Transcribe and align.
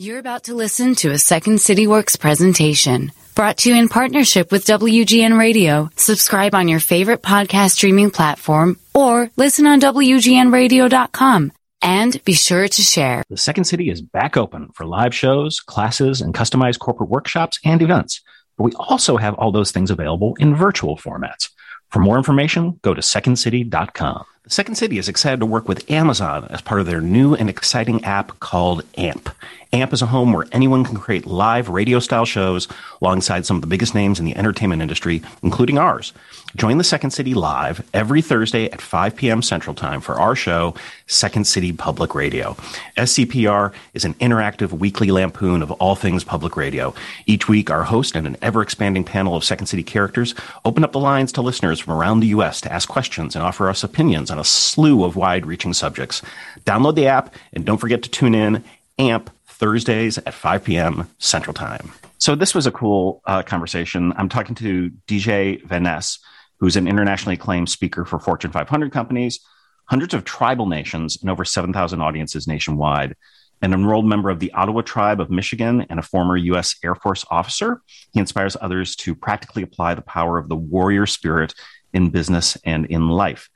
You're 0.00 0.18
about 0.18 0.44
to 0.44 0.54
listen 0.54 0.94
to 1.02 1.10
a 1.10 1.18
Second 1.18 1.60
City 1.60 1.86
Works 1.86 2.16
presentation 2.16 3.12
brought 3.34 3.58
to 3.58 3.68
you 3.68 3.76
in 3.76 3.90
partnership 3.90 4.50
with 4.50 4.64
WGN 4.64 5.38
Radio. 5.38 5.90
Subscribe 5.96 6.54
on 6.54 6.68
your 6.68 6.80
favorite 6.80 7.20
podcast 7.20 7.72
streaming 7.72 8.10
platform 8.10 8.78
or 8.94 9.30
listen 9.36 9.66
on 9.66 9.78
WGNradio.com. 9.78 11.52
And 11.82 12.24
be 12.24 12.32
sure 12.32 12.66
to 12.66 12.80
share. 12.82 13.24
The 13.28 13.36
Second 13.36 13.64
City 13.64 13.90
is 13.90 14.00
back 14.00 14.38
open 14.38 14.70
for 14.72 14.86
live 14.86 15.14
shows, 15.14 15.60
classes, 15.60 16.22
and 16.22 16.32
customized 16.32 16.78
corporate 16.78 17.10
workshops 17.10 17.58
and 17.62 17.82
events. 17.82 18.22
But 18.56 18.64
we 18.64 18.72
also 18.78 19.18
have 19.18 19.34
all 19.34 19.52
those 19.52 19.70
things 19.70 19.90
available 19.90 20.34
in 20.40 20.54
virtual 20.54 20.96
formats. 20.96 21.50
For 21.90 21.98
more 21.98 22.16
information, 22.16 22.78
go 22.82 22.94
to 22.94 23.00
secondcity.com. 23.00 24.24
Second 24.46 24.74
City 24.76 24.98
is 24.98 25.08
excited 25.08 25.40
to 25.40 25.46
work 25.46 25.68
with 25.68 25.88
Amazon 25.90 26.46
as 26.50 26.60
part 26.60 26.80
of 26.80 26.86
their 26.86 27.00
new 27.00 27.34
and 27.34 27.50
exciting 27.50 28.04
app 28.04 28.38
called 28.40 28.82
AMP. 28.96 29.28
AMP 29.72 29.92
is 29.92 30.02
a 30.02 30.06
home 30.06 30.32
where 30.32 30.46
anyone 30.52 30.84
can 30.84 30.96
create 30.96 31.26
live 31.26 31.68
radio 31.68 31.98
style 31.98 32.24
shows 32.24 32.68
alongside 33.00 33.44
some 33.44 33.56
of 33.56 33.60
the 33.60 33.68
biggest 33.68 33.94
names 33.94 34.18
in 34.18 34.24
the 34.24 34.36
entertainment 34.36 34.82
industry, 34.82 35.22
including 35.42 35.78
ours. 35.78 36.12
Join 36.56 36.78
the 36.78 36.84
Second 36.84 37.12
City 37.12 37.32
live 37.32 37.88
every 37.94 38.20
Thursday 38.22 38.68
at 38.70 38.80
5 38.80 39.14
p.m. 39.14 39.40
Central 39.40 39.72
Time 39.72 40.00
for 40.00 40.16
our 40.16 40.34
show, 40.34 40.74
Second 41.06 41.46
City 41.46 41.72
Public 41.72 42.12
Radio. 42.14 42.54
SCPR 42.96 43.72
is 43.94 44.04
an 44.04 44.14
interactive 44.14 44.72
weekly 44.72 45.12
lampoon 45.12 45.62
of 45.62 45.70
all 45.72 45.94
things 45.94 46.24
public 46.24 46.56
radio. 46.56 46.92
Each 47.26 47.48
week, 47.48 47.70
our 47.70 47.84
host 47.84 48.16
and 48.16 48.26
an 48.26 48.36
ever 48.42 48.62
expanding 48.62 49.04
panel 49.04 49.36
of 49.36 49.44
Second 49.44 49.66
City 49.66 49.84
characters 49.84 50.34
open 50.64 50.82
up 50.82 50.90
the 50.90 50.98
lines 50.98 51.30
to 51.32 51.40
listeners 51.40 51.78
from 51.78 51.94
around 51.94 52.18
the 52.18 52.28
U.S. 52.28 52.60
to 52.62 52.72
ask 52.72 52.88
questions 52.88 53.36
and 53.36 53.44
offer 53.44 53.68
us 53.68 53.84
opinions 53.84 54.28
on 54.28 54.40
a 54.40 54.44
slew 54.44 55.04
of 55.04 55.14
wide 55.14 55.46
reaching 55.46 55.72
subjects. 55.72 56.20
Download 56.64 56.96
the 56.96 57.06
app 57.06 57.32
and 57.52 57.64
don't 57.64 57.78
forget 57.78 58.02
to 58.02 58.10
tune 58.10 58.34
in. 58.34 58.64
AMP 58.98 59.30
Thursdays 59.46 60.18
at 60.18 60.34
5 60.34 60.64
p.m. 60.64 61.08
Central 61.18 61.54
Time. 61.54 61.92
So 62.18 62.34
this 62.34 62.54
was 62.54 62.66
a 62.66 62.72
cool 62.72 63.22
uh, 63.24 63.42
conversation. 63.42 64.12
I'm 64.16 64.28
talking 64.28 64.54
to 64.56 64.90
DJ 65.06 65.62
Vanas, 65.64 66.18
who's 66.60 66.76
an 66.76 66.86
internationally 66.86 67.34
acclaimed 67.34 67.68
speaker 67.68 68.04
for 68.04 68.18
Fortune 68.18 68.52
500 68.52 68.92
companies, 68.92 69.40
hundreds 69.86 70.14
of 70.14 70.24
tribal 70.24 70.66
nations, 70.66 71.18
and 71.20 71.30
over 71.30 71.44
7,000 71.44 72.00
audiences 72.00 72.46
nationwide. 72.46 73.16
An 73.62 73.74
enrolled 73.74 74.06
member 74.06 74.30
of 74.30 74.38
the 74.38 74.52
Ottawa 74.52 74.80
Tribe 74.82 75.20
of 75.20 75.30
Michigan 75.30 75.86
and 75.90 75.98
a 75.98 76.02
former 76.02 76.36
U.S. 76.36 76.76
Air 76.82 76.94
Force 76.94 77.24
officer, 77.30 77.82
he 78.12 78.20
inspires 78.20 78.56
others 78.60 78.96
to 78.96 79.14
practically 79.14 79.62
apply 79.62 79.94
the 79.94 80.02
power 80.02 80.38
of 80.38 80.48
the 80.48 80.56
warrior 80.56 81.06
spirit 81.06 81.54
in 81.92 82.10
business 82.10 82.56
and 82.64 82.86
in 82.86 83.08
life. 83.08 83.50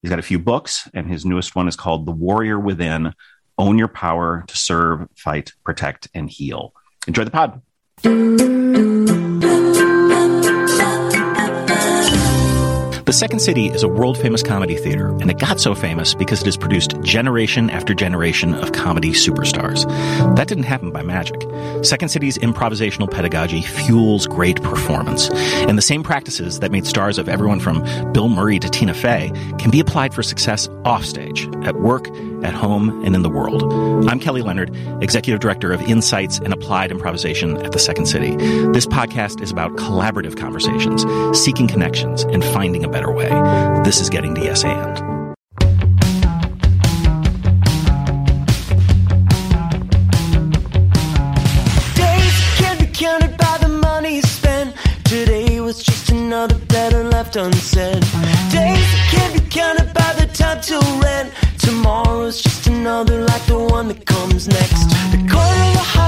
He's 0.00 0.10
got 0.10 0.18
a 0.18 0.22
few 0.22 0.38
books, 0.38 0.88
and 0.94 1.06
his 1.06 1.26
newest 1.26 1.54
one 1.54 1.68
is 1.68 1.76
called 1.76 2.06
The 2.06 2.12
Warrior 2.12 2.58
Within 2.58 3.12
own 3.58 3.76
your 3.76 3.88
power 3.88 4.44
to 4.48 4.56
serve, 4.56 5.06
fight, 5.14 5.52
protect, 5.64 6.08
and 6.14 6.30
heal. 6.30 6.72
Enjoy 7.06 7.24
the 7.24 7.30
pod. 7.30 7.60
The 13.10 13.14
Second 13.14 13.40
City 13.40 13.66
is 13.66 13.82
a 13.82 13.88
world 13.88 14.16
famous 14.16 14.40
comedy 14.40 14.76
theater, 14.76 15.08
and 15.08 15.28
it 15.32 15.40
got 15.40 15.58
so 15.58 15.74
famous 15.74 16.14
because 16.14 16.42
it 16.42 16.44
has 16.44 16.56
produced 16.56 16.94
generation 17.02 17.68
after 17.68 17.92
generation 17.92 18.54
of 18.54 18.70
comedy 18.70 19.10
superstars. 19.10 19.84
That 20.36 20.46
didn't 20.46 20.62
happen 20.62 20.92
by 20.92 21.02
magic. 21.02 21.42
Second 21.84 22.10
City's 22.10 22.38
improvisational 22.38 23.10
pedagogy 23.10 23.62
fuels 23.62 24.28
great 24.28 24.62
performance, 24.62 25.28
and 25.28 25.76
the 25.76 25.82
same 25.82 26.04
practices 26.04 26.60
that 26.60 26.70
made 26.70 26.86
stars 26.86 27.18
of 27.18 27.28
everyone 27.28 27.58
from 27.58 27.82
Bill 28.12 28.28
Murray 28.28 28.60
to 28.60 28.68
Tina 28.68 28.94
Fey 28.94 29.32
can 29.58 29.72
be 29.72 29.80
applied 29.80 30.14
for 30.14 30.22
success 30.22 30.68
offstage, 30.84 31.48
at 31.64 31.80
work, 31.80 32.08
at 32.44 32.54
home, 32.54 33.04
and 33.04 33.16
in 33.16 33.22
the 33.22 33.28
world. 33.28 33.64
I'm 34.08 34.20
Kelly 34.20 34.40
Leonard, 34.40 34.70
Executive 35.02 35.40
Director 35.40 35.72
of 35.72 35.82
Insights 35.82 36.38
and 36.38 36.52
Applied 36.52 36.92
Improvisation 36.92 37.56
at 37.58 37.72
the 37.72 37.80
Second 37.80 38.06
City. 38.06 38.36
This 38.70 38.86
podcast 38.86 39.42
is 39.42 39.50
about 39.50 39.72
collaborative 39.72 40.36
conversations, 40.38 41.04
seeking 41.36 41.66
connections, 41.66 42.22
and 42.22 42.44
finding 42.44 42.84
a 42.84 42.88
better 42.88 42.99
better 43.00 43.12
way. 43.12 43.30
This 43.82 44.00
is 44.00 44.10
getting 44.10 44.34
to 44.34 44.42
yes 44.42 44.62
and. 44.62 44.96
Days 51.94 52.36
can't 52.58 52.78
be 52.78 52.86
counted 52.92 53.38
by 53.38 53.56
the 53.62 53.68
money 53.68 54.20
spent. 54.20 54.76
Today 55.04 55.60
was 55.60 55.82
just 55.82 56.10
another 56.10 56.56
letter 56.68 57.04
left 57.04 57.36
unsaid. 57.36 58.02
Days 58.50 58.90
can't 59.12 59.32
be 59.34 59.48
counted 59.48 59.94
by 59.94 60.12
the 60.20 60.26
time 60.34 60.60
to 60.68 60.76
rent. 61.02 61.32
Tomorrow's 61.58 62.42
just 62.42 62.66
another 62.66 63.22
like 63.24 63.44
the 63.46 63.58
one 63.58 63.88
that 63.88 64.04
comes 64.04 64.46
next. 64.46 64.84
The 65.12 65.20
corner 65.32 65.64
of 65.68 65.74
the 65.80 65.99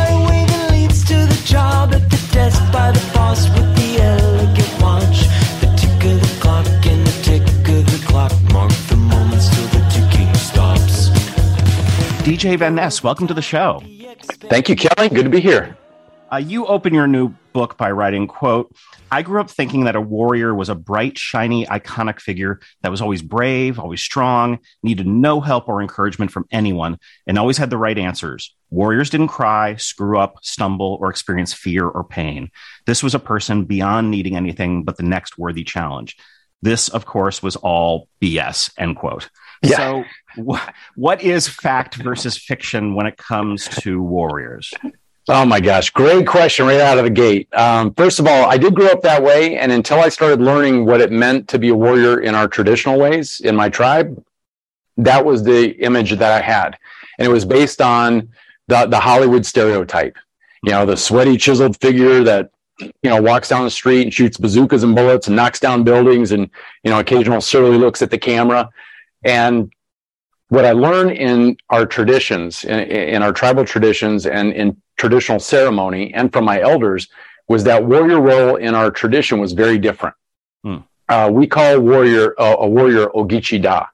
DJ 12.43 12.59
Vanas, 12.59 13.05
welcome 13.05 13.29
to 13.29 13.35
the 13.35 13.41
show. 13.41 13.81
Thank 14.51 14.69
you, 14.69 14.75
Kelly. 14.75 15.09
Good 15.09 15.23
to 15.23 15.31
be 15.31 15.39
here. 15.39 15.77
Uh, 16.33 16.39
you 16.39 16.67
open 16.67 16.93
your 16.93 17.07
new 17.07 17.29
book 17.53 17.77
by 17.77 17.89
writing, 17.93 18.27
quote, 18.27 18.75
I 19.13 19.23
grew 19.23 19.41
up 19.41 19.49
thinking 19.49 19.85
that 19.85 19.95
a 19.95 20.01
warrior 20.01 20.53
was 20.53 20.69
a 20.69 20.75
bright, 20.75 21.17
shiny, 21.17 21.67
iconic 21.67 22.19
figure 22.19 22.59
that 22.81 22.91
was 22.91 23.01
always 23.01 23.23
brave, 23.23 23.79
always 23.79 24.01
strong, 24.01 24.59
needed 24.83 25.07
no 25.07 25.41
help 25.41 25.69
or 25.69 25.81
encouragement 25.81 26.33
from 26.33 26.47
anyone, 26.51 26.99
and 27.29 27.39
always 27.39 27.59
had 27.59 27.71
the 27.71 27.79
right 27.79 27.97
answers. 27.97 28.53
Warriors 28.71 29.09
didn't 29.09 29.29
cry, 29.29 29.77
screw 29.77 30.19
up, 30.19 30.39
stumble, 30.43 30.99
or 31.01 31.11
experience 31.11 31.55
fear 31.55 31.87
or 31.87 32.03
pain. 32.03 32.51
This 32.87 33.05
was 33.05 33.15
a 33.15 33.21
person 33.21 33.67
beyond 33.67 34.11
needing 34.11 34.35
anything 34.35 34.83
but 34.83 34.97
the 34.97 35.05
next 35.05 35.39
worthy 35.39 35.63
challenge. 35.63 36.17
This, 36.61 36.89
of 36.89 37.07
course, 37.07 37.41
was 37.41 37.55
all 37.55 38.09
BS, 38.21 38.73
end 38.77 38.97
quote. 38.97 39.31
Yeah. 39.63 39.77
So, 39.77 40.05
wh- 40.37 40.69
what 40.95 41.23
is 41.23 41.49
fact 41.49 41.97
versus 41.97 42.37
fiction 42.37 42.95
when 42.95 43.07
it 43.07 43.17
comes 43.17 43.69
to 43.69 44.03
warriors? 44.03 44.73
Oh 45.29 45.45
my 45.45 45.61
gosh, 45.61 45.91
great 45.91 46.27
question 46.27 46.67
right 46.67 46.81
out 46.81 46.99
of 46.99 47.05
the 47.05 47.11
gate. 47.11 47.49
Um, 47.55 47.95
first 47.95 48.19
of 48.19 48.27
all, 48.27 48.51
I 48.51 48.59
did 48.59 48.75
grow 48.75 48.89
up 48.89 49.03
that 49.03 49.23
way. 49.23 49.57
And 49.57 49.71
until 49.71 50.01
I 50.01 50.09
started 50.09 50.41
learning 50.41 50.85
what 50.85 51.01
it 51.01 51.13
meant 51.13 51.49
to 51.49 51.59
be 51.59 51.69
a 51.69 51.75
warrior 51.75 52.21
in 52.21 52.35
our 52.35 52.49
traditional 52.49 52.99
ways 52.99 53.41
in 53.41 53.55
my 53.55 53.69
tribe, 53.69 54.23
that 54.97 55.25
was 55.25 55.45
the 55.45 55.71
image 55.83 56.11
that 56.11 56.33
I 56.33 56.41
had. 56.41 56.77
And 57.19 57.27
it 57.27 57.31
was 57.31 57.45
based 57.45 57.81
on 57.81 58.31
the, 58.67 58.87
the 58.87 58.99
Hollywood 58.99 59.47
stereotype, 59.47 60.17
you 60.65 60.73
know, 60.73 60.85
the 60.85 60.97
sweaty, 60.97 61.37
chiseled 61.37 61.81
figure 61.81 62.25
that 62.25 62.51
you 62.81 63.11
know, 63.11 63.21
walks 63.21 63.49
down 63.49 63.65
the 63.65 63.71
street 63.71 64.03
and 64.03 64.15
shoots 64.15 64.37
bazookas 64.37 64.83
and 64.83 64.95
bullets 64.95 65.27
and 65.27 65.37
knocks 65.37 65.61
down 65.61 65.85
buildings 65.85 66.33
and, 66.33 66.51
you 66.83 66.91
know, 66.91 66.99
occasional 66.99 67.41
surly 67.41 67.79
looks 67.79 68.03
at 68.03 68.11
the 68.11 68.19
camera. 68.19 68.71
And 69.25 69.73
what 70.53 70.67
I 70.67 70.73
learned 70.73 71.13
in 71.13 71.57
our 71.71 71.87
traditions, 71.87 72.65
in, 72.65 72.81
in 72.81 73.23
our 73.23 73.33
tribal 73.33 73.65
traditions 73.65 74.27
and 74.27 74.53
in 74.53 74.77
traditional 74.99 75.41
ceremony 75.41 76.13
and 76.13 76.31
from 76.31 76.45
my 76.45 76.61
elders 76.61 77.09
was 77.49 77.65
that 77.65 77.87
warrior 77.87 78.21
role 78.21 78.57
in 78.57 78.75
our 78.75 78.91
tradition 78.91 79.41
was 79.41 79.55
very 79.55 79.79
different. 79.79 80.15
Hmm. 80.63 80.77
Uh, 81.09 81.31
we 81.33 81.47
call 81.47 81.81
warrior 81.81 82.39
uh, 82.39 82.57
a 82.59 82.69
warrior 82.69 83.07
Ogichidaa. 83.15 83.87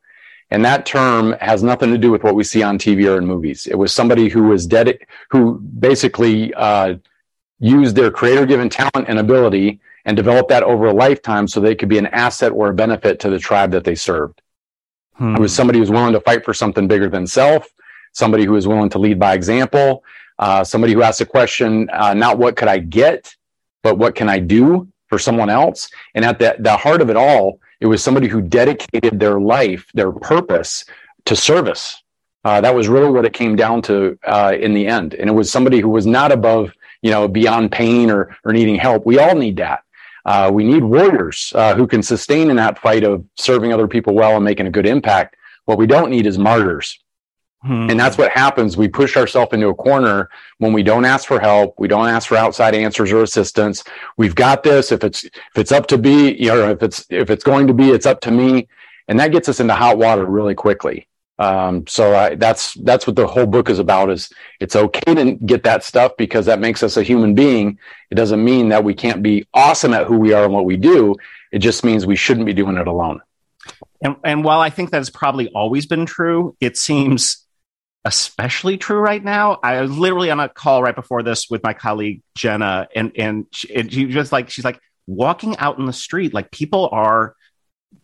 And 0.50 0.64
that 0.64 0.84
term 0.84 1.36
has 1.40 1.62
nothing 1.62 1.92
to 1.92 1.98
do 1.98 2.10
with 2.10 2.24
what 2.24 2.34
we 2.34 2.42
see 2.42 2.64
on 2.64 2.76
TV 2.76 3.08
or 3.08 3.18
in 3.18 3.24
movies. 3.24 3.68
It 3.68 3.76
was 3.76 3.92
somebody 3.92 4.28
who 4.28 4.42
was 4.48 4.66
dead, 4.66 4.98
who 5.30 5.60
basically 5.60 6.52
uh, 6.54 6.96
use 7.60 7.94
their 7.94 8.10
creator 8.10 8.46
given 8.46 8.68
talent 8.68 9.06
and 9.06 9.20
ability 9.20 9.78
and 10.06 10.16
develop 10.16 10.48
that 10.48 10.64
over 10.64 10.86
a 10.86 10.92
lifetime 10.92 11.46
so 11.46 11.60
they 11.60 11.76
could 11.76 11.88
be 11.88 11.98
an 11.98 12.06
asset 12.08 12.50
or 12.50 12.70
a 12.70 12.74
benefit 12.74 13.20
to 13.20 13.30
the 13.30 13.38
tribe 13.38 13.70
that 13.70 13.84
they 13.84 13.94
served. 13.94 14.42
Hmm. 15.18 15.36
It 15.36 15.40
was 15.40 15.54
somebody 15.54 15.78
who's 15.78 15.90
willing 15.90 16.12
to 16.12 16.20
fight 16.20 16.44
for 16.44 16.54
something 16.54 16.88
bigger 16.88 17.08
than 17.08 17.26
self, 17.26 17.68
somebody 18.12 18.44
who 18.44 18.56
is 18.56 18.66
willing 18.66 18.90
to 18.90 18.98
lead 18.98 19.18
by 19.18 19.34
example, 19.34 20.04
uh, 20.38 20.64
somebody 20.64 20.92
who 20.92 21.02
asks 21.02 21.20
a 21.20 21.26
question, 21.26 21.90
uh, 21.92 22.14
not 22.14 22.38
what 22.38 22.56
could 22.56 22.68
I 22.68 22.78
get, 22.78 23.34
but 23.82 23.98
what 23.98 24.14
can 24.14 24.28
I 24.28 24.38
do 24.38 24.88
for 25.08 25.18
someone 25.18 25.50
else? 25.50 25.90
And 26.14 26.24
at 26.24 26.38
the, 26.38 26.56
the 26.58 26.76
heart 26.76 27.02
of 27.02 27.10
it 27.10 27.16
all, 27.16 27.60
it 27.80 27.86
was 27.86 28.02
somebody 28.02 28.28
who 28.28 28.40
dedicated 28.40 29.20
their 29.20 29.40
life, 29.40 29.86
their 29.94 30.12
purpose 30.12 30.84
to 31.26 31.36
service. 31.36 32.02
Uh, 32.44 32.60
that 32.60 32.74
was 32.74 32.88
really 32.88 33.10
what 33.10 33.24
it 33.24 33.32
came 33.32 33.56
down 33.56 33.82
to 33.82 34.18
uh, 34.24 34.54
in 34.58 34.72
the 34.72 34.86
end. 34.86 35.14
And 35.14 35.28
it 35.28 35.32
was 35.32 35.50
somebody 35.50 35.80
who 35.80 35.88
was 35.88 36.06
not 36.06 36.32
above 36.32 36.72
you 37.02 37.10
know, 37.10 37.28
beyond 37.28 37.72
pain 37.72 38.10
or, 38.10 38.36
or 38.44 38.52
needing 38.52 38.76
help. 38.76 39.06
We 39.06 39.18
all 39.18 39.34
need 39.34 39.56
that. 39.56 39.84
Uh, 40.28 40.50
we 40.52 40.62
need 40.62 40.84
warriors 40.84 41.54
uh, 41.54 41.74
who 41.74 41.86
can 41.86 42.02
sustain 42.02 42.50
in 42.50 42.56
that 42.56 42.78
fight 42.78 43.02
of 43.02 43.24
serving 43.36 43.72
other 43.72 43.88
people 43.88 44.14
well 44.14 44.36
and 44.36 44.44
making 44.44 44.66
a 44.66 44.70
good 44.70 44.84
impact. 44.84 45.36
What 45.64 45.78
we 45.78 45.86
don't 45.86 46.10
need 46.10 46.26
is 46.26 46.36
martyrs. 46.36 47.02
Hmm. 47.62 47.88
And 47.88 47.98
that's 47.98 48.18
what 48.18 48.30
happens. 48.32 48.76
We 48.76 48.88
push 48.88 49.16
ourselves 49.16 49.54
into 49.54 49.68
a 49.68 49.74
corner 49.74 50.28
when 50.58 50.74
we 50.74 50.82
don't 50.82 51.06
ask 51.06 51.26
for 51.26 51.40
help. 51.40 51.76
We 51.78 51.88
don't 51.88 52.08
ask 52.08 52.28
for 52.28 52.36
outside 52.36 52.74
answers 52.74 53.10
or 53.10 53.22
assistance. 53.22 53.84
We've 54.18 54.34
got 54.34 54.62
this. 54.62 54.92
If 54.92 55.02
it's, 55.02 55.24
if 55.24 55.56
it's 55.56 55.72
up 55.72 55.86
to 55.86 55.96
be, 55.96 56.34
you 56.34 56.48
know, 56.48 56.72
if 56.72 56.82
it's, 56.82 57.06
if 57.08 57.30
it's 57.30 57.42
going 57.42 57.66
to 57.66 57.72
be, 57.72 57.88
it's 57.88 58.04
up 58.04 58.20
to 58.20 58.30
me. 58.30 58.68
And 59.08 59.18
that 59.20 59.32
gets 59.32 59.48
us 59.48 59.60
into 59.60 59.72
hot 59.72 59.96
water 59.96 60.26
really 60.26 60.54
quickly. 60.54 61.08
Um, 61.38 61.86
so 61.86 62.14
I, 62.16 62.34
that's 62.34 62.74
that's 62.74 63.06
what 63.06 63.16
the 63.16 63.26
whole 63.26 63.46
book 63.46 63.70
is 63.70 63.78
about. 63.78 64.10
Is 64.10 64.30
it's 64.60 64.74
okay 64.74 65.14
to 65.14 65.34
get 65.34 65.62
that 65.64 65.84
stuff 65.84 66.12
because 66.18 66.46
that 66.46 66.58
makes 66.58 66.82
us 66.82 66.96
a 66.96 67.02
human 67.02 67.34
being. 67.34 67.78
It 68.10 68.16
doesn't 68.16 68.44
mean 68.44 68.70
that 68.70 68.84
we 68.84 68.94
can't 68.94 69.22
be 69.22 69.46
awesome 69.54 69.94
at 69.94 70.06
who 70.06 70.18
we 70.18 70.32
are 70.32 70.44
and 70.44 70.52
what 70.52 70.64
we 70.64 70.76
do. 70.76 71.14
It 71.52 71.60
just 71.60 71.84
means 71.84 72.06
we 72.06 72.16
shouldn't 72.16 72.46
be 72.46 72.54
doing 72.54 72.76
it 72.76 72.88
alone. 72.88 73.20
And, 74.02 74.16
and 74.24 74.44
while 74.44 74.60
I 74.60 74.70
think 74.70 74.90
that's 74.90 75.10
probably 75.10 75.48
always 75.48 75.86
been 75.86 76.06
true, 76.06 76.56
it 76.60 76.76
seems 76.76 77.44
especially 78.04 78.78
true 78.78 78.98
right 78.98 79.22
now. 79.22 79.58
I 79.62 79.80
was 79.80 79.96
literally 79.96 80.30
on 80.30 80.40
a 80.40 80.48
call 80.48 80.82
right 80.82 80.94
before 80.94 81.22
this 81.22 81.50
with 81.50 81.62
my 81.62 81.72
colleague 81.72 82.22
Jenna, 82.34 82.88
and 82.94 83.12
and 83.16 83.46
she, 83.52 83.74
and 83.74 83.92
she 83.92 84.06
just 84.06 84.32
like 84.32 84.50
she's 84.50 84.64
like 84.64 84.80
walking 85.06 85.56
out 85.58 85.78
in 85.78 85.86
the 85.86 85.92
street, 85.92 86.34
like 86.34 86.50
people 86.50 86.88
are 86.92 87.34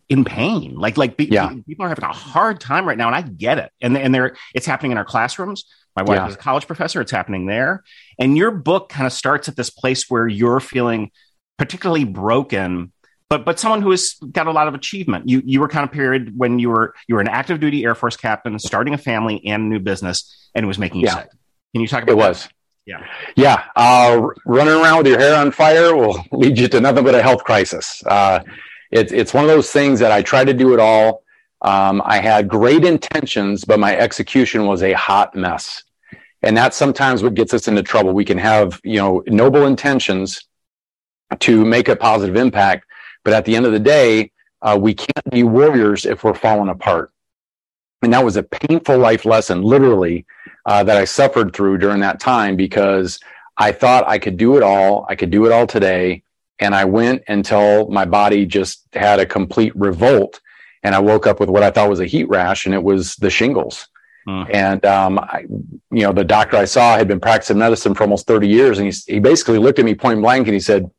in 0.09 0.25
pain. 0.25 0.77
Like 0.77 0.97
like 0.97 1.15
yeah. 1.19 1.55
people 1.67 1.85
are 1.85 1.89
having 1.89 2.05
a 2.05 2.12
hard 2.12 2.61
time 2.61 2.87
right 2.87 2.99
now, 2.99 3.06
and 3.06 3.17
I 3.17 3.23
get 3.23 3.59
it. 3.59 3.71
And 3.81 3.97
and 3.97 4.15
they're 4.15 4.37
it's 4.55 4.67
happening 4.67 4.93
in 4.93 4.99
our 4.99 5.05
classrooms. 5.05 5.65
My 5.97 6.03
wife 6.03 6.17
yeah. 6.17 6.29
is 6.29 6.35
a 6.35 6.39
college 6.39 6.67
professor. 6.67 7.01
It's 7.01 7.12
happening 7.12 7.47
there. 7.47 7.85
And 8.19 8.37
your 8.37 8.51
book 8.51 8.89
kind 8.89 9.06
of 9.06 9.12
starts 9.12 9.49
at 9.49 9.56
this 9.56 9.71
place 9.71 10.11
where 10.11 10.27
you're 10.27 10.59
feeling 10.59 11.12
particularly 11.56 12.05
broken, 12.05 12.93
but 13.29 13.45
but 13.45 13.61
someone 13.61 13.81
who 13.81 13.91
has 13.91 14.15
got 14.33 14.47
a 14.47 14.53
lot 14.53 14.69
of 14.69 14.75
achievement. 14.75 15.29
You 15.29 15.43
you 15.45 15.61
were 15.61 15.69
kind 15.69 15.85
of 15.85 15.93
period 15.93 16.33
when 16.37 16.59
you 16.59 16.71
were 16.71 16.95
you 17.09 17.15
were 17.15 17.21
an 17.21 17.29
active 17.29 17.61
duty 17.61 17.85
Air 17.85 17.95
Force 17.95 18.17
captain, 18.17 18.59
starting 18.59 18.95
a 18.95 18.99
family 18.99 19.45
and 19.47 19.65
a 19.65 19.67
new 19.67 19.81
business, 19.81 20.50
and 20.55 20.65
it 20.65 20.67
was 20.67 20.79
making 20.79 21.00
you 21.00 21.07
yeah. 21.07 21.23
sick. 21.23 21.31
Can 21.73 21.81
you 21.81 21.89
talk 21.89 22.03
about 22.03 22.12
it? 22.12 22.19
That? 22.19 22.29
Was 22.29 22.49
yeah, 22.87 23.07
yeah. 23.37 23.65
Uh, 23.77 24.29
running 24.45 24.75
around 24.75 24.99
with 24.99 25.07
your 25.07 25.19
hair 25.19 25.37
on 25.37 25.50
fire 25.53 25.97
will 25.97 26.23
lead 26.33 26.59
you 26.59 26.69
to 26.69 26.81
nothing 26.81 27.05
but 27.05 27.15
a 27.15 27.23
health 27.23 27.45
crisis. 27.45 28.03
Uh, 28.05 28.41
it's 28.94 29.12
it's 29.12 29.35
one 29.35 29.44
of 29.44 29.50
those 29.50 29.70
things 29.70 29.99
that 30.00 30.12
I 30.12 30.23
try 30.23 30.44
to 30.44 30.55
do 30.55 30.73
it 30.73 30.81
all. 30.81 31.25
Um, 31.61 32.00
I 32.05 32.19
had 32.19 32.49
great 32.49 32.85
intentions, 32.85 33.64
but 33.64 33.81
my 33.81 33.96
execution 33.96 34.67
was 34.67 34.82
a 34.82 34.93
hot 34.93 35.35
mess, 35.35 35.82
and 36.43 36.56
that's 36.56 36.76
sometimes 36.76 37.23
what 37.23 37.35
gets 37.35 37.52
us 37.52 37.67
into 37.67 37.82
trouble. 37.82 38.12
We 38.12 38.25
can 38.25 38.38
have 38.38 38.81
you 38.85 38.99
know 38.99 39.23
noble 39.26 39.67
intentions 39.67 40.46
to 41.41 41.64
make 41.64 41.88
a 41.88 41.96
positive 41.96 42.37
impact, 42.37 42.87
but 43.25 43.32
at 43.35 43.44
the 43.44 43.56
end 43.56 43.67
of 43.67 43.73
the 43.73 43.81
day, 43.81 44.31
uh, 44.62 44.79
we 44.81 44.94
can't 44.94 45.31
be 45.31 45.43
warriors 45.43 46.06
if 46.06 46.23
we're 46.23 46.32
falling 46.32 46.69
apart. 46.69 47.11
And 48.02 48.12
that 48.12 48.25
was 48.25 48.37
a 48.37 48.43
painful 48.43 48.99
life 48.99 49.25
lesson, 49.25 49.62
literally, 49.62 50.26
uh, 50.67 50.85
that 50.85 50.97
I 50.97 51.05
suffered 51.05 51.52
through 51.52 51.79
during 51.79 52.00
that 52.00 52.20
time 52.20 52.55
because 52.55 53.19
I 53.56 53.73
thought 53.73 54.06
I 54.06 54.19
could 54.19 54.37
do 54.37 54.56
it 54.56 54.62
all. 54.62 55.06
I 55.08 55.17
could 55.17 55.31
do 55.31 55.47
it 55.47 55.52
all 55.52 55.67
today. 55.67 56.23
And 56.64 56.75
I 56.75 56.87
went 56.87 57.22
until 57.28 57.88
my 57.88 58.06
body 58.06 58.46
just 58.46 58.87
had 58.94 59.20
a 59.20 59.26
complete 59.26 59.76
revolt. 59.76 60.40
And 60.82 60.94
I 60.94 60.99
woke 60.99 61.26
up 61.26 61.40
with 61.40 61.50
what 61.50 61.62
I 61.62 61.70
thought 61.70 61.88
was 61.90 62.00
a 62.00 62.06
heat 62.06 62.28
rash, 62.28 62.66
and 62.66 62.75
it 62.75 62.82
was 62.82 63.16
the 63.16 63.31
shingles. 63.31 63.88
Mm. 64.26 64.55
And, 64.55 64.87
um, 64.87 65.19
I, 65.19 65.44
you 65.90 66.02
know, 66.02 66.12
the 66.12 66.25
doctor 66.25 66.56
I 66.56 66.64
saw 66.64 66.96
had 66.96 67.06
been 67.06 67.20
practicing 67.20 67.58
medicine 67.58 67.94
for 67.94 68.05
almost 68.05 68.26
30 68.26 68.49
years. 68.49 68.78
And 68.78 68.90
he, 68.90 69.14
he 69.14 69.20
basically 69.20 69.58
looked 69.58 69.78
at 69.78 69.84
me 69.84 69.94
point 69.94 70.20
blank 70.22 70.46
and 70.46 70.55
he 70.55 70.61
said, 70.61 70.90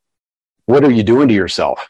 What 0.66 0.84
are 0.84 0.92
you 0.92 1.04
doing 1.04 1.28
to 1.28 1.34
yourself? 1.34 1.88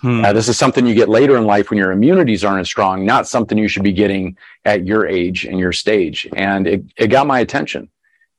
Hmm. 0.00 0.24
Uh, 0.24 0.32
this 0.32 0.48
is 0.48 0.58
something 0.58 0.86
you 0.86 0.94
get 0.94 1.08
later 1.08 1.36
in 1.36 1.44
life 1.44 1.70
when 1.70 1.78
your 1.78 1.92
immunities 1.92 2.42
aren't 2.42 2.60
as 2.60 2.68
strong, 2.68 3.04
not 3.04 3.28
something 3.28 3.56
you 3.58 3.68
should 3.68 3.84
be 3.84 3.92
getting 3.92 4.36
at 4.64 4.86
your 4.86 5.06
age 5.06 5.44
and 5.44 5.58
your 5.58 5.72
stage. 5.72 6.26
And 6.34 6.66
it, 6.66 6.84
it 6.96 7.08
got 7.08 7.26
my 7.26 7.40
attention. 7.40 7.90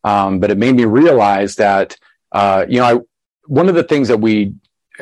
Um, 0.04 0.40
but 0.40 0.52
it 0.52 0.58
made 0.58 0.76
me 0.76 0.86
realize 0.86 1.56
that, 1.56 1.98
uh, 2.32 2.66
you 2.68 2.80
know, 2.80 2.86
I, 2.86 3.00
one 3.46 3.70
of 3.70 3.76
the 3.76 3.84
things 3.84 4.08
that 4.10 4.20
we 4.20 4.56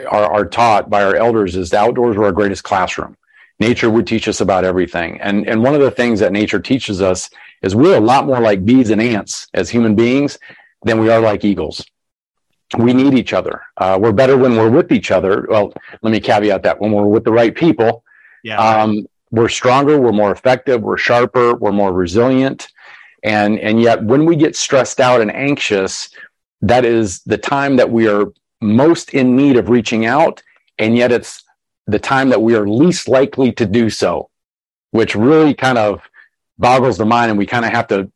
are, 0.05 0.31
are 0.31 0.45
taught 0.45 0.89
by 0.89 1.03
our 1.03 1.15
elders 1.15 1.55
is 1.55 1.69
the 1.69 1.77
outdoors 1.77 2.17
are 2.17 2.25
our 2.25 2.31
greatest 2.31 2.63
classroom. 2.63 3.17
Nature 3.59 3.89
would 3.89 4.07
teach 4.07 4.27
us 4.27 4.41
about 4.41 4.65
everything. 4.65 5.19
And, 5.21 5.47
and 5.47 5.63
one 5.63 5.75
of 5.75 5.81
the 5.81 5.91
things 5.91 6.19
that 6.19 6.31
nature 6.31 6.59
teaches 6.59 7.01
us 7.01 7.29
is 7.61 7.75
we're 7.75 7.97
a 7.97 8.01
lot 8.01 8.25
more 8.25 8.39
like 8.39 8.65
bees 8.65 8.89
and 8.89 9.01
ants 9.01 9.47
as 9.53 9.69
human 9.69 9.95
beings 9.95 10.39
than 10.83 10.99
we 10.99 11.09
are 11.09 11.21
like 11.21 11.45
eagles. 11.45 11.85
We 12.77 12.93
need 12.93 13.13
each 13.13 13.33
other. 13.33 13.61
Uh, 13.77 13.99
we're 14.01 14.13
better 14.13 14.37
when 14.37 14.55
we're 14.55 14.69
with 14.69 14.91
each 14.91 15.11
other. 15.11 15.45
Well, 15.49 15.73
let 16.01 16.11
me 16.11 16.19
caveat 16.19 16.63
that 16.63 16.79
when 16.79 16.91
we're 16.91 17.05
with 17.05 17.25
the 17.25 17.31
right 17.31 17.53
people, 17.53 18.03
yeah, 18.43 18.57
um, 18.57 19.05
we're 19.29 19.49
stronger, 19.49 19.99
we're 19.99 20.11
more 20.11 20.31
effective, 20.31 20.81
we're 20.81 20.97
sharper, 20.97 21.55
we're 21.55 21.71
more 21.71 21.93
resilient. 21.93 22.69
And, 23.23 23.59
and 23.59 23.81
yet 23.81 24.03
when 24.03 24.25
we 24.25 24.35
get 24.35 24.55
stressed 24.55 24.99
out 24.99 25.21
and 25.21 25.33
anxious, 25.33 26.09
that 26.61 26.85
is 26.85 27.21
the 27.23 27.37
time 27.37 27.75
that 27.77 27.89
we 27.89 28.07
are 28.07 28.33
most 28.61 29.13
in 29.13 29.35
need 29.35 29.57
of 29.57 29.69
reaching 29.69 30.05
out. 30.05 30.41
And 30.77 30.95
yet 30.95 31.11
it's 31.11 31.43
the 31.87 31.99
time 31.99 32.29
that 32.29 32.41
we 32.41 32.55
are 32.55 32.67
least 32.67 33.07
likely 33.07 33.51
to 33.53 33.65
do 33.65 33.89
so, 33.89 34.29
which 34.91 35.15
really 35.15 35.53
kind 35.53 35.77
of 35.77 36.07
boggles 36.57 36.97
the 36.97 37.05
mind. 37.05 37.31
And 37.31 37.37
we 37.37 37.45
kind 37.45 37.65
of 37.65 37.71
have 37.71 37.87
to 37.87 38.11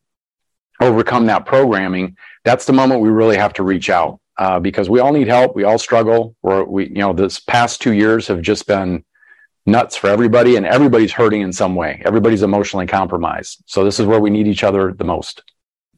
overcome 0.80 1.26
that 1.26 1.46
programming. 1.46 2.18
That's 2.44 2.66
the 2.66 2.74
moment 2.74 3.02
we 3.02 3.10
really 3.10 3.38
have 3.38 3.54
to 3.54 3.64
reach 3.64 3.90
out 3.90 4.20
uh, 4.38 4.60
because 4.60 4.90
we 4.90 5.00
all 5.00 5.14
need 5.14 5.28
help. 5.28 5.56
We 5.56 5.64
all 5.64 5.78
struggle. 5.78 6.36
We're, 6.42 6.64
we, 6.64 6.88
you 6.88 6.96
know, 6.96 7.14
this 7.14 7.40
past 7.40 7.82
two 7.82 7.94
years 7.94 8.28
have 8.28 8.42
just 8.42 8.68
been 8.68 9.04
nuts 9.66 9.96
for 9.96 10.10
everybody 10.10 10.58
and 10.58 10.66
everybody's 10.66 11.12
hurting 11.12 11.42
in 11.42 11.52
some 11.52 11.76
way. 11.76 12.02
Everybody's 12.06 12.44
emotionally 12.44 12.86
compromised. 12.86 13.64
So 13.66 13.84
this 13.84 14.00
is 14.00 14.06
where 14.06 14.20
we 14.20 14.30
need 14.30 14.48
each 14.48 14.64
other 14.64 14.94
the 14.94 15.04
most 15.04 15.42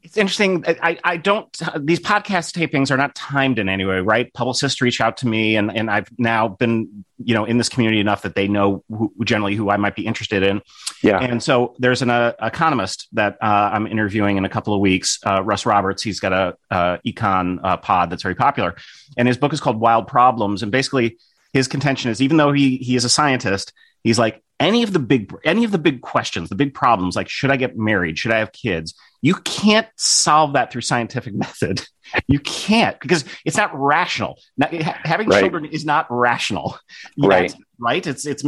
it's 0.08 0.16
interesting. 0.16 0.64
I, 0.66 0.98
I 1.04 1.18
don't, 1.18 1.52
these 1.80 2.00
podcast 2.00 2.58
tapings 2.58 2.92
are 2.92 2.98
not 2.98 3.14
timed 3.14 3.60
in 3.60 3.68
any 3.68 3.84
way, 3.84 4.00
right? 4.00 4.34
Publicists 4.34 4.82
reach 4.82 5.02
out 5.02 5.18
to 5.18 5.28
me 5.28 5.58
and, 5.58 5.70
and 5.76 5.92
I've 5.92 6.08
now 6.18 6.48
been, 6.48 7.04
you 7.18 7.34
know, 7.34 7.44
in 7.44 7.58
this 7.58 7.68
community 7.68 8.00
enough 8.00 8.22
that 8.22 8.34
they 8.34 8.48
know 8.48 8.86
who, 8.88 9.14
generally 9.26 9.54
who 9.54 9.70
I 9.70 9.76
might 9.76 9.98
be 9.98 10.06
interested 10.06 10.44
in. 10.44 10.62
Yeah. 11.04 11.20
And 11.20 11.44
so 11.44 11.76
there's 11.78 12.02
an 12.02 12.10
uh, 12.10 12.32
economist 12.42 13.10
that 13.12 13.34
uh, 13.42 13.72
I'm 13.74 13.86
interviewing 13.86 14.38
in 14.38 14.46
a 14.46 14.50
couple 14.50 14.74
of 14.74 14.80
weeks, 14.80 15.20
uh, 15.26 15.44
Russ 15.44 15.66
Roberts. 15.66 16.02
He's 16.02 16.22
got 16.22 16.32
a 16.32 16.56
uh, 16.72 17.00
econ 17.06 17.60
uh, 17.62 17.76
pod 17.76 18.10
that's 18.10 18.24
very 18.24 18.36
popular 18.36 18.78
and 19.18 19.28
his 19.28 19.36
book 19.36 19.52
is 19.52 19.60
called 19.60 19.78
Wild 19.78 20.08
Problems. 20.08 20.64
And 20.64 20.72
basically 20.72 21.18
his 21.52 21.68
contention 21.68 22.12
is 22.12 22.22
even 22.22 22.38
though 22.38 22.54
he, 22.54 22.78
he 22.78 22.96
is 22.96 23.04
a 23.04 23.10
scientist, 23.10 23.74
he's 24.06 24.18
like 24.18 24.42
any 24.60 24.84
of 24.84 24.92
the 24.94 25.00
big 25.00 25.34
any 25.44 25.64
of 25.64 25.72
the 25.72 25.78
big 25.78 26.02
questions 26.02 26.50
the 26.50 26.56
big 26.56 26.74
problems 26.74 27.16
like 27.16 27.30
should 27.30 27.52
i 27.52 27.56
get 27.56 27.78
married? 27.78 28.18
Should 28.18 28.32
i 28.32 28.40
have 28.40 28.52
kids? 28.52 28.94
You 29.22 29.36
can't 29.36 29.88
solve 29.96 30.54
that 30.54 30.72
through 30.72 30.82
scientific 30.82 31.34
method. 31.46 31.86
You 32.28 32.40
can't 32.40 33.00
because 33.00 33.26
it's 33.46 33.58
not 33.58 33.72
rational. 33.74 34.40
Now, 34.58 34.70
having 34.72 35.28
right. 35.28 35.42
children 35.42 35.66
is 35.66 35.86
not 35.86 36.08
rational 36.10 36.80
right. 37.18 37.54
right? 37.80 38.06
It's 38.06 38.26
it's 38.26 38.44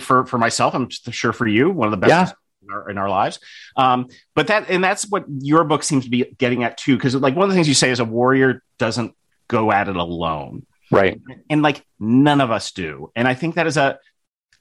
for 0.00 0.26
for 0.26 0.38
myself 0.38 0.74
i'm 0.74 0.88
sure 0.90 1.32
for 1.32 1.46
you 1.46 1.70
one 1.70 1.88
of 1.88 1.92
the 1.92 2.06
best 2.06 2.10
yeah. 2.10 2.68
in, 2.68 2.74
our, 2.74 2.90
in 2.90 2.98
our 2.98 3.08
lives. 3.08 3.40
Um, 3.76 4.08
but 4.34 4.48
that 4.48 4.70
and 4.70 4.82
that's 4.82 5.08
what 5.08 5.24
your 5.40 5.64
book 5.64 5.82
seems 5.82 6.04
to 6.04 6.10
be 6.10 6.24
getting 6.38 6.64
at 6.64 6.76
too 6.76 6.96
because 6.96 7.14
like 7.14 7.34
one 7.34 7.44
of 7.44 7.50
the 7.50 7.54
things 7.54 7.68
you 7.68 7.74
say 7.74 7.90
is 7.90 8.00
a 8.00 8.04
warrior 8.04 8.62
doesn't 8.78 9.14
go 9.48 9.72
at 9.72 9.88
it 9.88 9.96
alone. 9.96 10.66
Right. 10.90 11.20
And 11.50 11.62
like 11.62 11.84
none 11.98 12.40
of 12.40 12.50
us 12.50 12.72
do. 12.72 13.10
And 13.16 13.26
i 13.26 13.34
think 13.34 13.56
that 13.56 13.66
is 13.66 13.76
a 13.76 13.98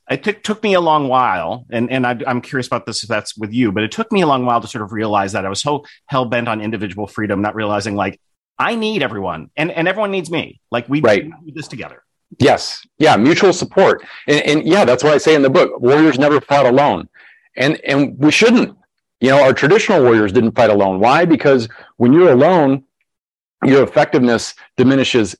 it 0.10 0.24
t- 0.24 0.34
took 0.34 0.64
me 0.64 0.74
a 0.74 0.82
long 0.82 1.08
while, 1.08 1.66
and 1.70 1.92
and 1.92 2.08
I, 2.08 2.18
am 2.26 2.42
curious 2.42 2.68
about 2.68 2.86
this 2.86 3.04
if 3.04 3.10
that's 3.10 3.38
with 3.38 3.52
you, 3.52 3.72
but 3.72 3.84
it 3.84 3.92
took 3.92 4.12
me 4.12 4.22
a 4.22 4.28
long 4.28 4.46
while 4.46 4.62
to 4.62 4.68
sort 4.68 4.84
of 4.84 4.94
realize 4.94 5.34
that 5.34 5.46
I 5.46 5.50
was 5.50 5.62
so 5.62 5.86
hell 6.06 6.26
bent 6.26 6.48
on 6.48 6.62
individual 6.62 7.08
freedom, 7.08 7.42
not 7.42 7.56
realizing 7.56 7.96
like 7.96 8.20
I 8.58 8.76
need 8.76 9.04
everyone, 9.04 9.50
and 9.58 9.72
and 9.72 9.88
everyone 9.88 10.12
needs 10.12 10.32
me. 10.32 10.62
Like 10.72 10.88
we 10.88 11.02
right. 11.02 11.30
do 11.46 11.52
this 11.54 11.68
together. 11.68 12.04
Yes, 12.40 12.86
yeah, 12.98 13.16
mutual 13.18 13.54
support, 13.54 14.06
and, 14.28 14.42
and 14.46 14.66
yeah, 14.66 14.86
that's 14.86 15.04
what 15.04 15.14
I 15.14 15.18
say 15.18 15.36
in 15.36 15.42
the 15.42 15.50
book. 15.50 15.80
Warriors 15.80 16.18
never 16.18 16.40
fought 16.40 16.66
alone, 16.66 17.10
and 17.56 17.80
and 17.82 18.18
we 18.18 18.32
shouldn't. 18.32 18.78
You 19.20 19.30
know, 19.30 19.44
our 19.44 19.54
traditional 19.54 20.04
warriors 20.04 20.32
didn't 20.32 20.52
fight 20.52 20.70
alone. 20.70 21.00
Why? 21.00 21.26
Because 21.26 21.68
when 21.98 22.14
you're 22.14 22.32
alone, 22.32 22.84
your 23.66 23.84
effectiveness 23.84 24.54
diminishes 24.78 25.36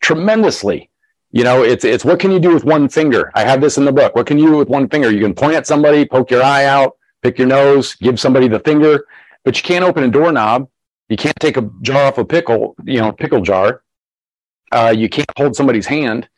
tremendously 0.00 0.87
you 1.30 1.44
know, 1.44 1.62
it's 1.62 1.84
it's 1.84 2.04
what 2.04 2.18
can 2.18 2.30
you 2.30 2.40
do 2.40 2.54
with 2.54 2.64
one 2.64 2.88
finger? 2.88 3.30
I 3.34 3.44
have 3.44 3.60
this 3.60 3.76
in 3.76 3.84
the 3.84 3.92
book. 3.92 4.14
What 4.14 4.26
can 4.26 4.38
you 4.38 4.50
do 4.50 4.56
with 4.56 4.68
one 4.68 4.88
finger? 4.88 5.10
You 5.10 5.20
can 5.20 5.34
point 5.34 5.54
at 5.54 5.66
somebody, 5.66 6.06
poke 6.06 6.30
your 6.30 6.42
eye 6.42 6.64
out, 6.64 6.96
pick 7.22 7.38
your 7.38 7.46
nose, 7.48 7.94
give 7.96 8.18
somebody 8.18 8.48
the 8.48 8.60
finger, 8.60 9.06
but 9.44 9.56
you 9.56 9.62
can't 9.62 9.84
open 9.84 10.04
a 10.04 10.08
doorknob. 10.08 10.68
You 11.08 11.16
can't 11.16 11.38
take 11.40 11.56
a 11.56 11.70
jar 11.82 12.04
off 12.04 12.18
a 12.18 12.24
pickle, 12.24 12.76
you 12.84 13.00
know, 13.00 13.12
pickle 13.12 13.40
jar. 13.40 13.82
Uh, 14.70 14.94
you 14.96 15.08
can't 15.08 15.30
hold 15.36 15.56
somebody's 15.56 15.86
hand. 15.86 16.28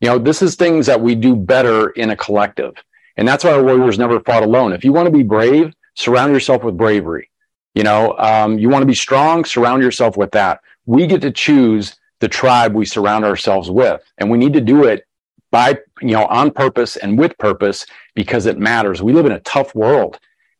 You 0.00 0.10
know, 0.10 0.18
this 0.18 0.42
is 0.42 0.54
things 0.54 0.86
that 0.86 1.00
we 1.00 1.14
do 1.14 1.34
better 1.34 1.90
in 1.90 2.10
a 2.10 2.16
collective. 2.16 2.74
And 3.16 3.26
that's 3.26 3.42
why 3.42 3.52
our 3.52 3.62
warriors 3.62 3.98
never 3.98 4.20
fought 4.20 4.42
alone. 4.42 4.72
If 4.72 4.84
you 4.84 4.92
want 4.92 5.06
to 5.06 5.12
be 5.12 5.22
brave, 5.22 5.74
surround 5.94 6.32
yourself 6.32 6.62
with 6.62 6.76
bravery. 6.76 7.30
You 7.74 7.82
know, 7.82 8.16
um, 8.18 8.58
you 8.58 8.68
want 8.68 8.82
to 8.82 8.86
be 8.86 8.94
strong, 8.94 9.44
surround 9.44 9.82
yourself 9.82 10.16
with 10.16 10.30
that. 10.32 10.60
We 10.86 11.06
get 11.06 11.20
to 11.22 11.30
choose 11.30 11.96
the 12.20 12.28
tribe 12.28 12.74
we 12.74 12.84
surround 12.84 13.24
ourselves 13.24 13.70
with. 13.70 14.02
And 14.18 14.30
we 14.30 14.38
need 14.38 14.54
to 14.54 14.60
do 14.60 14.84
it 14.84 15.04
by, 15.50 15.78
you 16.00 16.12
know, 16.12 16.26
on 16.26 16.50
purpose 16.50 16.96
and 16.96 17.18
with 17.18 17.36
purpose 17.38 17.86
because 18.14 18.46
it 18.46 18.58
matters. 18.58 19.02
We 19.02 19.12
live 19.12 19.26
in 19.26 19.32
a 19.32 19.40
tough 19.40 19.74
world. 19.74 20.18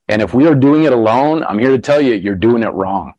And 0.08 0.22
if 0.22 0.32
we 0.32 0.46
are 0.46 0.54
doing 0.54 0.84
it 0.84 0.92
alone, 0.92 1.44
I'm 1.44 1.58
here 1.58 1.70
to 1.70 1.78
tell 1.78 2.00
you, 2.00 2.14
you're 2.14 2.34
doing 2.34 2.62
it 2.62 2.68
wrong. 2.68 3.12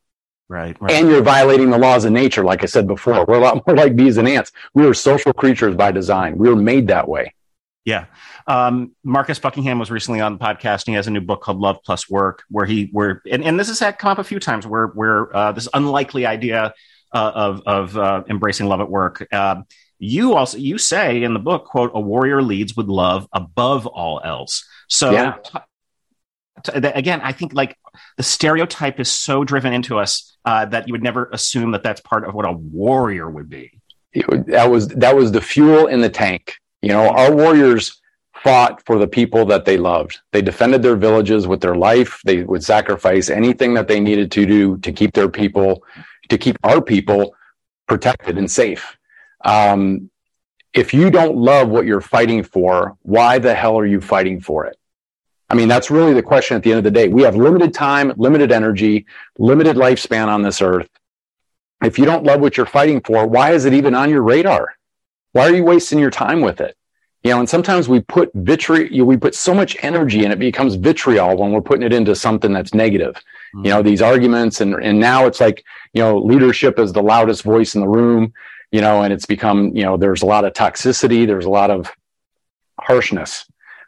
Right, 0.48 0.76
right. 0.82 0.92
And 0.92 1.08
you're 1.08 1.22
violating 1.22 1.70
the 1.70 1.78
laws 1.78 2.06
of 2.06 2.12
nature. 2.12 2.44
Like 2.44 2.64
I 2.64 2.66
said 2.66 2.88
before, 2.88 3.24
we're 3.26 3.36
a 3.36 3.40
lot 3.40 3.68
more 3.68 3.76
like 3.76 3.96
bees 3.96 4.18
and 4.18 4.28
ants. 4.28 4.52
We 4.74 4.86
are 4.88 4.96
social 4.96 5.32
creatures 5.32 5.76
by 5.76 5.92
design. 5.92 6.40
We 6.40 6.50
were 6.50 6.56
made 6.56 6.88
that 6.88 7.08
way. 7.08 7.36
Yeah. 7.86 8.06
Um, 8.48 8.96
Marcus 9.04 9.38
Buckingham 9.38 9.78
was 9.78 9.92
recently 9.92 10.22
on 10.22 10.34
the 10.34 10.40
podcast. 10.40 10.88
And 10.88 10.88
he 10.88 10.94
has 10.94 11.06
a 11.06 11.12
new 11.12 11.22
book 11.22 11.42
called 11.42 11.60
Love 11.60 11.78
Plus 11.86 12.10
Work, 12.10 12.44
where 12.50 12.66
he 12.66 12.90
where 12.92 13.22
and, 13.30 13.44
and 13.44 13.60
this 13.60 13.68
has 13.68 13.80
had 13.80 14.00
come 14.00 14.12
up 14.12 14.18
a 14.18 14.24
few 14.24 14.40
times 14.40 14.66
where 14.66 14.88
where 14.88 15.36
uh, 15.36 15.52
this 15.52 15.70
unlikely 15.74 16.26
idea 16.26 16.74
uh, 17.14 17.32
of 17.36 17.62
of 17.66 17.98
uh, 17.98 18.24
embracing 18.30 18.68
love 18.68 18.82
at 18.82 18.90
work. 18.90 19.28
Uh, 19.32 19.62
you 20.00 20.36
also 20.36 20.58
you 20.58 20.78
say 20.78 21.24
in 21.24 21.34
the 21.34 21.40
book, 21.40 21.66
quote, 21.66 21.92
a 21.94 22.00
warrior 22.00 22.42
leads 22.42 22.76
with 22.76 22.88
love 22.88 23.28
above 23.34 23.86
all 23.86 24.22
else. 24.24 24.66
So 24.88 25.12
Yeah. 25.12 25.36
t- 25.44 26.72
t- 26.72 26.88
again, 26.88 27.22
I 27.22 27.32
think 27.32 27.54
like 27.54 27.78
the 28.18 28.24
stereotype 28.24 29.00
is 29.00 29.12
so 29.12 29.44
driven 29.44 29.74
into 29.74 30.00
us 30.00 30.38
uh, 30.46 30.66
that 30.66 30.88
you 30.88 30.94
would 30.94 31.04
never 31.04 31.30
assume 31.34 31.72
that 31.72 31.84
that's 31.84 32.02
part 32.02 32.26
of 32.26 32.34
what 32.34 32.46
a 32.46 32.52
warrior 32.52 33.30
would 33.30 33.50
be. 33.50 33.72
That 34.48 34.72
was 34.72 34.88
that 34.90 35.16
was 35.16 35.32
the 35.32 35.42
fuel 35.42 35.88
in 35.88 36.02
the 36.02 36.10
tank. 36.10 36.56
You 36.82 36.90
know, 36.90 37.10
our 37.10 37.36
warriors 37.36 38.02
fought 38.44 38.82
for 38.86 38.98
the 38.98 39.08
people 39.08 39.46
that 39.48 39.66
they 39.66 39.78
loved. 39.78 40.20
They 40.32 40.42
defended 40.42 40.82
their 40.82 40.96
villages 40.96 41.46
with 41.46 41.60
their 41.60 41.76
life. 41.76 42.22
They 42.24 42.44
would 42.44 42.64
sacrifice 42.64 43.30
anything 43.30 43.74
that 43.74 43.90
they 43.90 44.00
needed 44.00 44.32
to 44.32 44.46
do 44.46 44.78
to 44.78 44.92
keep 44.94 45.14
their 45.14 45.28
people, 45.30 45.84
to 46.30 46.38
keep 46.38 46.58
our 46.64 46.82
people 46.82 47.36
protected 47.88 48.38
and 48.38 48.50
safe. 48.50 48.98
Um, 49.44 50.10
if 50.74 50.94
you 50.94 51.10
don't 51.10 51.36
love 51.36 51.70
what 51.70 51.86
you're 51.86 52.02
fighting 52.02 52.44
for, 52.44 52.98
why 53.02 53.40
the 53.40 53.54
hell 53.56 53.78
are 53.78 53.86
you 53.86 54.02
fighting 54.02 54.40
for 54.40 54.66
it? 54.66 54.78
I 55.50 55.56
mean, 55.56 55.68
that's 55.68 55.90
really 55.90 56.14
the 56.14 56.22
question 56.22 56.56
at 56.56 56.64
the 56.64 56.72
end 56.72 56.78
of 56.78 56.84
the 56.84 56.92
day. 56.92 57.08
We 57.08 57.24
have 57.24 57.36
limited 57.36 57.74
time, 57.74 58.14
limited 58.18 58.52
energy, 58.52 59.08
limited 59.40 59.76
lifespan 59.76 60.28
on 60.28 60.44
this 60.44 60.62
earth. 60.62 60.90
If 61.84 61.98
you 61.98 62.06
don't 62.06 62.24
love 62.24 62.40
what 62.40 62.56
you're 62.56 62.68
fighting 62.68 63.02
for, 63.02 63.26
why 63.26 63.54
is 63.54 63.66
it 63.66 63.74
even 63.74 63.96
on 63.96 64.10
your 64.12 64.22
radar? 64.22 64.76
Why 65.32 65.48
are 65.48 65.56
you 65.56 65.64
wasting 65.64 65.98
your 65.98 66.12
time 66.12 66.42
with 66.42 66.62
it? 66.62 66.76
You 67.24 67.32
know, 67.32 67.40
and 67.40 67.50
sometimes 67.50 67.90
we 67.90 68.02
put 68.02 68.32
vitriol, 68.34 69.06
we 69.06 69.18
put 69.18 69.36
so 69.36 69.54
much 69.54 69.76
energy 69.82 70.24
and 70.24 70.32
it 70.32 70.40
becomes 70.40 70.76
vitriol 70.76 71.36
when 71.38 71.52
we're 71.52 71.62
putting 71.62 71.84
it 71.84 71.94
into 71.94 72.16
something 72.16 72.54
that's 72.54 72.74
negative. 72.74 73.16
You 73.56 73.72
know, 73.72 73.82
these 73.82 74.02
arguments 74.02 74.62
and, 74.62 74.76
and 74.76 75.00
now 75.00 75.26
it's 75.26 75.42
like, 75.42 75.66
you 75.94 76.02
know, 76.02 76.18
leadership 76.18 76.80
is 76.80 76.94
the 76.94 77.02
loudest 77.02 77.44
voice 77.44 77.76
in 77.76 77.82
the 77.82 77.88
room, 77.88 78.34
you 78.72 78.82
know, 78.82 79.02
and 79.02 79.12
it's 79.12 79.26
become, 79.26 79.76
you 79.76 79.84
know, 79.84 79.98
there's 79.98 80.22
a 80.22 80.26
lot 80.26 80.46
of 80.46 80.54
toxicity. 80.54 81.26
There's 81.26 81.46
a 81.46 81.50
lot 81.50 81.72
of 81.72 81.92
harshness 82.80 83.46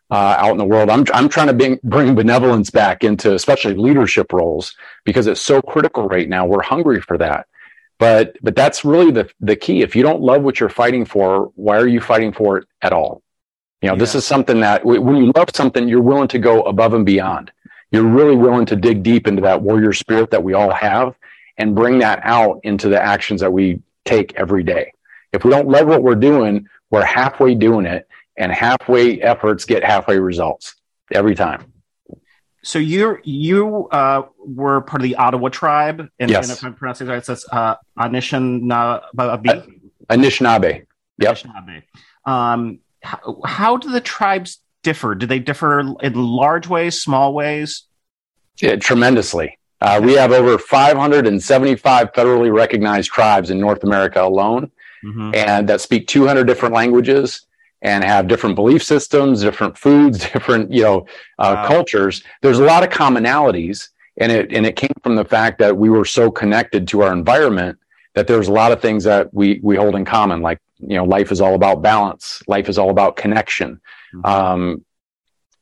uh, 0.09 0.35
out 0.37 0.51
in 0.51 0.57
the 0.57 0.65
world. 0.65 0.89
I'm, 0.89 1.05
I'm 1.13 1.29
trying 1.29 1.47
to 1.47 1.53
bring, 1.53 1.79
bring 1.83 2.15
benevolence 2.15 2.69
back 2.69 3.03
into 3.03 3.33
especially 3.33 3.75
leadership 3.75 4.33
roles 4.33 4.75
because 5.05 5.27
it's 5.27 5.41
so 5.41 5.61
critical 5.61 6.07
right 6.07 6.27
now. 6.27 6.45
We're 6.45 6.63
hungry 6.63 7.01
for 7.01 7.17
that. 7.19 7.47
But, 7.99 8.35
but 8.41 8.55
that's 8.55 8.83
really 8.83 9.11
the, 9.11 9.29
the 9.39 9.55
key. 9.55 9.83
If 9.83 9.95
you 9.95 10.01
don't 10.01 10.21
love 10.21 10.41
what 10.41 10.59
you're 10.59 10.69
fighting 10.69 11.05
for, 11.05 11.51
why 11.55 11.77
are 11.77 11.87
you 11.87 12.01
fighting 12.01 12.33
for 12.33 12.57
it 12.57 12.67
at 12.81 12.93
all? 12.93 13.21
You 13.83 13.89
know, 13.89 13.95
this 13.95 14.15
is 14.15 14.25
something 14.25 14.59
that 14.61 14.83
when 14.83 15.15
you 15.15 15.31
love 15.35 15.49
something, 15.53 15.87
you're 15.87 16.01
willing 16.01 16.27
to 16.29 16.39
go 16.39 16.63
above 16.63 16.93
and 16.93 17.05
beyond. 17.05 17.51
You're 17.91 18.03
really 18.03 18.35
willing 18.35 18.65
to 18.67 18.75
dig 18.75 19.03
deep 19.03 19.27
into 19.27 19.41
that 19.43 19.61
warrior 19.61 19.93
spirit 19.93 20.31
that 20.31 20.43
we 20.43 20.53
all 20.53 20.71
have 20.71 21.15
and 21.57 21.75
bring 21.75 21.99
that 21.99 22.19
out 22.23 22.59
into 22.63 22.89
the 22.89 23.01
actions 23.01 23.41
that 23.41 23.51
we 23.53 23.81
take 24.05 24.33
every 24.35 24.63
day. 24.63 24.93
If 25.33 25.43
we 25.45 25.51
don't 25.51 25.67
love 25.67 25.87
what 25.87 26.03
we're 26.03 26.15
doing, 26.15 26.67
we're 26.89 27.05
halfway 27.05 27.55
doing 27.55 27.85
it 27.85 28.07
and 28.37 28.51
halfway 28.51 29.21
efforts 29.21 29.65
get 29.65 29.83
halfway 29.83 30.17
results 30.19 30.75
every 31.11 31.35
time. 31.35 31.71
So 32.63 32.79
you're 32.79 33.21
you 33.23 33.87
uh, 33.89 34.23
were 34.37 34.81
part 34.81 35.01
of 35.01 35.03
the 35.03 35.15
Ottawa 35.15 35.49
tribe, 35.49 36.07
and, 36.19 36.29
Yes. 36.29 36.47
and 36.47 36.57
if 36.57 36.63
I'm 36.63 36.75
pronouncing 36.75 37.07
it 37.07 37.09
right, 37.09 37.17
it 37.17 37.25
says 37.25 37.43
uh, 37.51 37.75
Anishinaabe. 37.97 39.01
Anishinaabe. 40.09 40.85
Yep. 41.17 41.37
Anishinaabe. 41.37 41.83
Um, 42.25 42.79
how, 43.01 43.41
how 43.45 43.77
do 43.77 43.89
the 43.89 44.01
tribes 44.01 44.59
differ? 44.83 45.15
Do 45.15 45.25
they 45.25 45.39
differ 45.39 45.79
in 46.01 46.13
large 46.13 46.67
ways, 46.67 47.01
small 47.01 47.33
ways? 47.33 47.87
Yeah, 48.61 48.75
tremendously. 48.75 49.57
Uh, 49.81 49.99
we 50.03 50.13
have 50.13 50.31
over 50.31 50.57
575 50.57 52.13
federally 52.13 52.53
recognized 52.53 53.11
tribes 53.11 53.49
in 53.49 53.59
North 53.59 53.83
America 53.83 54.21
alone, 54.21 54.71
Mhm. 55.03 55.35
and 55.35 55.67
that 55.69 55.81
speak 55.81 56.07
200 56.07 56.45
different 56.45 56.75
languages 56.75 57.47
and 57.81 58.03
have 58.03 58.27
different 58.27 58.55
belief 58.55 58.83
systems, 58.83 59.41
different 59.41 59.75
foods, 59.77 60.19
different 60.33 60.71
you 60.71 60.83
know 60.83 61.05
uh, 61.39 61.53
Wow. 61.55 61.67
cultures. 61.67 62.23
There's 62.41 62.59
a 62.59 62.63
lot 62.63 62.83
of 62.83 62.89
commonalities, 62.89 63.89
and 64.17 64.31
it 64.31 64.53
and 64.53 64.65
it 64.65 64.75
came 64.75 64.93
from 65.03 65.15
the 65.15 65.25
fact 65.25 65.57
that 65.59 65.75
we 65.77 65.89
were 65.89 66.05
so 66.05 66.29
connected 66.29 66.87
to 66.89 67.01
our 67.01 67.11
environment 67.13 67.77
that 68.13 68.27
there's 68.27 68.49
a 68.49 68.51
lot 68.53 68.71
of 68.71 68.81
things 68.81 69.03
that 69.05 69.33
we 69.33 69.59
we 69.63 69.75
hold 69.77 69.95
in 69.95 70.05
common. 70.05 70.41
Like 70.41 70.59
you 70.79 70.95
know, 70.97 71.05
life 71.05 71.31
is 71.31 71.41
all 71.41 71.55
about 71.55 71.81
balance. 71.81 72.43
Life 72.47 72.69
is 72.69 72.77
all 72.77 72.89
about 72.91 73.15
connection. 73.15 73.79
Mhm. 74.13 74.25
Um, 74.27 74.85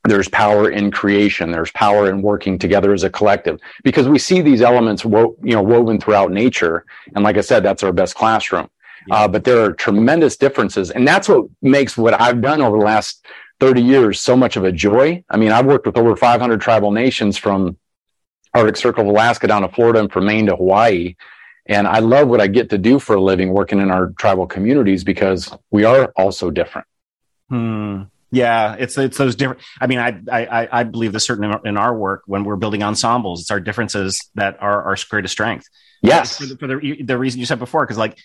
there's 0.05 0.29
power 0.29 0.69
in 0.69 0.91
creation. 0.91 1.51
There's 1.51 1.71
power 1.71 2.09
in 2.09 2.21
working 2.21 2.57
together 2.57 2.93
as 2.93 3.03
a 3.03 3.09
collective 3.09 3.59
because 3.83 4.07
we 4.07 4.17
see 4.17 4.41
these 4.41 4.61
elements, 4.61 5.03
wo- 5.03 5.35
you 5.43 5.53
know, 5.53 5.61
woven 5.61 5.99
throughout 5.99 6.31
nature. 6.31 6.85
And 7.15 7.23
like 7.23 7.37
I 7.37 7.41
said, 7.41 7.63
that's 7.63 7.83
our 7.83 7.91
best 7.91 8.15
classroom. 8.15 8.69
Yeah. 9.07 9.15
Uh, 9.15 9.27
but 9.27 9.43
there 9.43 9.61
are 9.63 9.73
tremendous 9.73 10.37
differences, 10.37 10.91
and 10.91 11.07
that's 11.07 11.29
what 11.29 11.45
makes 11.61 11.97
what 11.97 12.19
I've 12.19 12.41
done 12.41 12.61
over 12.61 12.77
the 12.77 12.85
last 12.85 13.25
30 13.59 13.81
years 13.81 14.19
so 14.19 14.35
much 14.35 14.55
of 14.55 14.63
a 14.63 14.71
joy. 14.71 15.23
I 15.29 15.37
mean, 15.37 15.51
I've 15.51 15.65
worked 15.65 15.85
with 15.85 15.97
over 15.97 16.15
500 16.15 16.61
tribal 16.61 16.91
nations 16.91 17.37
from 17.37 17.77
Arctic 18.53 18.77
Circle 18.77 19.03
of 19.03 19.09
Alaska 19.09 19.47
down 19.47 19.61
to 19.61 19.69
Florida 19.69 19.99
and 19.99 20.11
from 20.11 20.25
Maine 20.25 20.47
to 20.47 20.55
Hawaii. 20.55 21.15
And 21.65 21.87
I 21.87 21.99
love 21.99 22.27
what 22.27 22.41
I 22.41 22.47
get 22.47 22.69
to 22.71 22.77
do 22.77 22.99
for 22.99 23.15
a 23.15 23.21
living 23.21 23.53
working 23.53 23.79
in 23.79 23.91
our 23.91 24.07
tribal 24.17 24.47
communities 24.47 25.03
because 25.03 25.53
we 25.71 25.83
are 25.83 26.11
all 26.15 26.31
so 26.31 26.49
different. 26.49 26.87
Hmm. 27.49 28.03
Yeah, 28.31 28.75
it's 28.77 28.97
it's 28.97 29.17
those 29.17 29.35
different. 29.35 29.61
I 29.81 29.87
mean, 29.87 29.99
I 29.99 30.19
I 30.31 30.45
I- 30.63 30.79
I 30.79 30.83
believe 30.83 31.13
this 31.13 31.25
certain 31.25 31.43
in 31.45 31.51
our, 31.51 31.61
in 31.65 31.77
our 31.77 31.95
work 31.97 32.23
when 32.27 32.43
we're 32.43 32.57
building 32.57 32.83
ensembles, 32.83 33.41
it's 33.41 33.51
our 33.51 33.59
differences 33.59 34.29
that 34.35 34.57
are 34.61 34.83
our 34.83 34.95
greatest 35.09 35.31
strength. 35.31 35.65
Yes. 36.01 36.37
for 36.37 36.45
the, 36.45 36.57
for 36.57 36.67
the, 36.67 37.01
the 37.03 37.17
reason 37.17 37.39
you 37.39 37.45
said 37.45 37.59
before, 37.59 37.85
because 37.85 37.97
like, 37.97 38.17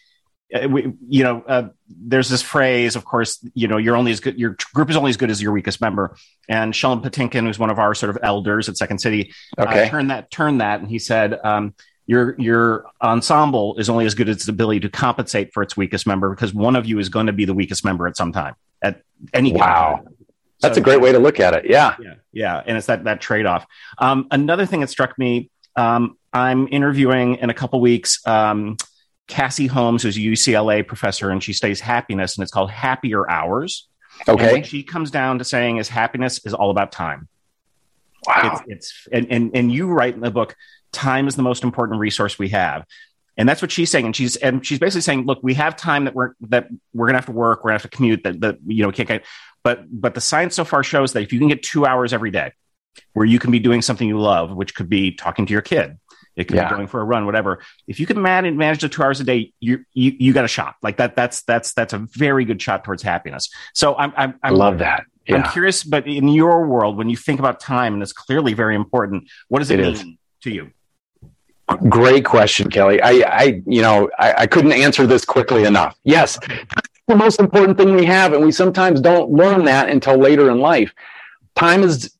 uh, 0.54 0.68
we, 0.68 0.92
you 1.08 1.24
know, 1.24 1.42
uh, 1.48 1.68
there's 1.88 2.28
this 2.28 2.40
phrase, 2.42 2.94
of 2.94 3.04
course, 3.04 3.44
you 3.54 3.66
know, 3.66 3.78
you're 3.78 3.96
only 3.96 4.12
as 4.12 4.20
good, 4.20 4.38
your 4.38 4.56
group 4.74 4.90
is 4.90 4.96
only 4.96 5.10
as 5.10 5.16
good 5.16 5.30
as 5.30 5.42
your 5.42 5.50
weakest 5.52 5.80
member. 5.80 6.16
And 6.48 6.76
Sheldon 6.76 7.02
Patinkin, 7.10 7.46
who's 7.46 7.58
one 7.58 7.70
of 7.70 7.80
our 7.80 7.92
sort 7.94 8.10
of 8.10 8.18
elders 8.22 8.68
at 8.68 8.76
Second 8.76 8.98
City, 9.00 9.32
Okay. 9.58 9.86
uh, 9.86 9.88
turned 9.88 10.10
that, 10.10 10.30
turned 10.30 10.60
that, 10.60 10.80
and 10.80 10.88
he 10.88 11.00
said, 11.00 11.36
um, 11.42 11.74
your 12.06 12.38
your 12.38 12.84
ensemble 13.02 13.76
is 13.78 13.88
only 13.88 14.04
as 14.04 14.14
good 14.14 14.28
as 14.28 14.36
its 14.36 14.48
ability 14.48 14.80
to 14.80 14.90
compensate 14.90 15.54
for 15.54 15.62
its 15.62 15.74
weakest 15.74 16.06
member 16.06 16.28
because 16.28 16.52
one 16.52 16.76
of 16.76 16.84
you 16.84 16.98
is 16.98 17.08
going 17.08 17.26
to 17.26 17.32
be 17.32 17.46
the 17.46 17.54
weakest 17.54 17.82
member 17.82 18.06
at 18.06 18.14
some 18.14 18.30
time 18.30 18.54
at 18.84 19.00
any 19.32 19.52
Wow. 19.52 20.02
time. 20.04 20.14
That's 20.60 20.76
So- 20.76 20.80
a 20.80 20.84
great 20.84 21.00
way 21.00 21.10
to 21.12 21.18
look 21.18 21.40
at 21.40 21.54
it. 21.54 21.64
Yeah. 21.68 21.96
yeah, 22.00 22.14
yeah, 22.32 22.62
and 22.64 22.76
it's 22.76 22.86
that 22.86 23.04
that 23.04 23.20
trade 23.20 23.46
off. 23.46 23.66
Um, 23.98 24.28
another 24.30 24.66
thing 24.66 24.80
that 24.80 24.88
struck 24.90 25.18
me, 25.18 25.50
um, 25.76 26.16
I'm 26.32 26.68
interviewing 26.70 27.36
in 27.36 27.50
a 27.50 27.54
couple 27.54 27.80
weeks 27.80 28.20
um, 28.26 28.76
Cassie 29.26 29.66
Holmes, 29.66 30.02
who's 30.02 30.16
a 30.16 30.20
UCLA 30.20 30.82
professor, 30.86 31.30
and 31.30 31.42
she 31.42 31.52
studies 31.52 31.80
happiness, 31.80 32.36
and 32.36 32.42
it's 32.42 32.52
called 32.52 32.70
Happier 32.70 33.28
Hours. 33.28 33.88
Okay. 34.28 34.62
she 34.62 34.82
comes 34.84 35.10
down 35.10 35.38
to 35.38 35.44
saying 35.44 35.78
is 35.78 35.88
happiness 35.88 36.40
is 36.46 36.54
all 36.54 36.70
about 36.70 36.92
time. 36.92 37.26
Wow. 38.26 38.60
It's, 38.62 38.62
it's 38.68 39.08
and, 39.12 39.26
and 39.30 39.50
and 39.54 39.72
you 39.72 39.88
write 39.88 40.14
in 40.14 40.20
the 40.20 40.30
book, 40.30 40.54
time 40.92 41.26
is 41.26 41.34
the 41.36 41.42
most 41.42 41.64
important 41.64 41.98
resource 42.00 42.38
we 42.38 42.50
have. 42.50 42.84
And 43.36 43.48
that's 43.48 43.60
what 43.62 43.72
she's 43.72 43.90
saying. 43.90 44.06
And 44.06 44.14
she's 44.14 44.36
and 44.36 44.64
she's 44.64 44.78
basically 44.78 45.00
saying, 45.02 45.26
look, 45.26 45.40
we 45.42 45.54
have 45.54 45.76
time 45.76 46.04
that 46.04 46.14
we're 46.14 46.34
that 46.42 46.68
we're 46.92 47.06
gonna 47.06 47.18
have 47.18 47.26
to 47.26 47.32
work, 47.32 47.64
we're 47.64 47.70
gonna 47.70 47.74
have 47.80 47.90
to 47.90 47.96
commute, 47.96 48.22
that 48.24 48.40
that 48.40 48.58
you 48.66 48.82
know, 48.82 48.88
we 48.88 48.94
can't 48.94 49.08
get 49.08 49.24
but 49.62 49.84
but 49.90 50.14
the 50.14 50.20
science 50.20 50.54
so 50.54 50.64
far 50.64 50.82
shows 50.84 51.12
that 51.14 51.22
if 51.22 51.32
you 51.32 51.38
can 51.38 51.48
get 51.48 51.62
two 51.62 51.86
hours 51.86 52.12
every 52.12 52.30
day 52.30 52.52
where 53.12 53.26
you 53.26 53.38
can 53.38 53.50
be 53.50 53.58
doing 53.58 53.82
something 53.82 54.06
you 54.06 54.20
love, 54.20 54.52
which 54.54 54.74
could 54.74 54.88
be 54.88 55.10
talking 55.12 55.46
to 55.46 55.52
your 55.52 55.62
kid, 55.62 55.98
it 56.36 56.44
could 56.44 56.56
Yeah. 56.56 56.68
be 56.68 56.74
going 56.76 56.86
for 56.86 57.00
a 57.00 57.04
run, 57.04 57.26
whatever. 57.26 57.60
If 57.88 57.98
you 57.98 58.06
can 58.06 58.20
manage, 58.22 58.54
manage 58.54 58.82
the 58.82 58.88
two 58.88 59.02
hours 59.02 59.20
a 59.20 59.24
day, 59.24 59.52
you 59.58 59.84
you 59.94 60.12
you 60.18 60.32
got 60.32 60.44
a 60.44 60.48
shot. 60.48 60.76
Like 60.82 60.98
that, 60.98 61.16
that's 61.16 61.42
that's 61.42 61.72
that's 61.72 61.92
a 61.92 61.98
very 61.98 62.44
good 62.44 62.62
shot 62.62 62.84
towards 62.84 63.02
happiness. 63.02 63.48
So 63.72 63.96
I'm 63.96 64.12
I'm, 64.16 64.30
I 64.42 64.48
I'm 64.48 64.54
love 64.54 64.78
that. 64.78 65.04
I'm 65.28 65.42
curious, 65.44 65.82
but 65.82 66.06
in 66.06 66.28
your 66.28 66.66
world, 66.68 66.98
when 66.98 67.08
you 67.08 67.16
think 67.16 67.40
about 67.40 67.58
time, 67.58 67.94
and 67.94 68.02
it's 68.02 68.12
clearly 68.12 68.52
very 68.52 68.74
important, 68.76 69.28
what 69.48 69.60
does 69.60 69.70
it, 69.70 69.80
It 69.80 69.84
mean 69.84 69.92
is. 69.94 70.04
to 70.42 70.50
you? 70.50 70.70
Great 71.88 72.24
question, 72.24 72.70
Kelly. 72.70 73.00
I, 73.00 73.10
I, 73.26 73.62
you 73.66 73.80
know, 73.80 74.10
I, 74.18 74.34
I 74.38 74.46
couldn't 74.46 74.72
answer 74.72 75.06
this 75.06 75.24
quickly 75.24 75.64
enough. 75.64 75.98
Yes, 76.04 76.38
the 77.08 77.16
most 77.16 77.40
important 77.40 77.78
thing 77.78 77.94
we 77.94 78.04
have, 78.04 78.32
and 78.32 78.44
we 78.44 78.52
sometimes 78.52 79.00
don't 79.00 79.30
learn 79.30 79.64
that 79.64 79.88
until 79.88 80.18
later 80.18 80.50
in 80.50 80.58
life. 80.58 80.92
Time 81.54 81.82
is 81.82 82.14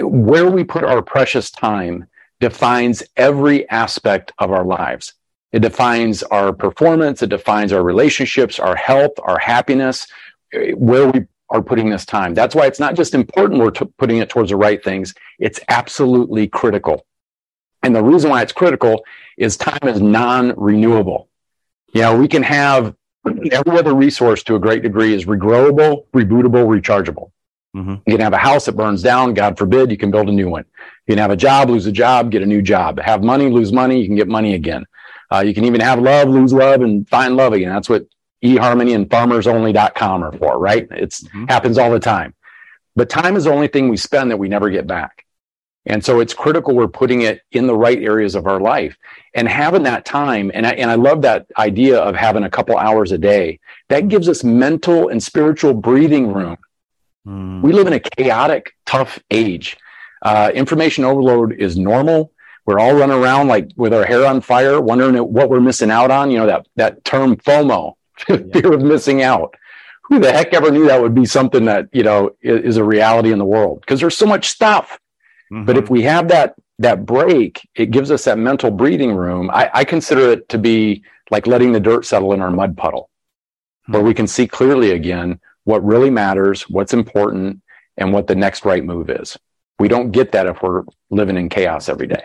where 0.00 0.50
we 0.50 0.64
put 0.64 0.84
our 0.84 1.02
precious 1.02 1.50
time 1.50 2.06
defines 2.40 3.02
every 3.16 3.68
aspect 3.70 4.32
of 4.38 4.50
our 4.50 4.64
lives. 4.64 5.14
It 5.52 5.60
defines 5.60 6.22
our 6.24 6.52
performance. 6.52 7.22
It 7.22 7.30
defines 7.30 7.72
our 7.72 7.82
relationships, 7.82 8.58
our 8.58 8.76
health, 8.76 9.12
our 9.22 9.38
happiness, 9.38 10.06
where 10.74 11.08
we 11.08 11.26
are 11.50 11.62
putting 11.62 11.90
this 11.90 12.04
time. 12.04 12.34
That's 12.34 12.54
why 12.54 12.66
it's 12.66 12.80
not 12.80 12.96
just 12.96 13.14
important 13.14 13.60
we're 13.60 13.70
t- 13.70 13.86
putting 13.98 14.18
it 14.18 14.28
towards 14.28 14.50
the 14.50 14.56
right 14.56 14.82
things. 14.82 15.14
It's 15.38 15.60
absolutely 15.68 16.48
critical. 16.48 17.06
And 17.84 17.94
the 17.94 18.02
reason 18.02 18.30
why 18.30 18.42
it's 18.42 18.52
critical 18.52 19.04
is 19.36 19.56
time 19.56 19.78
is 19.84 20.00
non 20.00 20.54
renewable. 20.56 21.28
You 21.92 22.02
know, 22.02 22.16
we 22.18 22.26
can 22.26 22.42
have 22.42 22.94
every 23.52 23.78
other 23.78 23.94
resource 23.94 24.42
to 24.44 24.56
a 24.56 24.58
great 24.58 24.82
degree 24.82 25.14
is 25.14 25.26
regrowable, 25.26 26.06
rebootable, 26.12 26.66
rechargeable. 26.66 27.30
Mhm. 27.76 28.00
You 28.06 28.12
can 28.14 28.20
have 28.20 28.32
a 28.32 28.38
house 28.38 28.66
that 28.66 28.76
burns 28.76 29.02
down, 29.02 29.34
God 29.34 29.58
forbid, 29.58 29.90
you 29.90 29.96
can 29.96 30.10
build 30.10 30.28
a 30.28 30.32
new 30.32 30.48
one. 30.48 30.64
You 31.06 31.14
can 31.14 31.18
have 31.20 31.30
a 31.30 31.36
job, 31.36 31.70
lose 31.70 31.86
a 31.86 31.92
job, 31.92 32.30
get 32.30 32.42
a 32.42 32.46
new 32.46 32.62
job. 32.62 33.00
Have 33.00 33.22
money, 33.22 33.48
lose 33.50 33.72
money, 33.72 34.00
you 34.00 34.06
can 34.06 34.16
get 34.16 34.28
money 34.28 34.54
again. 34.54 34.84
Uh, 35.32 35.40
you 35.40 35.54
can 35.54 35.64
even 35.64 35.80
have 35.80 36.00
love, 36.00 36.28
lose 36.28 36.52
love, 36.52 36.82
and 36.82 37.08
find 37.08 37.36
love 37.36 37.52
again. 37.52 37.70
That's 37.70 37.88
what 37.88 38.06
eHarmony 38.44 38.94
and 38.94 39.08
farmersonly.com 39.08 40.22
are 40.22 40.32
for, 40.32 40.58
right? 40.58 40.86
It's 40.90 41.24
Mhm. 41.24 41.50
happens 41.50 41.78
all 41.78 41.90
the 41.90 41.98
time. 42.00 42.34
But 42.94 43.08
time 43.08 43.36
is 43.36 43.44
the 43.44 43.52
only 43.52 43.68
thing 43.68 43.88
we 43.88 43.96
spend 43.96 44.30
that 44.30 44.36
we 44.36 44.48
never 44.48 44.70
get 44.70 44.86
back. 44.86 45.23
And 45.86 46.04
so 46.04 46.20
it's 46.20 46.32
critical 46.32 46.74
we're 46.74 46.88
putting 46.88 47.22
it 47.22 47.42
in 47.52 47.66
the 47.66 47.76
right 47.76 48.00
areas 48.00 48.34
of 48.34 48.46
our 48.46 48.60
life 48.60 48.96
and 49.34 49.46
having 49.46 49.82
that 49.82 50.04
time. 50.04 50.50
And 50.54 50.66
I, 50.66 50.70
and 50.70 50.90
I 50.90 50.94
love 50.94 51.22
that 51.22 51.46
idea 51.58 51.98
of 51.98 52.14
having 52.14 52.44
a 52.44 52.50
couple 52.50 52.76
hours 52.78 53.12
a 53.12 53.18
day. 53.18 53.60
That 53.88 54.08
gives 54.08 54.28
us 54.28 54.42
mental 54.42 55.08
and 55.08 55.22
spiritual 55.22 55.74
breathing 55.74 56.32
room. 56.32 56.56
Mm. 57.26 57.62
We 57.62 57.72
live 57.72 57.86
in 57.86 57.92
a 57.92 58.00
chaotic, 58.00 58.74
tough 58.86 59.18
age. 59.30 59.76
Uh, 60.22 60.50
information 60.54 61.04
overload 61.04 61.52
is 61.52 61.76
normal. 61.76 62.32
We're 62.66 62.78
all 62.78 62.94
running 62.94 63.18
around 63.18 63.48
like 63.48 63.70
with 63.76 63.92
our 63.92 64.06
hair 64.06 64.24
on 64.24 64.40
fire, 64.40 64.80
wondering 64.80 65.16
what 65.16 65.50
we're 65.50 65.60
missing 65.60 65.90
out 65.90 66.10
on. 66.10 66.30
You 66.30 66.38
know, 66.38 66.46
that, 66.46 66.66
that 66.76 67.04
term 67.04 67.36
FOMO, 67.36 67.94
fear 68.26 68.72
of 68.72 68.80
missing 68.80 69.22
out. 69.22 69.54
Who 70.04 70.18
the 70.18 70.32
heck 70.32 70.52
ever 70.54 70.70
knew 70.70 70.86
that 70.86 71.00
would 71.00 71.14
be 71.14 71.24
something 71.24 71.66
that, 71.66 71.88
you 71.92 72.02
know, 72.02 72.30
is 72.42 72.76
a 72.76 72.84
reality 72.84 73.32
in 73.32 73.38
the 73.38 73.44
world? 73.44 73.80
Because 73.80 74.00
there's 74.00 74.16
so 74.16 74.26
much 74.26 74.48
stuff. 74.48 74.98
But 75.50 75.76
if 75.76 75.90
we 75.90 76.02
have 76.02 76.28
that 76.28 76.54
that 76.80 77.06
break, 77.06 77.66
it 77.76 77.90
gives 77.90 78.10
us 78.10 78.24
that 78.24 78.38
mental 78.38 78.70
breathing 78.70 79.14
room. 79.14 79.50
I, 79.50 79.70
I 79.72 79.84
consider 79.84 80.32
it 80.32 80.48
to 80.48 80.58
be 80.58 81.04
like 81.30 81.46
letting 81.46 81.72
the 81.72 81.80
dirt 81.80 82.04
settle 82.04 82.32
in 82.32 82.40
our 82.40 82.50
mud 82.50 82.76
puddle, 82.76 83.10
where 83.86 84.02
we 84.02 84.14
can 84.14 84.26
see 84.26 84.46
clearly 84.46 84.90
again 84.90 85.40
what 85.64 85.84
really 85.84 86.10
matters, 86.10 86.62
what's 86.68 86.92
important, 86.92 87.62
and 87.96 88.12
what 88.12 88.26
the 88.26 88.34
next 88.34 88.64
right 88.64 88.84
move 88.84 89.08
is. 89.10 89.38
We 89.78 89.88
don't 89.88 90.10
get 90.10 90.32
that 90.32 90.46
if 90.46 90.62
we're 90.62 90.82
living 91.10 91.36
in 91.36 91.48
chaos 91.48 91.88
every 91.88 92.06
day. 92.06 92.22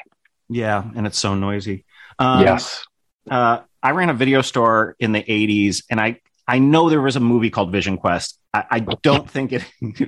yeah, 0.50 0.84
and 0.96 1.06
it's 1.06 1.18
so 1.18 1.36
noisy. 1.36 1.86
Um, 2.18 2.42
yes. 2.42 2.84
uh, 3.30 3.62
I 3.82 3.92
ran 3.92 4.10
a 4.10 4.14
video 4.14 4.42
store 4.42 4.96
in 5.00 5.12
the 5.12 5.24
80s, 5.24 5.84
and 5.90 6.02
I 6.02 6.20
I 6.50 6.60
know 6.60 6.90
there 6.90 7.02
was 7.02 7.16
a 7.16 7.20
movie 7.20 7.50
called 7.50 7.72
Vision 7.72 7.98
Quest. 7.98 8.40
I, 8.54 8.64
I 8.72 8.80
don't 8.80 9.30
think 9.36 9.54
it. 9.54 9.64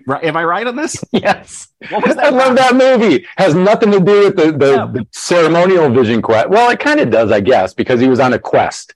right- 0.07 0.23
Am 0.29 0.35
I 0.35 0.43
right 0.43 0.65
on 0.65 0.75
this? 0.75 0.95
Yes. 1.11 1.67
What 1.89 2.07
was 2.07 2.17
I 2.17 2.31
that? 2.31 2.33
love 2.33 2.55
that 2.55 2.75
movie. 2.75 3.27
Has 3.37 3.53
nothing 3.55 3.91
to 3.91 3.99
do 3.99 4.23
with 4.25 4.35
the, 4.35 4.51
the, 4.51 4.71
Yeah. 4.71 4.85
the 4.91 5.07
ceremonial 5.11 5.89
vision 5.89 6.21
quest. 6.21 6.49
Well, 6.49 6.69
it 6.71 6.79
kind 6.79 6.99
of 6.99 7.09
does, 7.11 7.31
I 7.31 7.39
guess, 7.41 7.73
because 7.73 7.99
he 7.99 8.07
was 8.07 8.19
on 8.19 8.33
a 8.33 8.39
quest. 8.39 8.95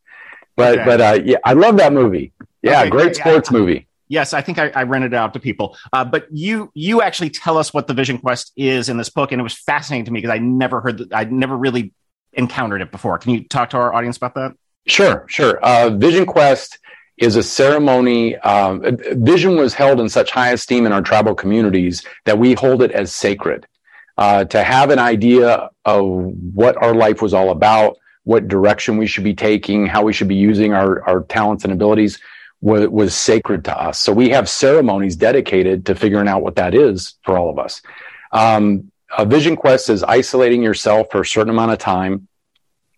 But 0.58 0.80
Okay. 0.80 0.86
but 0.86 1.02
uh, 1.02 1.20
yeah, 1.24 1.38
I 1.44 1.54
love 1.54 1.78
that 1.78 1.94
movie. 1.94 2.34
Yeah, 2.62 2.82
Okay, 2.82 2.90
great 2.90 3.16
sports 3.16 3.52
movie. 3.52 3.88
Yes, 4.08 4.34
I 4.34 4.42
think 4.42 4.58
I, 4.60 4.70
I 4.70 4.84
rented 4.84 5.14
it 5.14 5.16
out 5.16 5.34
to 5.34 5.40
people. 5.40 5.78
Uh, 5.92 6.06
but 6.06 6.28
you 6.32 6.72
you 6.74 7.02
actually 7.02 7.30
tell 7.32 7.58
us 7.58 7.74
what 7.74 7.88
the 7.88 7.94
Vision 7.94 8.18
Quest 8.20 8.54
is 8.56 8.88
in 8.90 8.98
this 8.98 9.10
book, 9.10 9.32
and 9.32 9.40
it 9.40 9.44
was 9.44 9.54
fascinating 9.56 10.06
to 10.06 10.12
me 10.12 10.22
because 10.22 10.34
I 10.34 10.38
never 10.40 10.80
heard 10.82 10.98
that. 11.00 11.14
I'd 11.14 11.32
never 11.32 11.58
really 11.58 11.92
encountered 12.34 12.82
it 12.82 12.92
before. 12.92 13.18
Can 13.20 13.32
you 13.34 13.44
talk 13.48 13.72
to 13.72 13.78
our 13.78 13.94
audience 13.94 14.18
about 14.18 14.34
that? 14.36 14.54
Sure, 14.88 15.26
sure. 15.28 15.58
Uh, 15.64 15.90
Vision 15.90 16.26
Quest 16.26 16.78
is 17.18 17.36
a 17.36 17.44
ceremony. 17.44 18.36
Um, 18.38 18.98
Vision 19.24 19.56
was 19.56 19.74
held 19.74 20.00
in 20.00 20.10
such 20.10 20.32
high 20.32 20.52
esteem 20.52 20.86
in 20.86 20.92
our 20.92 21.02
tribal 21.02 21.36
communities 21.36 22.04
that 22.26 22.38
we 22.38 22.54
hold 22.54 22.82
it 22.82 22.92
as 22.92 23.14
sacred. 23.14 23.68
Uh, 24.18 24.46
to 24.46 24.64
have 24.64 24.92
an 24.92 25.00
idea 25.00 25.70
of 25.84 26.06
what 26.06 26.78
our 26.78 26.96
life 26.96 27.22
was 27.22 27.34
all 27.34 27.50
about, 27.50 27.98
what 28.24 28.48
direction 28.48 28.98
we 28.98 29.08
should 29.08 29.24
be 29.24 29.34
taking, 29.34 29.86
how 29.86 30.04
we 30.04 30.14
should 30.14 30.28
be 30.28 30.36
using 30.36 30.74
our, 30.74 31.04
our 31.08 31.24
talents 31.24 31.64
and 31.64 31.74
abilities 31.74 32.18
was, 32.62 32.88
was 32.88 33.14
sacred 33.14 33.66
to 33.66 33.78
us. 33.78 34.00
So 34.00 34.14
we 34.14 34.30
have 34.30 34.48
ceremonies 34.48 35.16
dedicated 35.16 35.86
to 35.88 35.96
figuring 35.96 36.28
out 36.28 36.42
what 36.42 36.56
that 36.56 36.74
is 36.74 37.16
for 37.24 37.38
all 37.38 37.50
of 37.50 37.60
us. 37.60 37.82
Um, 38.32 38.92
a 39.18 39.26
vision 39.26 39.56
quest 39.56 39.90
is 39.90 40.04
isolating 40.04 40.64
yourself 40.64 41.08
for 41.12 41.22
a 41.22 41.26
certain 41.26 41.50
amount 41.50 41.72
of 41.72 41.78
time 41.78 42.28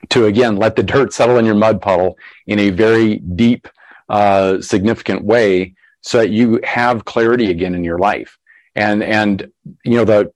to 0.09 0.25
again 0.25 0.55
let 0.57 0.75
the 0.75 0.83
dirt 0.83 1.13
settle 1.13 1.37
in 1.37 1.45
your 1.45 1.55
mud 1.55 1.81
puddle 1.81 2.17
in 2.45 2.59
a 2.59 2.69
very 2.69 3.17
deep, 3.17 3.67
uh, 4.09 4.61
significant 4.61 5.23
way, 5.23 5.75
so 6.01 6.19
that 6.19 6.29
you 6.29 6.59
have 6.63 7.05
clarity 7.05 7.51
again 7.51 7.75
in 7.75 7.83
your 7.83 7.99
life. 7.99 8.37
And 8.75 9.03
and 9.03 9.51
you 9.83 9.95
know 9.95 10.05
the 10.05 10.31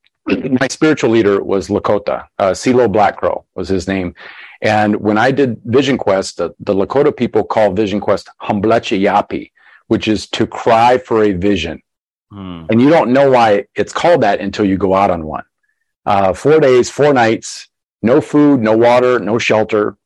my 0.60 0.67
spiritual 0.67 1.10
leader 1.10 1.43
was 1.43 1.67
Lakota. 1.67 2.27
Uh, 2.38 2.53
Selo 2.53 2.88
Black 2.88 3.17
Crow 3.17 3.45
was 3.55 3.67
his 3.67 3.88
name. 3.88 4.13
And 4.62 4.97
when 4.97 5.17
I 5.17 5.31
did 5.31 5.60
Vision 5.65 5.97
Quest, 5.97 6.38
the, 6.38 6.53
the 6.60 6.73
Lakota 6.73 7.15
people 7.15 7.43
call 7.43 7.73
Vision 7.73 7.99
Quest 7.99 8.29
Hanblecheyapi, 8.41 9.51
which 9.88 10.07
is 10.07 10.27
to 10.29 10.45
cry 10.45 10.97
for 10.97 11.23
a 11.23 11.31
vision. 11.31 11.81
Hmm. 12.31 12.65
And 12.69 12.81
you 12.81 12.89
don't 12.89 13.12
know 13.12 13.31
why 13.31 13.65
it's 13.75 13.93
called 13.93 14.21
that 14.21 14.39
until 14.39 14.65
you 14.65 14.77
go 14.77 14.93
out 14.93 15.10
on 15.10 15.25
one. 15.25 15.43
Uh, 16.05 16.34
four 16.34 16.60
days, 16.60 16.89
four 16.89 17.13
nights, 17.13 17.67
no 18.01 18.21
food, 18.21 18.62
no 18.62 18.77
water, 18.77 19.19
no 19.19 19.38
shelter, 19.38 19.97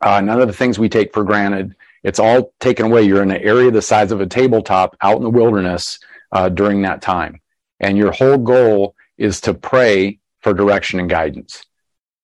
uh, 0.00 0.20
none 0.20 0.40
of 0.40 0.48
the 0.48 0.54
things 0.54 0.78
we 0.78 0.88
take 0.88 1.12
for 1.12 1.24
granted. 1.24 1.74
It's 2.06 2.20
all 2.20 2.52
taken 2.60 2.86
away. 2.86 3.02
You're 3.02 3.24
in 3.24 3.32
an 3.32 3.42
area 3.42 3.68
the 3.72 3.82
size 3.82 4.12
of 4.12 4.20
a 4.20 4.26
tabletop 4.26 4.96
out 5.00 5.16
in 5.16 5.24
the 5.24 5.28
wilderness 5.28 5.98
uh, 6.30 6.48
during 6.48 6.82
that 6.82 7.02
time. 7.02 7.40
And 7.80 7.98
your 7.98 8.12
whole 8.12 8.38
goal 8.38 8.94
is 9.18 9.40
to 9.40 9.54
pray 9.54 10.20
for 10.40 10.54
direction 10.54 11.00
and 11.00 11.10
guidance. 11.10 11.64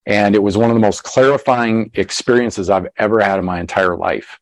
And 0.05 0.35
it 0.35 0.41
was 0.41 0.55
one 0.55 0.69
of 0.69 0.75
the 0.75 0.79
most 0.79 1.03
clarifying 1.03 1.91
experiences 1.95 2.69
I've 2.69 2.87
ever 2.95 3.21
had 3.21 3.39
in 3.39 3.43
my 3.43 3.59
entire 3.59 3.97
life. 3.97 4.39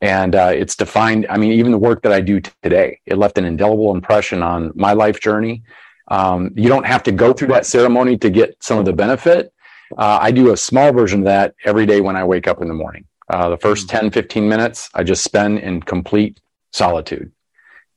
And 0.00 0.34
uh, 0.34 0.52
it's 0.54 0.74
defined, 0.74 1.26
I 1.28 1.36
mean, 1.36 1.52
even 1.52 1.70
the 1.70 1.76
work 1.76 2.02
that 2.04 2.12
I 2.12 2.22
do 2.22 2.40
t- 2.40 2.50
today, 2.62 3.00
it 3.04 3.18
left 3.18 3.36
an 3.36 3.44
indelible 3.44 3.94
impression 3.94 4.42
on 4.42 4.72
my 4.74 4.94
life 4.94 5.20
journey. 5.20 5.64
Um, 6.10 6.52
you 6.56 6.70
don't 6.70 6.86
have 6.86 7.02
to 7.02 7.12
go 7.12 7.34
through 7.34 7.48
that 7.48 7.66
ceremony 7.66 8.16
to 8.18 8.30
get 8.30 8.56
some 8.62 8.78
of 8.78 8.86
the 8.86 8.94
benefit. 8.94 9.52
Uh, 9.98 10.18
I 10.18 10.30
do 10.30 10.52
a 10.52 10.56
small 10.56 10.94
version 10.94 11.20
of 11.20 11.24
that 11.26 11.54
every 11.62 11.84
day 11.84 12.00
when 12.00 12.16
I 12.16 12.24
wake 12.24 12.48
up 12.48 12.62
in 12.62 12.68
the 12.68 12.74
morning. 12.74 13.04
Uh, 13.30 13.50
the 13.50 13.58
1st 13.58 13.88
10, 13.88 14.10
15 14.10 14.48
minutes, 14.48 14.88
I 14.94 15.02
just 15.02 15.22
spend 15.22 15.58
in 15.58 15.82
complete 15.82 16.40
solitude 16.72 17.32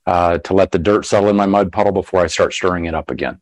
uh, 0.06 0.38
to 0.38 0.54
let 0.54 0.72
the 0.72 0.78
dirt 0.78 1.06
settle 1.06 1.30
in 1.30 1.36
my 1.36 1.46
mud 1.46 1.72
puddle 1.72 1.92
before 1.92 2.20
I 2.20 2.26
start 2.26 2.52
stirring 2.52 2.84
it 2.84 2.94
up 2.94 3.10
again. 3.10 3.40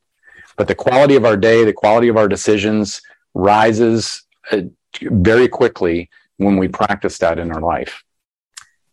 But 0.56 0.68
the 0.68 0.74
quality 0.74 1.16
of 1.16 1.24
our 1.24 1.36
day, 1.36 1.64
the 1.64 1.72
quality 1.72 2.08
of 2.08 2.16
our 2.16 2.28
decisions 2.28 3.00
rises 3.34 4.22
uh, 4.52 4.62
very 5.02 5.48
quickly 5.48 6.10
when 6.36 6.56
we 6.58 6.68
practice 6.68 7.18
that 7.18 7.38
in 7.38 7.50
our 7.52 7.60
life. 7.60 8.02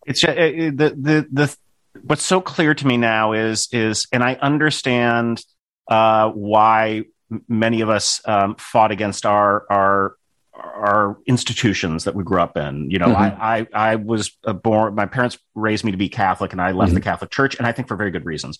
it's 0.06 0.22
ju- 0.22 0.30
it, 0.30 0.60
it- 0.60 0.78
the 0.78 0.90
the 0.90 1.28
the 1.32 1.58
what's 2.04 2.24
so 2.24 2.40
clear 2.42 2.74
to 2.74 2.88
me 2.88 2.98
now 2.98 3.34
is 3.34 3.68
is 3.72 4.08
and 4.12 4.24
I 4.24 4.36
understand 4.36 5.44
uh, 5.90 6.30
why 6.30 7.04
many 7.50 7.82
of 7.82 7.90
us 7.90 8.22
um, 8.26 8.56
fought 8.58 8.92
against 8.92 9.26
our 9.26 9.66
our 9.70 10.16
our 10.58 11.18
institutions 11.28 12.04
that 12.06 12.16
we 12.16 12.24
grew 12.24 12.42
up 12.42 12.58
in. 12.58 12.90
You 12.90 13.00
know, 13.00 13.08
Mhm. 13.08 13.40
I, 13.40 13.60
I 13.74 13.92
I 13.92 13.96
was 13.96 14.30
born. 14.64 14.96
My 14.96 15.06
parents 15.06 15.38
raised 15.56 15.84
me 15.84 15.92
to 15.92 15.98
be 15.98 16.10
Catholic, 16.10 16.52
and 16.52 16.62
I 16.62 16.72
left 16.72 16.94
the 16.94 17.02
Catholic 17.02 17.32
Church, 17.32 17.56
and 17.56 17.66
I 17.68 17.72
think 17.72 17.88
for 17.88 17.96
very 17.96 18.12
good 18.12 18.26
reasons. 18.26 18.60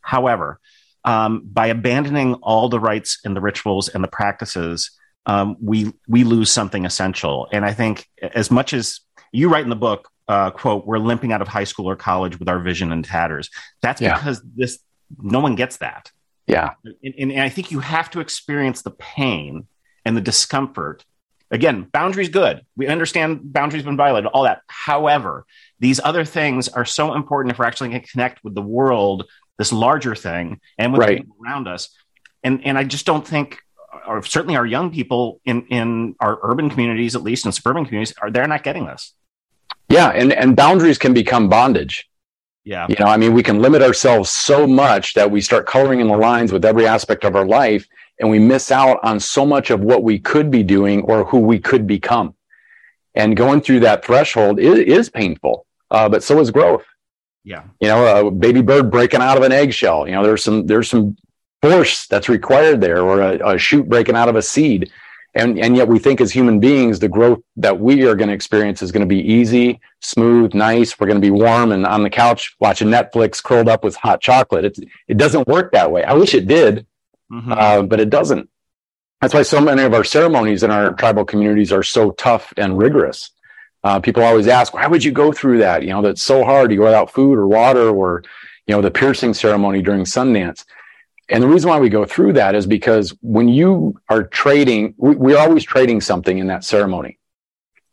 However, 0.00 0.58
um, 1.04 1.42
by 1.44 1.68
abandoning 1.68 2.34
all 2.34 2.68
the 2.68 2.80
rites 2.80 3.18
and 3.24 3.34
the 3.36 3.40
rituals 3.40 3.88
and 3.88 4.02
the 4.02 4.08
practices, 4.08 4.90
um, 5.26 5.56
we 5.60 5.92
we 6.08 6.24
lose 6.24 6.50
something 6.50 6.84
essential. 6.84 7.48
And 7.52 7.64
I 7.64 7.72
think 7.72 8.06
as 8.20 8.50
much 8.50 8.72
as 8.72 9.00
you 9.32 9.48
write 9.48 9.64
in 9.64 9.70
the 9.70 9.76
book, 9.76 10.08
uh, 10.26 10.50
quote, 10.50 10.86
we're 10.86 10.98
limping 10.98 11.32
out 11.32 11.42
of 11.42 11.48
high 11.48 11.64
school 11.64 11.88
or 11.88 11.96
college 11.96 12.38
with 12.38 12.48
our 12.48 12.58
vision 12.58 12.92
in 12.92 13.02
tatters. 13.02 13.50
That's 13.82 14.00
Yeah. 14.00 14.14
because 14.14 14.42
this 14.56 14.78
no 15.18 15.40
one 15.40 15.54
gets 15.54 15.78
that. 15.78 16.10
Yeah. 16.46 16.70
And, 16.84 17.14
and, 17.18 17.32
and 17.32 17.40
I 17.42 17.48
think 17.48 17.70
you 17.70 17.80
have 17.80 18.10
to 18.10 18.20
experience 18.20 18.82
the 18.82 18.90
pain 18.90 19.66
and 20.04 20.16
the 20.16 20.20
discomfort. 20.20 21.04
Again, 21.50 21.88
boundaries 21.92 22.28
good. 22.28 22.62
We 22.76 22.86
understand 22.88 23.52
boundaries 23.52 23.82
been 23.82 23.96
violated, 23.96 24.26
all 24.26 24.42
that. 24.44 24.62
However, 24.66 25.46
these 25.80 25.98
other 26.02 26.24
things 26.24 26.68
are 26.68 26.84
so 26.84 27.14
important 27.14 27.52
if 27.52 27.58
we're 27.58 27.64
actually 27.64 27.88
going 27.90 28.02
to 28.02 28.08
connect 28.08 28.44
with 28.44 28.54
the 28.54 28.62
world, 28.62 29.24
this 29.56 29.72
larger 29.72 30.14
thing, 30.14 30.60
and 30.76 30.92
with 30.92 31.00
Right. 31.00 31.18
people 31.18 31.36
around 31.44 31.66
us. 31.66 31.88
And 32.44 32.64
and 32.64 32.76
I 32.76 32.84
just 32.84 33.06
don't 33.06 33.26
think, 33.26 33.58
or 34.06 34.22
certainly 34.22 34.56
our 34.56 34.66
young 34.66 34.90
people 34.90 35.40
in 35.44 35.66
in 35.66 36.14
our 36.20 36.38
urban 36.42 36.68
communities, 36.70 37.16
at 37.16 37.22
least 37.22 37.46
in 37.46 37.52
suburban 37.52 37.84
communities, 37.84 38.14
are 38.20 38.30
they're 38.30 38.46
not 38.46 38.62
getting 38.62 38.86
this. 38.86 39.14
Yeah. 39.88 40.08
And, 40.10 40.32
and 40.34 40.54
boundaries 40.54 40.98
can 40.98 41.14
become 41.14 41.48
bondage. 41.48 42.08
Yeah. 42.64 42.86
You 42.90 42.96
know, 43.00 43.06
I 43.06 43.16
mean, 43.16 43.32
we 43.32 43.42
can 43.42 43.60
limit 43.62 43.80
ourselves 43.80 44.28
so 44.28 44.66
much 44.66 45.14
that 45.14 45.30
we 45.30 45.40
start 45.40 45.66
coloring 45.66 46.00
in 46.00 46.08
the 46.08 46.16
lines 46.16 46.52
with 46.52 46.64
every 46.66 46.86
aspect 46.86 47.24
of 47.24 47.34
our 47.34 47.46
life 47.46 47.86
and 48.20 48.28
we 48.28 48.38
miss 48.38 48.70
out 48.70 48.98
on 49.02 49.20
so 49.20 49.46
much 49.46 49.70
of 49.70 49.80
what 49.80 50.02
we 50.02 50.18
could 50.18 50.50
be 50.50 50.62
doing 50.62 51.02
or 51.02 51.24
who 51.24 51.38
we 51.38 51.58
could 51.58 51.86
become. 51.86 52.34
And 53.14 53.36
going 53.36 53.60
through 53.60 53.80
that 53.80 54.04
threshold 54.04 54.60
is, 54.60 54.78
is 54.78 55.10
painful, 55.10 55.66
uh, 55.90 56.08
but 56.08 56.22
so 56.22 56.40
is 56.40 56.50
growth. 56.50 56.84
Yeah. 57.44 57.64
You 57.80 57.88
know, 57.88 58.28
a 58.28 58.30
baby 58.30 58.62
bird 58.62 58.90
breaking 58.90 59.20
out 59.20 59.36
of 59.36 59.42
an 59.42 59.52
eggshell. 59.52 60.06
You 60.06 60.14
know, 60.14 60.22
there's 60.22 60.44
some 60.44 60.66
there's 60.66 60.88
some 60.88 61.16
force 61.62 62.06
that's 62.06 62.28
required 62.28 62.80
there, 62.80 63.00
or 63.00 63.20
a, 63.20 63.54
a 63.54 63.58
shoot 63.58 63.88
breaking 63.88 64.16
out 64.16 64.28
of 64.28 64.36
a 64.36 64.42
seed. 64.42 64.92
And, 65.34 65.58
and 65.58 65.76
yet 65.76 65.86
we 65.86 65.98
think 65.98 66.20
as 66.20 66.32
human 66.32 66.58
beings, 66.58 66.98
the 66.98 67.08
growth 67.08 67.40
that 67.56 67.78
we 67.78 68.04
are 68.06 68.14
going 68.14 68.28
to 68.28 68.34
experience 68.34 68.82
is 68.82 68.90
going 68.90 69.02
to 69.02 69.06
be 69.06 69.20
easy, 69.20 69.80
smooth, 70.00 70.54
nice. 70.54 70.98
We're 70.98 71.06
going 71.06 71.20
to 71.20 71.24
be 71.24 71.30
warm 71.30 71.70
and 71.70 71.86
on 71.86 72.02
the 72.02 72.10
couch 72.10 72.56
watching 72.58 72.88
Netflix, 72.88 73.42
curled 73.42 73.68
up 73.68 73.84
with 73.84 73.94
hot 73.94 74.20
chocolate. 74.20 74.64
It, 74.64 74.78
it 75.06 75.16
doesn't 75.16 75.46
work 75.46 75.72
that 75.72 75.92
way. 75.92 76.02
I 76.02 76.14
wish 76.14 76.34
it 76.34 76.48
did, 76.48 76.86
mm-hmm. 77.30 77.52
uh, 77.52 77.82
but 77.82 78.00
it 78.00 78.10
doesn't. 78.10 78.48
That's 79.20 79.34
why 79.34 79.42
so 79.42 79.60
many 79.60 79.82
of 79.82 79.94
our 79.94 80.04
ceremonies 80.04 80.62
in 80.62 80.70
our 80.70 80.92
tribal 80.92 81.24
communities 81.24 81.72
are 81.72 81.82
so 81.82 82.12
tough 82.12 82.52
and 82.56 82.78
rigorous. 82.78 83.30
Uh, 83.82 84.00
people 84.00 84.22
always 84.22 84.48
ask, 84.48 84.74
why 84.74 84.86
would 84.86 85.02
you 85.02 85.12
go 85.12 85.32
through 85.32 85.58
that? 85.58 85.82
You 85.82 85.90
know, 85.90 86.02
that's 86.02 86.22
so 86.22 86.44
hard. 86.44 86.70
You 86.70 86.78
go 86.78 86.84
without 86.84 87.10
food 87.10 87.38
or 87.38 87.46
water 87.46 87.90
or, 87.90 88.22
you 88.66 88.74
know, 88.74 88.82
the 88.82 88.90
piercing 88.90 89.34
ceremony 89.34 89.82
during 89.82 90.04
Sundance. 90.04 90.64
And 91.28 91.42
the 91.42 91.48
reason 91.48 91.68
why 91.68 91.78
we 91.78 91.88
go 91.88 92.04
through 92.04 92.34
that 92.34 92.54
is 92.54 92.66
because 92.66 93.14
when 93.20 93.48
you 93.48 94.00
are 94.08 94.22
trading, 94.24 94.94
we, 94.96 95.14
we're 95.14 95.38
always 95.38 95.64
trading 95.64 96.00
something 96.00 96.38
in 96.38 96.46
that 96.46 96.64
ceremony. 96.64 97.18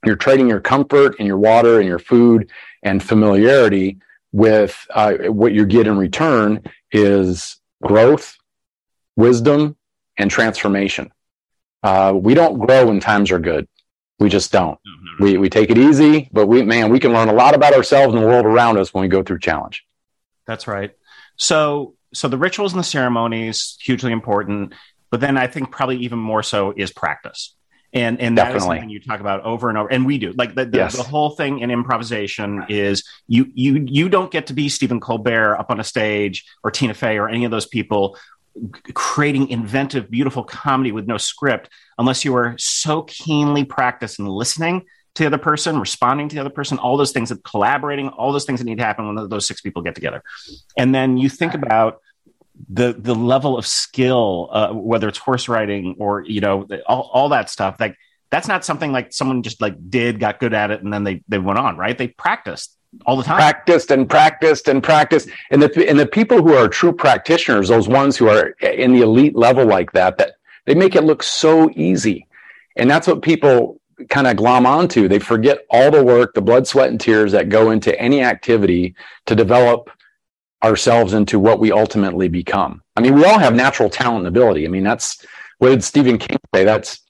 You're 0.06 0.16
trading 0.16 0.48
your 0.48 0.62
comfort 0.62 1.16
and 1.20 1.28
your 1.28 1.38
water 1.38 1.80
and 1.80 1.88
your 1.88 2.00
food 2.00 2.52
and 2.84 3.02
familiarity 3.02 3.98
with 4.32 4.86
uh, 4.94 5.14
what 5.28 5.54
you 5.54 5.66
get 5.66 5.88
in 5.88 5.98
return 5.98 6.64
is 6.92 7.58
growth, 7.82 8.38
wisdom, 9.16 9.76
and 10.18 10.32
transformation. 10.32 11.12
Uh, 11.84 12.14
we 12.16 12.34
don't 12.34 12.60
grow 12.60 12.88
when 12.88 13.00
times 13.00 13.32
are 13.32 13.40
good. 13.40 13.68
We 14.18 14.30
just 14.30 14.52
don't. 14.52 14.76
Mm-hmm. 14.76 15.24
We, 15.24 15.38
we 15.38 15.50
take 15.50 15.70
it 15.70 15.78
easy, 15.78 16.30
but 16.32 16.48
we, 16.48 16.64
man, 16.64 16.90
we 16.90 17.00
can 17.00 17.14
learn 17.14 17.28
a 17.28 17.34
lot 17.34 17.54
about 17.54 17.74
ourselves 17.74 18.14
and 18.14 18.24
the 18.24 18.28
world 18.28 18.46
around 18.46 18.78
us 18.78 18.94
when 18.94 19.02
we 19.02 19.08
go 19.08 19.24
through 19.24 19.40
challenge. 19.40 19.86
That's 20.48 20.68
right. 20.68 20.92
So 21.38 21.96
so 22.14 22.30
the 22.30 22.38
rituals 22.38 22.72
and 22.72 22.80
the 22.80 22.84
ceremonies 22.86 23.78
hugely 23.82 24.12
important, 24.12 24.74
but 25.12 25.20
then 25.20 25.38
I 25.38 25.48
think 25.48 25.70
probably 25.72 25.98
even 25.98 26.18
more 26.18 26.44
so 26.44 26.74
is 26.76 26.92
practice. 26.92 27.56
And 27.94 28.20
and 28.20 28.38
that 28.38 28.46
Definitely. 28.52 28.58
is 28.58 28.64
something 28.64 28.90
you 28.90 29.00
talk 29.00 29.22
about 29.22 29.44
over 29.46 29.70
and 29.70 29.78
over, 29.78 29.90
and 29.90 30.06
we 30.06 30.18
do. 30.18 30.34
Like 30.34 30.54
the, 30.54 30.66
the, 30.66 30.80
yes. 30.80 30.98
the, 30.98 31.04
whole 31.04 31.30
thing 31.30 31.60
in 31.60 31.72
improvisation 31.72 32.66
is 32.68 33.08
you 33.28 33.50
you 33.54 33.86
you 33.88 34.10
don't 34.10 34.32
get 34.32 34.48
to 34.48 34.54
be 34.54 34.68
Stephen 34.68 35.00
Colbert 35.00 35.56
up 35.58 35.72
on 35.72 35.80
a 35.80 35.84
stage 35.84 36.46
or 36.62 36.72
Tina 36.72 36.94
Fey 36.94 37.18
or 37.18 37.30
any 37.30 37.46
of 37.46 37.52
those 37.52 37.66
people 37.66 38.18
creating 38.94 39.50
inventive, 39.50 40.10
beautiful 40.10 40.44
comedy 40.44 40.92
with 40.92 41.08
no 41.08 41.18
script 41.18 41.70
unless 41.98 42.24
you 42.24 42.36
are 42.36 42.56
so 42.58 43.04
keenly 43.04 43.64
practiced 43.64 44.20
in 44.20 44.26
listening 44.26 44.86
to 45.16 45.24
the 45.24 45.28
other 45.28 45.38
person, 45.38 45.80
responding 45.80 46.30
to 46.30 46.36
the 46.36 46.42
other 46.42 46.50
person, 46.50 46.78
all 46.78 46.98
those 46.98 47.12
things, 47.12 47.30
that 47.30 47.44
collaborating, 47.44 48.10
all 48.10 48.32
those 48.32 48.46
things 48.46 48.60
that 48.60 48.66
need 48.66 48.78
to 48.78 48.84
happen 48.84 49.08
when 49.08 49.30
those 49.30 49.48
six 49.48 49.62
people 49.62 49.82
get 49.82 49.96
together. 49.96 50.22
And 50.78 50.94
then 50.94 51.18
you 51.18 51.30
think 51.30 51.54
about 51.54 52.02
the 52.70 52.94
the 52.94 53.16
level 53.16 53.58
of 53.58 53.66
skill, 53.66 54.50
uh, 54.52 54.72
whether 54.72 55.08
it's 55.08 55.18
horse 55.18 55.50
riding 55.50 55.96
or 56.00 56.24
you 56.26 56.42
know 56.42 56.68
all, 56.86 57.10
all 57.14 57.30
that 57.30 57.50
stuff. 57.50 57.78
Like 57.80 57.98
that's 58.30 58.48
not 58.48 58.66
something 58.66 58.92
like 58.92 59.14
someone 59.14 59.44
just 59.44 59.62
like 59.62 59.76
did, 59.90 60.20
got 60.20 60.40
good 60.40 60.54
at 60.54 60.72
it, 60.72 60.84
and 60.84 60.92
then 60.92 61.04
they 61.04 61.24
they 61.28 61.40
went 61.40 61.60
on. 61.60 61.78
Right? 61.78 61.98
They 61.98 62.08
practiced 62.08 62.76
all 63.06 63.18
the 63.18 63.24
time. 63.24 63.38
Practiced 63.38 63.92
and 63.92 64.10
practiced 64.10 64.68
and 64.68 64.82
practiced. 64.84 65.30
And 65.52 65.62
the 65.62 65.90
and 65.90 66.00
the 66.00 66.08
people 66.08 66.42
who 66.42 66.54
are 66.54 66.68
true 66.68 66.94
practitioners, 66.94 67.68
those 67.68 67.88
ones 67.88 68.18
who 68.18 68.30
are 68.30 68.50
in 68.62 68.94
the 68.94 69.02
elite 69.02 69.36
level 69.36 69.66
like 69.66 69.92
that, 69.94 70.18
that 70.18 70.36
they 70.66 70.76
make 70.76 70.96
it 70.96 71.04
look 71.04 71.24
so 71.24 71.70
easy. 71.76 72.28
And 72.76 72.90
that's 72.90 73.08
what 73.08 73.22
people 73.22 73.80
kind 74.10 74.28
of 74.28 74.36
glom 74.36 74.66
onto. 74.66 75.08
They 75.08 75.20
forget 75.20 75.60
all 75.70 75.92
the 75.92 76.04
work, 76.04 76.34
the 76.34 76.42
blood, 76.42 76.68
sweat, 76.68 76.90
and 76.90 77.00
tears 77.00 77.32
that 77.32 77.50
go 77.50 77.72
into 77.72 77.98
any 78.00 78.22
activity 78.22 78.96
to 79.26 79.36
develop 79.36 79.90
ourselves 80.64 81.14
into 81.14 81.40
what 81.40 81.60
we 81.60 81.72
ultimately 81.72 82.28
become. 82.28 82.82
I 82.96 83.02
mean, 83.02 83.16
we 83.16 83.26
all 83.26 83.40
have 83.40 83.54
natural 83.54 83.90
talent 83.90 84.20
and 84.20 84.28
ability. 84.28 84.66
I 84.66 84.70
mean, 84.70 84.84
that's 84.84 85.26
what 85.60 85.70
did 85.70 85.84
Stephen 85.84 86.18
King 86.18 86.38
say? 86.54 86.66
That's 86.66 87.02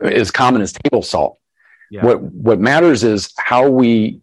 as 0.00 0.30
common 0.30 0.62
as 0.62 0.72
table 0.72 1.02
salt. 1.02 1.38
Yeah. 1.90 2.04
What 2.04 2.22
what 2.22 2.60
matters 2.60 3.04
is 3.04 3.32
how 3.38 3.68
we 3.68 4.20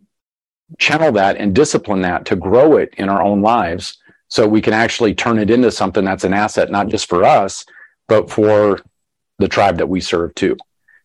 channel 0.80 1.12
that 1.14 1.38
and 1.38 1.54
discipline 1.54 2.02
that 2.02 2.26
to 2.26 2.36
grow 2.36 2.78
it 2.78 2.94
in 2.98 3.10
our 3.10 3.22
own 3.22 3.42
lives 3.42 3.98
so 4.28 4.48
we 4.48 4.62
can 4.62 4.74
actually 4.74 5.14
turn 5.14 5.38
it 5.38 5.50
into 5.50 5.72
something 5.72 6.04
that's 6.04 6.24
an 6.24 6.34
asset 6.34 6.72
not 6.72 6.88
just 6.88 7.08
for 7.08 7.24
us 7.24 7.64
but 8.08 8.32
for 8.32 8.80
the 9.38 9.48
tribe 9.48 9.78
that 9.78 9.88
we 9.88 10.02
serve 10.02 10.34
too 10.34 10.58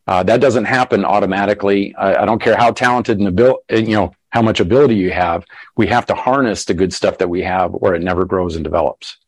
uh, 0.09 0.22
that 0.22 0.40
doesn't 0.40 0.64
happen 0.64 1.04
automatically. 1.04 1.94
I, 1.94 2.22
I, 2.22 2.24
don't 2.24 2.40
care 2.40 2.57
how 2.57 2.72
talented 2.72 3.18
and 3.18 3.28
abil- 3.28 3.62
you 3.68 3.94
know 3.94 4.12
how 4.31 4.40
much 4.40 4.59
ability 4.59 4.94
you 4.94 5.11
have. 5.11 5.44
We 5.76 5.87
have 5.88 6.07
to 6.07 6.14
harness 6.14 6.64
the 6.64 6.72
good 6.72 6.94
stuff 6.94 7.18
that 7.18 7.28
we 7.28 7.42
have, 7.42 7.74
or 7.74 7.94
it 7.94 8.02
never 8.02 8.24
grows 8.24 8.57
and 8.57 8.64
develops. 8.64 9.18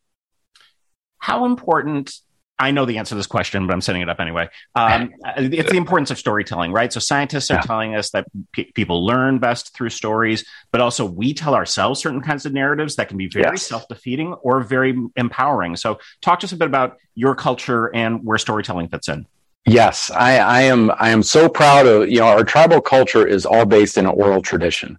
How 1.19 1.45
important? 1.45 2.11
I 2.61 2.69
know 2.69 2.85
the 2.85 2.99
answer 2.99 3.09
to 3.09 3.15
this 3.15 3.27
question, 3.27 3.65
but 3.65 3.73
I'm 3.73 3.81
setting 3.81 4.03
it 4.03 4.09
up 4.09 4.19
anyway. 4.19 4.47
Um, 4.75 5.11
it's 5.37 5.71
the 5.71 5.77
importance 5.77 6.11
of 6.11 6.19
storytelling, 6.19 6.71
right? 6.71 6.93
So 6.93 6.99
scientists 6.99 7.49
are 7.49 7.55
yeah. 7.55 7.61
telling 7.61 7.95
us 7.95 8.11
that 8.11 8.27
people 8.53 9.03
learn 9.03 9.39
best 9.39 9.73
through 9.73 9.89
stories, 9.89 10.45
but 10.71 10.79
also 10.79 11.03
we 11.03 11.33
tell 11.33 11.55
ourselves 11.55 11.99
certain 11.99 12.21
kinds 12.21 12.45
of 12.45 12.53
narratives 12.53 12.95
that 12.97 13.09
can 13.09 13.17
be 13.17 13.27
very 13.27 13.55
yes. 13.55 13.63
self-defeating 13.63 14.33
or 14.35 14.61
very 14.61 14.95
empowering. 15.15 15.75
So 15.75 15.99
talk 16.21 16.39
to 16.41 16.45
us 16.45 16.51
a 16.51 16.57
bit 16.57 16.67
about 16.67 16.97
your 17.15 17.33
culture 17.33 17.93
and 17.95 18.23
where 18.23 18.37
storytelling 18.37 18.89
fits 18.89 19.09
in. 19.09 19.25
Yes, 19.65 20.11
I, 20.11 20.37
I, 20.37 20.61
am. 20.61 20.91
I 20.97 21.09
am 21.09 21.21
so 21.21 21.47
proud 21.47 21.85
of 21.85 22.09
you 22.09 22.19
know 22.19 22.25
our 22.25 22.43
tribal 22.43 22.81
culture 22.81 23.27
is 23.27 23.45
all 23.45 23.65
based 23.65 23.95
in 23.95 24.05
an 24.05 24.11
oral 24.11 24.41
tradition. 24.41 24.97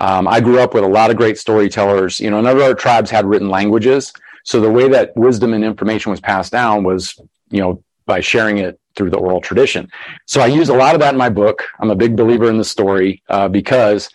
Um, 0.00 0.28
I 0.28 0.40
grew 0.40 0.60
up 0.60 0.74
with 0.74 0.84
a 0.84 0.88
lot 0.88 1.10
of 1.10 1.16
great 1.16 1.38
storytellers. 1.38 2.20
You 2.20 2.30
know, 2.30 2.40
none 2.40 2.56
of 2.56 2.62
our 2.62 2.74
tribes 2.74 3.10
had 3.10 3.24
written 3.24 3.48
languages, 3.48 4.12
so 4.44 4.60
the 4.60 4.70
way 4.70 4.88
that 4.88 5.16
wisdom 5.16 5.52
and 5.52 5.64
information 5.64 6.10
was 6.10 6.20
passed 6.20 6.52
down 6.52 6.84
was 6.84 7.20
you 7.50 7.60
know 7.60 7.82
by 8.06 8.20
sharing 8.20 8.58
it 8.58 8.78
through 8.94 9.10
the 9.10 9.16
oral 9.16 9.40
tradition. 9.40 9.90
So 10.26 10.40
I 10.40 10.46
use 10.46 10.68
a 10.68 10.74
lot 10.74 10.94
of 10.94 11.00
that 11.00 11.14
in 11.14 11.18
my 11.18 11.30
book. 11.30 11.64
I'm 11.80 11.90
a 11.90 11.96
big 11.96 12.16
believer 12.16 12.48
in 12.48 12.58
the 12.58 12.64
story 12.64 13.22
uh, 13.28 13.48
because 13.48 14.08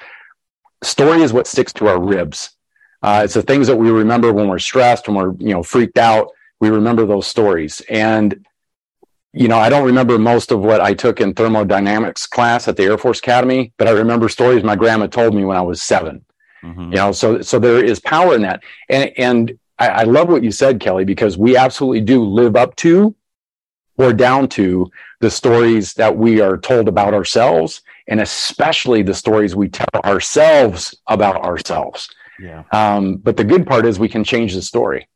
story 0.84 1.22
is 1.22 1.34
what 1.34 1.48
sticks 1.48 1.74
to 1.74 1.88
our 1.88 2.00
ribs. 2.00 2.52
Uh, 3.02 3.22
it's 3.26 3.34
the 3.34 3.42
things 3.42 3.68
that 3.68 3.76
we 3.76 3.90
remember 3.90 4.32
when 4.32 4.48
we're 4.48 4.60
stressed, 4.60 5.08
when 5.08 5.18
we're 5.18 5.34
you 5.40 5.54
know 5.54 5.64
freaked 5.64 5.98
out. 5.98 6.30
We 6.62 6.70
remember 6.70 7.06
those 7.06 7.28
stories, 7.28 7.82
and 7.90 8.46
you 9.32 9.48
know, 9.48 9.58
I 9.58 9.70
don't 9.70 9.86
remember 9.86 10.18
most 10.18 10.52
of 10.52 10.60
what 10.60 10.82
I 10.82 10.94
took 10.94 11.22
in 11.22 11.34
thermodynamics 11.34 12.26
class 12.26 12.68
at 12.68 12.78
the 12.78 12.84
Air 12.84 12.98
Force 12.98 13.20
Academy, 13.20 13.74
but 13.78 13.88
I 13.88 13.92
remember 13.92 14.28
stories 14.28 14.64
my 14.64 14.76
grandma 14.76 15.08
told 15.08 15.36
me 15.36 15.46
when 15.46 15.56
I 15.56 15.62
was 15.62 15.82
7 15.82 16.26
mm-hmm. 16.64 16.82
You 16.82 16.98
know, 16.98 17.12
so 17.12 17.42
so 17.42 17.60
there 17.60 17.84
is 17.84 18.00
power 18.00 18.36
in 18.36 18.42
that, 18.42 18.64
and 18.90 19.12
and 19.18 19.59
I, 19.80 19.88
I 19.88 20.04
love 20.04 20.30
what 20.30 20.44
you 20.44 20.52
said, 20.52 20.80
Kelly, 20.80 21.06
because 21.06 21.38
we 21.38 21.58
absolutely 21.58 22.02
do 22.02 22.24
live 22.24 22.56
up 22.56 22.76
to 22.78 23.16
or 23.98 24.14
down 24.14 24.48
to 24.50 24.90
the 25.20 25.30
stories 25.30 25.94
that 25.94 26.16
we 26.16 26.40
are 26.40 26.58
told 26.58 26.88
about 26.88 27.14
ourselves, 27.14 27.82
and 28.08 28.22
especially 28.22 29.02
the 29.02 29.14
stories 29.14 29.56
we 29.56 29.68
tell 29.68 29.88
ourselves 30.06 30.96
about 31.08 31.44
ourselves. 31.44 32.10
Yeah. 32.40 32.64
Um, 32.72 33.18
but 33.18 33.36
the 33.36 33.44
good 33.44 33.68
part 33.68 33.86
is 33.86 34.00
we 34.00 34.08
can 34.08 34.24
change 34.24 34.54
the 34.54 34.62
story. 34.62 35.08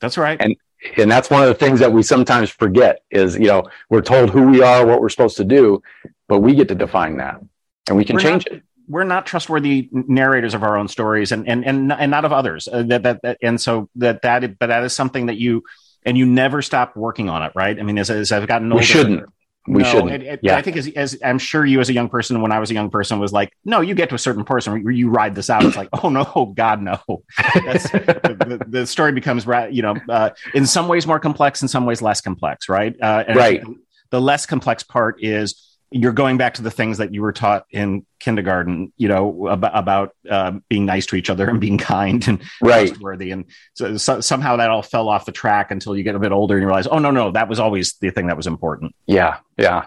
That's 0.00 0.18
right. 0.18 0.36
And 0.40 0.56
and 0.96 1.10
that's 1.10 1.30
one 1.30 1.42
of 1.42 1.48
the 1.48 1.54
things 1.54 1.80
that 1.80 1.92
we 1.92 2.02
sometimes 2.02 2.50
forget 2.50 3.02
is 3.10 3.36
you 3.36 3.46
know 3.46 3.64
we're 3.90 4.00
told 4.00 4.30
who 4.30 4.46
we 4.48 4.62
are 4.62 4.86
what 4.86 5.00
we're 5.00 5.08
supposed 5.08 5.36
to 5.36 5.44
do 5.44 5.82
but 6.28 6.38
we 6.38 6.54
get 6.54 6.68
to 6.68 6.74
define 6.74 7.16
that 7.16 7.40
and 7.88 7.96
we 7.96 8.04
can 8.04 8.14
we're 8.14 8.22
change 8.22 8.46
not, 8.48 8.58
it 8.58 8.62
we're 8.88 9.04
not 9.04 9.26
trustworthy 9.26 9.88
narrators 9.92 10.54
of 10.54 10.62
our 10.62 10.76
own 10.76 10.88
stories 10.88 11.32
and 11.32 11.48
and 11.48 11.64
and, 11.64 11.92
and 11.92 12.10
not 12.10 12.24
of 12.24 12.32
others 12.32 12.68
uh, 12.68 12.82
that, 12.82 13.02
that, 13.02 13.20
that 13.22 13.38
and 13.42 13.60
so 13.60 13.88
that 13.96 14.22
that 14.22 14.58
but 14.58 14.66
that 14.66 14.82
is 14.84 14.94
something 14.94 15.26
that 15.26 15.36
you 15.36 15.62
and 16.04 16.16
you 16.16 16.26
never 16.26 16.62
stop 16.62 16.96
working 16.96 17.28
on 17.28 17.42
it 17.42 17.52
right 17.54 17.78
i 17.78 17.82
mean 17.82 17.98
as, 17.98 18.10
as 18.10 18.32
i've 18.32 18.46
gotten 18.46 18.72
older 18.72 18.80
we 18.80 18.86
shouldn't 18.86 19.24
we 19.68 19.82
no, 19.82 19.90
shouldn't. 19.90 20.10
It, 20.10 20.22
it, 20.22 20.40
yeah. 20.42 20.56
I 20.56 20.62
think 20.62 20.76
as, 20.78 20.88
as 20.88 21.18
I'm 21.22 21.38
sure 21.38 21.64
you 21.64 21.80
as 21.80 21.90
a 21.90 21.92
young 21.92 22.08
person, 22.08 22.40
when 22.40 22.52
I 22.52 22.58
was 22.58 22.70
a 22.70 22.74
young 22.74 22.90
person, 22.90 23.18
was 23.18 23.32
like, 23.32 23.52
no, 23.64 23.82
you 23.82 23.94
get 23.94 24.08
to 24.08 24.14
a 24.14 24.18
certain 24.18 24.44
person 24.44 24.72
where 24.82 24.92
you 24.92 25.10
ride 25.10 25.34
this 25.34 25.50
out. 25.50 25.64
It's 25.64 25.76
like, 25.76 25.90
oh 26.02 26.08
no, 26.08 26.52
God 26.56 26.80
no. 26.80 26.98
the, 27.06 28.58
the, 28.58 28.66
the, 28.66 28.86
story 28.86 29.12
becomes, 29.12 29.44
you 29.70 29.82
know, 29.82 29.96
uh, 30.08 30.30
in 30.54 30.66
some 30.66 30.88
ways 30.88 31.06
more 31.06 31.20
complex, 31.20 31.60
in 31.60 31.68
some 31.68 31.84
ways 31.84 32.00
less 32.00 32.20
complex, 32.22 32.68
right? 32.68 32.96
Uh, 33.00 33.24
right. 33.34 33.62
The 34.10 34.20
less 34.20 34.46
complex 34.46 34.82
part 34.82 35.22
is 35.22 35.77
you're 35.90 36.12
going 36.12 36.36
back 36.36 36.54
to 36.54 36.62
the 36.62 36.70
things 36.70 36.98
that 36.98 37.14
you 37.14 37.22
were 37.22 37.32
taught 37.32 37.66
in 37.70 38.04
kindergarten, 38.18 38.92
you 38.96 39.08
know, 39.08 39.46
about, 39.48 39.72
about 39.74 40.16
uh, 40.28 40.52
being 40.68 40.84
nice 40.84 41.06
to 41.06 41.16
each 41.16 41.30
other 41.30 41.48
and 41.48 41.60
being 41.60 41.78
kind 41.78 42.26
and 42.28 42.42
right. 42.60 42.88
trustworthy. 42.88 43.30
And 43.30 43.46
so, 43.74 43.96
so, 43.96 44.20
somehow 44.20 44.56
that 44.56 44.70
all 44.70 44.82
fell 44.82 45.08
off 45.08 45.24
the 45.24 45.32
track 45.32 45.70
until 45.70 45.96
you 45.96 46.02
get 46.02 46.14
a 46.14 46.18
bit 46.18 46.32
older 46.32 46.56
and 46.56 46.62
you 46.62 46.66
realize, 46.66 46.86
oh, 46.86 46.98
no, 46.98 47.10
no, 47.10 47.30
that 47.32 47.48
was 47.48 47.58
always 47.58 47.94
the 47.94 48.10
thing 48.10 48.26
that 48.26 48.36
was 48.36 48.46
important. 48.46 48.94
Yeah. 49.06 49.38
Yeah. 49.56 49.86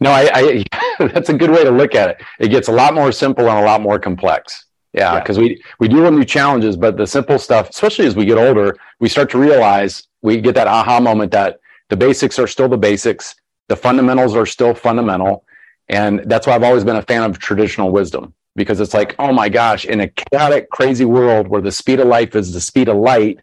No, 0.00 0.10
I, 0.10 0.30
I 0.34 0.64
that's 1.08 1.30
a 1.30 1.34
good 1.34 1.50
way 1.50 1.64
to 1.64 1.70
look 1.70 1.94
at 1.94 2.10
it. 2.10 2.22
It 2.38 2.48
gets 2.48 2.68
a 2.68 2.72
lot 2.72 2.94
more 2.94 3.10
simple 3.10 3.48
and 3.48 3.58
a 3.58 3.64
lot 3.64 3.80
more 3.80 3.98
complex. 3.98 4.66
Yeah. 4.92 5.18
Because 5.18 5.38
yeah. 5.38 5.44
we, 5.44 5.62
we 5.80 5.88
deal 5.88 6.02
with 6.02 6.12
new 6.12 6.24
challenges, 6.24 6.76
but 6.76 6.96
the 6.96 7.06
simple 7.06 7.38
stuff, 7.38 7.70
especially 7.70 8.06
as 8.06 8.14
we 8.14 8.26
get 8.26 8.36
older, 8.36 8.76
we 9.00 9.08
start 9.08 9.30
to 9.30 9.38
realize 9.38 10.06
we 10.22 10.40
get 10.40 10.54
that 10.54 10.66
aha 10.66 11.00
moment 11.00 11.32
that 11.32 11.60
the 11.88 11.96
basics 11.96 12.38
are 12.38 12.46
still 12.46 12.68
the 12.68 12.78
basics 12.78 13.34
the 13.68 13.76
fundamentals 13.76 14.34
are 14.34 14.46
still 14.46 14.74
fundamental. 14.74 15.44
And 15.88 16.20
that's 16.26 16.46
why 16.46 16.54
I've 16.54 16.62
always 16.62 16.84
been 16.84 16.96
a 16.96 17.02
fan 17.02 17.22
of 17.22 17.38
traditional 17.38 17.90
wisdom 17.90 18.34
because 18.56 18.80
it's 18.80 18.94
like, 18.94 19.14
oh 19.18 19.32
my 19.32 19.48
gosh, 19.48 19.84
in 19.84 20.00
a 20.00 20.08
chaotic, 20.08 20.70
crazy 20.70 21.04
world 21.04 21.48
where 21.48 21.60
the 21.60 21.72
speed 21.72 22.00
of 22.00 22.06
life 22.06 22.36
is 22.36 22.52
the 22.52 22.60
speed 22.60 22.88
of 22.88 22.96
light, 22.96 23.40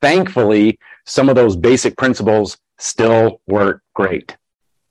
thankfully, 0.00 0.78
some 1.06 1.28
of 1.28 1.34
those 1.34 1.56
basic 1.56 1.96
principles 1.96 2.56
still 2.78 3.40
work 3.46 3.82
great. 3.94 4.36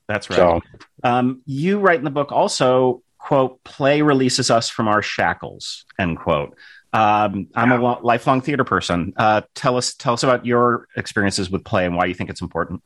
That's 0.08 0.30
right. 0.30 0.38
So 0.38 0.62
Um, 1.04 1.42
you 1.46 1.80
write 1.80 1.98
in 1.98 2.04
the 2.04 2.12
book 2.12 2.32
also, 2.32 3.02
quote, 3.18 3.64
play 3.64 4.02
releases 4.02 4.52
us 4.52 4.70
from 4.70 4.88
our 4.88 5.02
shackles, 5.02 5.86
end 6.00 6.20
quote. 6.20 6.56
Um, 6.94 7.48
I'm 7.56 7.72
a 7.72 8.00
lifelong 8.02 8.42
theater 8.42 8.64
person. 8.64 9.14
Uh, 9.18 9.42
tell 9.56 9.76
us, 9.78 9.96
tell 9.96 10.14
us 10.14 10.24
about 10.24 10.46
your 10.46 10.88
experiences 10.96 11.50
with 11.50 11.64
play 11.64 11.86
and 11.86 11.96
why 11.96 12.06
you 12.06 12.14
think 12.14 12.30
it's 12.30 12.42
important. 12.42 12.84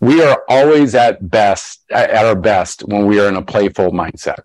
We 0.00 0.22
are 0.22 0.42
always 0.48 0.94
at 0.94 1.30
best 1.30 1.82
at 1.90 2.24
our 2.24 2.36
best 2.36 2.82
when 2.82 3.06
we 3.06 3.20
are 3.20 3.28
in 3.28 3.36
a 3.36 3.42
playful 3.42 3.90
mindset. 3.90 4.40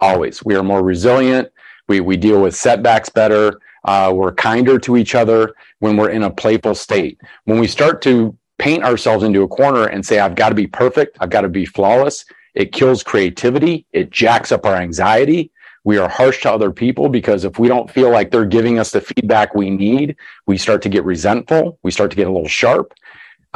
Always, 0.00 0.44
we 0.44 0.54
are 0.54 0.62
more 0.62 0.82
resilient. 0.82 1.48
We 1.88 2.00
we 2.00 2.16
deal 2.16 2.42
with 2.42 2.56
setbacks 2.56 3.08
better. 3.08 3.60
Uh, 3.84 4.12
we're 4.14 4.32
kinder 4.32 4.78
to 4.80 4.96
each 4.96 5.14
other 5.14 5.54
when 5.78 5.96
we're 5.96 6.10
in 6.10 6.24
a 6.24 6.30
playful 6.30 6.74
state. 6.74 7.20
When 7.44 7.60
we 7.60 7.66
start 7.66 8.02
to 8.02 8.36
paint 8.58 8.84
ourselves 8.84 9.22
into 9.22 9.42
a 9.42 9.48
corner 9.48 9.86
and 9.86 10.04
say, 10.04 10.18
"I've 10.18 10.34
got 10.34 10.48
to 10.48 10.54
be 10.54 10.66
perfect. 10.66 11.16
I've 11.20 11.30
got 11.30 11.42
to 11.42 11.48
be 11.48 11.66
flawless," 11.66 12.24
it 12.54 12.72
kills 12.72 13.02
creativity. 13.02 13.86
It 13.92 14.10
jacks 14.10 14.50
up 14.50 14.64
our 14.64 14.76
anxiety. 14.76 15.52
We 15.84 15.98
are 15.98 16.08
harsh 16.08 16.42
to 16.42 16.50
other 16.50 16.72
people 16.72 17.08
because 17.08 17.44
if 17.44 17.60
we 17.60 17.68
don't 17.68 17.88
feel 17.88 18.10
like 18.10 18.32
they're 18.32 18.44
giving 18.44 18.80
us 18.80 18.90
the 18.90 19.00
feedback 19.00 19.54
we 19.54 19.70
need, 19.70 20.16
we 20.46 20.58
start 20.58 20.82
to 20.82 20.88
get 20.88 21.04
resentful. 21.04 21.78
We 21.84 21.92
start 21.92 22.10
to 22.10 22.16
get 22.16 22.26
a 22.26 22.32
little 22.32 22.48
sharp. 22.48 22.92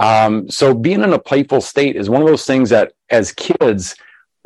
Um, 0.00 0.48
so 0.48 0.72
being 0.72 1.02
in 1.02 1.12
a 1.12 1.18
playful 1.18 1.60
state 1.60 1.94
is 1.94 2.08
one 2.08 2.22
of 2.22 2.26
those 2.26 2.46
things 2.46 2.70
that 2.70 2.94
as 3.10 3.32
kids, 3.32 3.96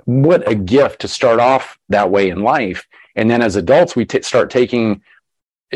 what 0.05 0.49
a 0.51 0.55
gift 0.57 1.03
to 1.03 1.09
start 1.09 1.38
off 1.38 1.79
that 1.90 2.11
way 2.11 2.29
in 2.31 2.43
life. 2.43 2.88
And 3.14 3.31
then 3.31 3.40
as 3.40 3.55
adults, 3.55 3.95
we 3.95 4.05
t- 4.05 4.21
start 4.23 4.51
taking 4.51 5.01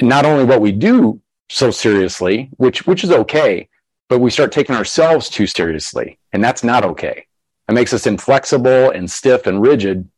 not 0.02 0.24
only 0.24 0.44
what 0.44 0.60
we 0.60 0.72
do 0.72 1.20
so 1.48 1.70
seriously, 1.70 2.50
which, 2.56 2.88
which 2.88 3.04
is 3.04 3.12
okay, 3.12 3.68
but 4.08 4.18
we 4.18 4.32
start 4.32 4.50
taking 4.50 4.74
ourselves 4.74 5.28
too 5.28 5.46
seriously. 5.46 6.18
And 6.32 6.42
that's 6.42 6.64
not 6.64 6.84
okay. 6.84 7.26
It 7.68 7.72
makes 7.72 7.92
us 7.92 8.08
inflexible 8.08 8.90
and 8.90 9.08
stiff 9.08 9.46
and 9.46 9.62
rigid. 9.62 10.08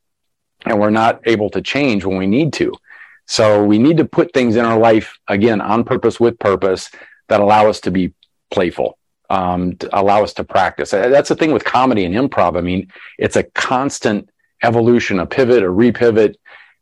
And 0.64 0.80
we're 0.80 0.88
not 0.88 1.20
able 1.24 1.50
to 1.50 1.60
change 1.60 2.06
when 2.06 2.16
we 2.16 2.26
need 2.26 2.54
to. 2.54 2.72
So 3.26 3.62
we 3.62 3.78
need 3.78 3.98
to 3.98 4.06
put 4.06 4.32
things 4.32 4.56
in 4.56 4.64
our 4.64 4.78
life 4.78 5.18
again 5.28 5.60
on 5.60 5.84
purpose 5.84 6.18
with 6.18 6.38
purpose 6.38 6.90
that 7.28 7.40
allow 7.40 7.68
us 7.68 7.80
to 7.80 7.90
be 7.90 8.14
playful 8.50 8.96
um, 9.30 9.76
to 9.76 9.98
allow 9.98 10.22
us 10.22 10.34
to 10.34 10.44
practice. 10.44 10.92
Uh, 10.92 11.08
That's 11.08 11.28
the 11.28 11.36
thing 11.36 11.52
with 11.52 11.64
comedy 11.64 12.04
and 12.04 12.14
improv. 12.14 12.58
I 12.58 12.60
mean, 12.60 12.92
it's 13.16 13.36
a 13.36 13.44
constant 13.44 14.28
evolution, 14.62 15.20
a 15.20 15.26
pivot, 15.26 15.62
a 15.62 15.66
repivot. 15.66 16.34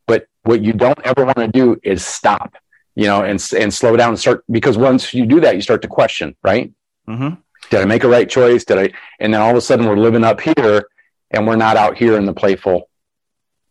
But 0.07 0.27
what 0.43 0.61
you 0.61 0.73
don't 0.73 0.99
ever 1.05 1.23
want 1.23 1.37
to 1.37 1.47
do 1.47 1.79
is 1.83 2.03
stop, 2.03 2.55
you 2.95 3.05
know, 3.05 3.23
and 3.23 3.41
and 3.57 3.73
slow 3.73 3.95
down 3.95 4.09
and 4.09 4.19
start 4.19 4.43
because 4.49 4.77
once 4.77 5.13
you 5.13 5.25
do 5.25 5.39
that, 5.41 5.55
you 5.55 5.61
start 5.61 5.83
to 5.83 5.87
question, 5.87 6.35
right? 6.43 6.73
Mm-hmm. 7.07 7.35
Did 7.69 7.81
I 7.81 7.85
make 7.85 8.03
a 8.03 8.09
right 8.09 8.27
choice? 8.27 8.65
Did 8.65 8.79
I? 8.79 8.91
And 9.19 9.33
then 9.33 9.41
all 9.41 9.51
of 9.51 9.55
a 9.55 9.61
sudden, 9.61 9.87
we're 9.87 9.95
living 9.95 10.23
up 10.23 10.41
here, 10.41 10.89
and 11.31 11.45
we're 11.45 11.55
not 11.55 11.77
out 11.77 11.97
here 11.97 12.17
in 12.17 12.25
the 12.25 12.33
playful 12.33 12.89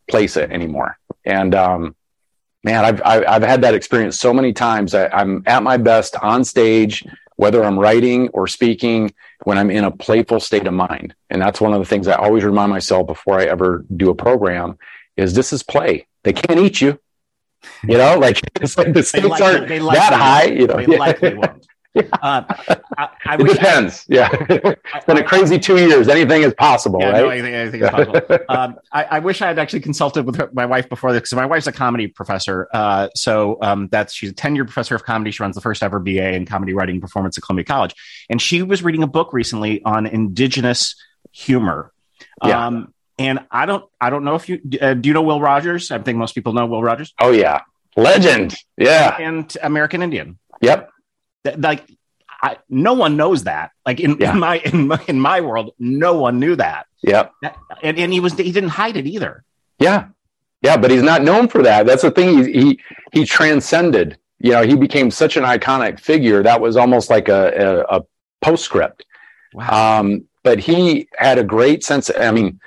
place 0.09 0.37
anymore. 0.37 0.97
And 1.25 1.53
um, 1.53 1.95
man, 2.63 2.85
I've, 2.85 3.01
I've 3.03 3.25
I've 3.27 3.43
had 3.43 3.61
that 3.63 3.73
experience 3.73 4.17
so 4.17 4.33
many 4.33 4.53
times. 4.53 4.95
I, 4.95 5.07
I'm 5.09 5.43
at 5.45 5.63
my 5.63 5.75
best 5.75 6.15
on 6.15 6.45
stage 6.45 7.05
whether 7.39 7.63
I'm 7.63 7.79
writing 7.79 8.27
or 8.33 8.47
speaking, 8.47 9.13
when 9.45 9.57
I'm 9.57 9.71
in 9.71 9.85
a 9.85 9.91
playful 9.91 10.41
state 10.41 10.67
of 10.67 10.73
mind. 10.73 11.15
And 11.29 11.41
that's 11.41 11.61
one 11.61 11.71
of 11.71 11.79
the 11.79 11.85
things 11.85 12.05
I 12.05 12.15
always 12.15 12.43
remind 12.43 12.69
myself 12.69 13.07
before 13.07 13.39
I 13.39 13.45
ever 13.45 13.85
do 13.95 14.09
a 14.09 14.15
program 14.15 14.77
is 15.15 15.33
this 15.33 15.53
is 15.53 15.63
play. 15.63 16.05
They 16.25 16.33
can't 16.33 16.59
eat 16.59 16.81
you. 16.81 16.99
You 17.87 17.97
know, 17.97 18.19
like 18.19 18.41
it's 18.61 18.77
like 18.77 18.91
the 18.93 19.03
stakes 19.03 19.39
aren't 19.39 19.69
they 19.69 19.79
likely 19.79 19.99
that 19.99 20.11
high. 20.11 20.45
You 20.47 20.67
know, 20.67 20.75
they 20.75 20.87
Yeah. 20.91 20.97
likely 20.97 21.33
won't. 21.41 21.65
Uh, 21.95 22.03
I, 22.97 23.09
I 23.25 23.33
it 23.35 23.41
wish 23.41 23.51
I- 23.51 23.55
depends. 23.55 24.05
yeah, 24.07 24.29
it's 24.49 25.05
been 25.05 25.17
a 25.17 25.23
crazy 25.23 25.57
two 25.57 25.77
years. 25.77 26.07
Anything 26.07 26.43
is 26.43 26.53
possible, 26.53 26.99
Yeah, 27.01 27.09
right? 27.11 27.21
no, 27.23 27.29
anything, 27.29 27.53
anything 27.55 27.81
is 27.83 27.89
possible. 27.89 28.21
um, 28.49 28.75
I, 28.91 29.03
I 29.05 29.19
wish 29.19 29.41
I 29.41 29.47
had 29.47 29.57
actually 29.59 29.79
consulted 29.81 30.25
with 30.25 30.35
her, 30.37 30.49
my 30.53 30.65
wife 30.65 30.87
before 30.87 31.11
this 31.13 31.21
because 31.21 31.33
my 31.33 31.45
wife's 31.47 31.67
a 31.67 31.71
comedy 31.71 32.07
professor. 32.07 32.67
Uh, 32.73 33.09
so 33.15 33.57
um, 33.61 33.87
that's 33.91 34.13
she's 34.13 34.29
a 34.29 34.33
tenured 34.33 34.65
professor 34.67 34.95
of 34.95 35.03
comedy. 35.03 35.31
She 35.31 35.41
runs 35.41 35.55
the 35.55 35.61
first 35.61 35.81
ever 35.81 35.99
BA 35.99 36.33
in 36.33 36.45
comedy 36.45 36.73
writing 36.73 36.95
and 36.95 37.01
performance 37.01 37.37
at 37.37 37.43
Columbia 37.43 37.65
College, 37.65 37.95
and 38.29 38.41
she 38.41 38.61
was 38.61 38.83
reading 38.83 39.01
a 39.03 39.07
book 39.07 39.33
recently 39.33 39.83
on 39.83 40.05
indigenous 40.05 40.95
humor. 41.31 41.91
Yeah. 42.43 42.67
Um, 42.67 42.93
and 43.17 43.39
I 43.51 43.65
don't, 43.65 43.83
I 43.99 44.09
don't 44.11 44.23
know 44.23 44.35
if 44.35 44.47
you 44.47 44.61
uh, 44.81 44.93
do. 44.93 45.09
You 45.09 45.13
know 45.13 45.21
Will 45.23 45.41
Rogers? 45.41 45.91
I 45.91 45.97
think 45.99 46.17
most 46.17 46.35
people 46.35 46.53
know 46.53 46.65
Will 46.67 46.81
Rogers 46.83 47.13
oh 47.19 47.31
yeah, 47.31 47.61
legend. 47.97 48.55
Yeah. 48.77 49.17
and 49.19 49.57
American 49.61 50.01
Indian. 50.01 50.37
Yep. 50.61 50.89
Th- 51.43 51.57
Like, 51.57 51.85
I, 52.41 52.57
no 52.69 52.93
one 52.93 53.17
knows 53.17 53.43
that. 53.43 53.71
Like 53.85 53.99
in, 53.99 54.17
Yeah. 54.19 54.31
in 54.33 54.39
my 54.39 54.57
in 54.59 54.87
my 54.87 55.01
in 55.07 55.19
my 55.19 55.41
world, 55.41 55.73
no 55.79 56.13
one 56.17 56.39
knew 56.39 56.55
that. 56.55 56.85
Yeah, 57.01 57.29
and, 57.81 57.97
and 57.97 58.11
he 58.13 58.19
was 58.19 58.33
he 58.33 58.51
didn't 58.51 58.69
hide 58.69 58.97
it 58.97 59.05
either. 59.07 59.43
Yeah, 59.79 60.07
yeah, 60.61 60.75
but 60.77 60.91
he's 60.91 61.03
not 61.03 61.21
known 61.23 61.47
for 61.47 61.61
that. 61.63 61.85
That's 61.85 62.01
the 62.01 62.11
thing. 62.11 62.43
He 62.45 62.51
he, 62.61 62.79
he 63.13 63.25
transcended. 63.25 64.17
You 64.39 64.51
know, 64.51 64.63
he 64.63 64.75
became 64.75 65.11
such 65.11 65.35
an 65.37 65.43
iconic 65.43 65.99
figure 65.99 66.43
that 66.43 66.59
was 66.61 66.77
almost 66.77 67.09
like 67.09 67.27
a 67.29 67.85
a, 67.89 67.97
a 67.99 68.03
postscript. 68.41 69.05
Wow. 69.53 69.99
Um, 69.99 70.25
but 70.43 70.59
he 70.59 71.07
had 71.17 71.37
a 71.39 71.43
great 71.43 71.83
sense. 71.83 72.09
I 72.17 72.31
mean, 72.31 72.59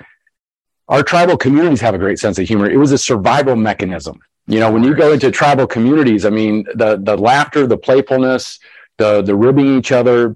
our 0.87 1.01
tribal 1.01 1.37
communities 1.37 1.81
have 1.81 1.95
a 1.95 1.97
great 1.97 2.19
sense 2.19 2.37
of 2.37 2.47
humor. 2.47 2.69
It 2.69 2.77
was 2.77 2.91
a 2.91 2.97
survival 2.97 3.55
mechanism. 3.55 4.19
You 4.47 4.59
know, 4.59 4.71
when 4.71 4.83
you 4.83 4.93
go 4.93 5.13
into 5.13 5.31
tribal 5.31 5.67
communities, 5.67 6.25
I 6.25 6.29
mean, 6.29 6.65
the 6.75 6.97
the 7.01 7.17
laughter, 7.17 7.65
the 7.65 7.77
playfulness, 7.77 8.59
the 8.97 9.21
the 9.21 9.35
ribbing 9.35 9.77
each 9.77 9.91
other 9.91 10.35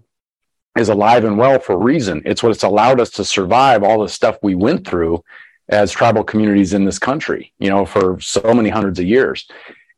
is 0.77 0.89
alive 0.89 1.23
and 1.23 1.37
well 1.37 1.59
for 1.59 1.73
a 1.73 1.77
reason. 1.77 2.21
It's 2.25 2.43
what's 2.43 2.63
allowed 2.63 2.99
us 2.99 3.09
to 3.11 3.25
survive 3.25 3.83
all 3.83 4.01
the 4.01 4.09
stuff 4.09 4.37
we 4.41 4.55
went 4.55 4.87
through 4.87 5.23
as 5.69 5.91
tribal 5.91 6.23
communities 6.23 6.73
in 6.73 6.85
this 6.85 6.99
country, 6.99 7.53
you 7.59 7.69
know, 7.69 7.85
for 7.85 8.19
so 8.21 8.53
many 8.53 8.69
hundreds 8.69 8.99
of 8.99 9.05
years. 9.05 9.47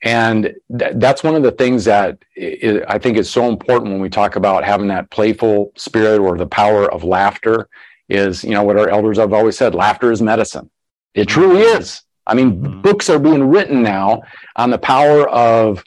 And 0.02 0.56
th- 0.78 0.93
that's 0.95 1.24
one 1.24 1.36
of 1.36 1.43
the 1.43 1.52
things 1.52 1.86
that 1.86 2.17
i 2.38 2.82
I 2.88 2.98
think 2.98 3.17
is 3.17 3.30
so 3.30 3.50
important 3.50 3.91
when 3.91 4.02
we 4.02 4.10
talk 4.10 4.36
about 4.36 4.63
having 4.63 4.88
that 4.88 5.10
playful 5.12 5.72
spirit 5.76 6.19
or 6.19 6.38
the 6.38 6.48
power 6.48 6.91
of 6.91 7.04
laughter 7.04 7.67
is, 8.08 8.43
you 8.43 8.52
know, 8.52 8.63
what 8.63 8.78
our 8.78 8.89
elders 8.89 9.17
have 9.17 9.34
always 9.34 9.58
said, 9.58 9.76
laughter 9.76 10.12
is 10.12 10.22
medicine. 10.22 10.69
It 11.13 11.28
truly 11.28 11.62
mm-hmm. 11.62 11.82
is. 11.82 12.02
I 12.30 12.34
mean, 12.36 12.62
Mhm. 12.62 12.82
books 12.82 13.10
are 13.10 13.20
being 13.20 13.50
written 13.50 13.82
now 13.82 14.22
on 14.56 14.70
the 14.70 14.78
power 14.78 15.28
of 15.28 15.84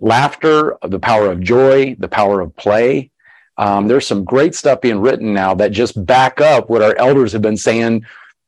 laughter, 0.00 0.76
the 0.82 0.98
power 0.98 1.30
of 1.30 1.40
joy, 1.40 1.96
the 1.98 2.08
power 2.08 2.40
of 2.40 2.54
play. 2.56 3.10
Um, 3.58 3.88
there's 3.88 4.06
some 4.06 4.24
great 4.24 4.54
stuff 4.54 4.80
being 4.80 5.00
written 5.00 5.34
now 5.34 5.54
that 5.54 5.72
just 5.72 6.04
back 6.06 6.40
up 6.40 6.70
what 6.70 6.82
our 6.82 6.96
elders 6.96 7.32
have 7.32 7.42
been 7.42 7.56
saying 7.56 8.04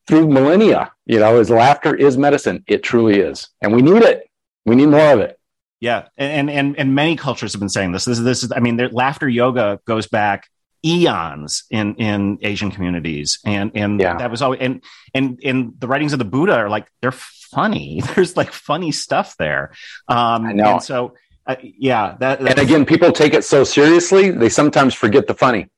through 0.07 0.29
millennia. 0.29 0.91
You 1.07 1.19
know, 1.21 1.39
is 1.39 1.51
laughter 1.51 1.95
is 1.95 2.17
medicine. 2.17 2.65
It 2.67 2.83
truly 2.83 3.21
is, 3.21 3.49
and 3.61 3.75
we 3.75 3.83
need 3.83 4.03
it. 4.03 4.29
We 4.65 4.75
need 4.75 4.87
more 4.89 5.13
of 5.13 5.21
it. 5.21 5.39
Yeah, 5.81 6.05
and 6.17 6.49
and 6.51 6.79
and 6.79 6.95
many 6.95 7.15
cultures 7.17 7.53
have 7.53 7.61
been 7.61 7.69
saying 7.69 7.93
this. 7.93 8.07
This 8.07 8.19
is 8.19 8.25
this 8.25 8.43
is. 8.43 8.53
I 8.57 8.61
mean, 8.61 8.79
laughter 8.93 9.29
yoga 9.29 9.81
goes 9.87 10.07
back 10.07 10.49
eons 10.85 11.65
in 11.71 11.95
in 11.97 12.39
Asian 12.43 12.71
communities, 12.71 13.39
and 13.45 13.71
and 13.75 14.01
Yeah. 14.01 14.17
that 14.19 14.31
was 14.31 14.43
always 14.43 14.61
and 14.61 14.83
and 15.15 15.41
and 15.45 15.75
the 15.79 15.87
writings 15.87 16.13
of 16.13 16.19
the 16.19 16.25
Buddha 16.25 16.55
are 16.55 16.69
like 16.69 16.87
they're 17.01 17.13
funny. 17.13 18.03
There's 18.15 18.37
like 18.37 18.53
funny 18.53 18.93
stuff 18.93 19.37
there. 19.39 19.73
Um, 20.09 20.47
I 20.47 20.53
know. 20.53 20.73
And 20.75 20.83
so, 20.83 21.15
uh, 21.47 21.57
yeah, 21.63 22.17
that, 22.21 22.41
And 22.41 22.59
again, 22.59 22.85
people 22.85 23.13
take 23.13 23.35
it 23.35 23.45
so 23.45 23.65
seriously, 23.65 24.31
they 24.31 24.49
sometimes 24.49 24.95
forget 24.95 25.27
the 25.27 25.35
funny. 25.35 25.69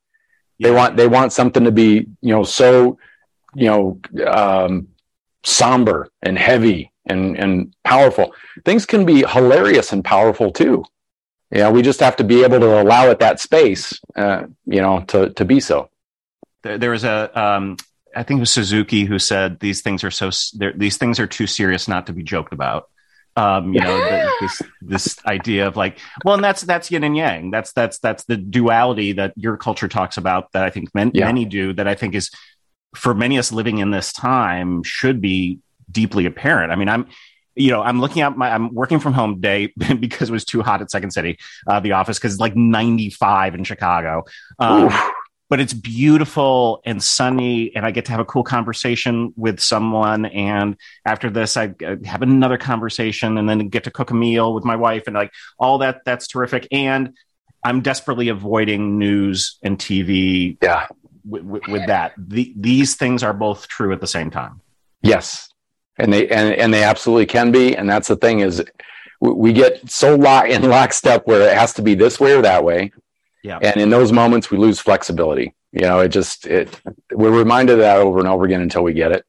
They 0.60 0.70
want 0.70 0.96
they 0.96 1.06
want 1.08 1.32
something 1.32 1.64
to 1.64 1.72
be, 1.72 2.06
you 2.22 2.34
know, 2.34 2.44
so, 2.44 2.98
you 3.54 3.66
know, 3.66 4.00
um, 4.26 4.88
somber 5.44 6.08
and 6.22 6.38
heavy 6.38 6.92
and 7.04 7.36
and 7.36 7.74
powerful. 7.84 8.34
Things 8.64 8.86
can 8.86 9.04
be 9.04 9.24
hilarious 9.26 9.92
and 9.92 10.02
powerful 10.04 10.50
too. 10.50 10.84
You 11.50 11.58
know, 11.60 11.70
we 11.70 11.82
just 11.82 12.00
have 12.00 12.16
to 12.16 12.24
be 12.24 12.42
able 12.42 12.58
to 12.60 12.80
allow 12.82 13.08
it 13.10 13.20
that 13.20 13.38
space, 13.40 13.98
uh, 14.16 14.46
you 14.64 14.80
know, 14.82 15.02
to 15.08 15.30
to 15.30 15.44
be 15.44 15.60
so. 15.60 15.88
there, 16.62 16.78
there 16.78 16.90
was 16.90 17.04
a 17.04 17.30
um, 17.40 17.76
I 18.14 18.22
think 18.22 18.38
it 18.38 18.40
was 18.40 18.50
Suzuki 18.50 19.04
who 19.04 19.18
said 19.18 19.60
these 19.60 19.82
things 19.82 20.02
are 20.02 20.10
so 20.10 20.30
these 20.74 20.96
things 20.96 21.20
are 21.20 21.26
too 21.26 21.46
serious 21.46 21.86
not 21.86 22.06
to 22.06 22.12
be 22.12 22.22
joked 22.22 22.52
about. 22.52 22.88
Um, 23.36 23.74
you 23.74 23.80
know, 23.80 23.96
the, 23.96 24.30
this 24.40 24.62
this 24.80 25.18
idea 25.26 25.68
of 25.68 25.76
like, 25.76 25.98
well, 26.24 26.34
and 26.34 26.42
that's 26.42 26.62
that's 26.62 26.90
yin 26.90 27.04
and 27.04 27.16
yang. 27.16 27.50
That's 27.50 27.72
that's 27.72 27.98
that's 27.98 28.24
the 28.24 28.36
duality 28.38 29.12
that 29.12 29.34
your 29.36 29.56
culture 29.56 29.88
talks 29.88 30.16
about. 30.16 30.50
That 30.52 30.64
I 30.64 30.70
think 30.70 30.94
men, 30.94 31.10
Yeah. 31.14 31.26
many 31.26 31.44
do. 31.44 31.74
That 31.74 31.86
I 31.86 31.94
think 31.94 32.14
is 32.14 32.30
for 32.94 33.14
many 33.14 33.36
of 33.36 33.40
us 33.40 33.52
living 33.52 33.78
in 33.78 33.90
this 33.90 34.12
time 34.12 34.82
should 34.82 35.20
be 35.20 35.58
deeply 35.90 36.24
apparent. 36.26 36.72
I 36.72 36.76
mean, 36.76 36.88
I'm 36.88 37.06
you 37.56 37.70
know, 37.70 37.82
I'm 37.82 38.00
looking 38.00 38.22
at 38.22 38.36
my, 38.36 38.50
I'm 38.50 38.72
working 38.74 39.00
from 39.00 39.12
home 39.14 39.36
today 39.36 39.72
because 40.00 40.28
it 40.28 40.32
was 40.32 40.44
too 40.44 40.62
hot 40.62 40.82
at 40.82 40.90
Second 40.90 41.10
City, 41.10 41.38
uh, 41.66 41.80
the 41.80 41.92
office, 41.92 42.18
because 42.18 42.34
it's 42.34 42.40
like 42.40 42.54
95 42.54 43.54
in 43.54 43.64
Chicago. 43.64 44.24
Um, 44.58 44.90
but 45.48 45.60
it's 45.60 45.72
beautiful 45.72 46.80
and 46.84 47.00
sunny 47.00 47.70
and 47.76 47.86
i 47.86 47.92
get 47.92 48.06
to 48.06 48.10
have 48.10 48.18
a 48.18 48.24
cool 48.24 48.42
conversation 48.42 49.32
with 49.36 49.60
someone 49.60 50.26
and 50.26 50.76
after 51.04 51.30
this 51.30 51.56
i 51.56 51.72
have 52.04 52.22
another 52.22 52.58
conversation 52.58 53.38
and 53.38 53.48
then 53.48 53.68
get 53.68 53.84
to 53.84 53.92
cook 53.92 54.10
a 54.10 54.14
meal 54.14 54.52
with 54.52 54.64
my 54.64 54.74
wife 54.74 55.04
and 55.06 55.14
like 55.14 55.30
all 55.56 55.78
that 55.78 56.00
that's 56.04 56.26
terrific 56.26 56.66
and 56.72 57.14
i'm 57.62 57.80
desperately 57.80 58.28
avoiding 58.28 58.98
news 58.98 59.56
and 59.62 59.78
tv 59.78 60.56
Yeah. 60.60 60.88
with, 61.24 61.44
with, 61.44 61.62
with 61.68 61.86
that. 61.86 62.12
The, 62.18 62.52
these 62.56 62.96
things 62.96 63.22
are 63.22 63.32
both 63.32 63.68
true 63.68 63.92
at 63.92 64.00
the 64.00 64.06
same 64.06 64.30
time. 64.30 64.60
Yes, 65.02 65.48
and 65.98 66.12
they 66.12 66.28
and 66.28 66.54
and 66.54 66.72
they 66.72 66.82
absolutely 66.82 67.26
can 67.26 67.50
be. 67.50 67.76
And 67.76 67.88
that's 67.88 68.08
the 68.08 68.16
thing 68.16 68.40
is, 68.40 68.62
we, 69.20 69.52
get 69.52 69.88
so 69.90 70.14
lock 70.14 70.48
in 70.48 70.62
lockstep 70.68 71.26
where 71.26 71.48
it 71.50 71.56
has 71.56 71.72
to 71.74 71.82
be 71.82 71.94
this 71.94 72.20
way 72.20 72.34
or 72.34 72.42
that 72.42 72.64
way. 72.64 72.92
Yeah. 73.42 73.58
And 73.62 73.76
in 73.76 73.90
those 73.90 74.12
moments, 74.12 74.50
we 74.50 74.58
lose 74.58 74.80
flexibility. 74.80 75.54
You 75.72 75.82
know, 75.82 76.00
it 76.00 76.08
just 76.08 76.46
it 76.46 76.80
we're 77.12 77.30
reminded 77.30 77.74
of 77.74 77.78
that 77.80 77.98
over 77.98 78.18
and 78.18 78.28
over 78.28 78.44
again 78.44 78.60
until 78.60 78.82
we 78.82 78.92
get 78.92 79.12
it. 79.12 79.24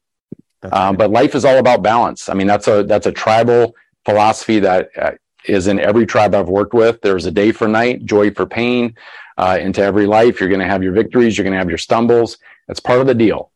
Um, 0.62 0.72
right. 0.72 0.98
but 0.98 1.10
life 1.10 1.34
is 1.34 1.44
all 1.44 1.58
about 1.58 1.82
balance. 1.82 2.28
I 2.28 2.34
mean, 2.34 2.46
that's 2.46 2.68
a 2.68 2.82
that's 2.82 3.06
a 3.06 3.12
tribal 3.12 3.74
philosophy 4.04 4.58
that 4.60 4.90
uh, 4.96 5.12
is 5.44 5.68
in 5.68 5.78
every 5.78 6.06
tribe 6.06 6.34
I've 6.34 6.48
worked 6.48 6.74
with. 6.74 7.00
There's 7.00 7.26
a 7.26 7.30
day 7.30 7.52
for 7.52 7.68
night, 7.68 8.04
joy 8.04 8.30
for 8.32 8.46
pain. 8.46 8.94
Uh, 9.36 9.56
into 9.60 9.80
every 9.80 10.04
life, 10.04 10.40
you're 10.40 10.48
going 10.48 10.60
to 10.60 10.66
have 10.66 10.82
your 10.82 10.92
victories, 10.92 11.38
you're 11.38 11.44
going 11.44 11.52
to 11.52 11.60
have 11.60 11.68
your 11.68 11.78
stumbles. 11.78 12.38
That's 12.66 12.80
part 12.80 13.00
of 13.00 13.06
the 13.06 13.14
deal. 13.14 13.52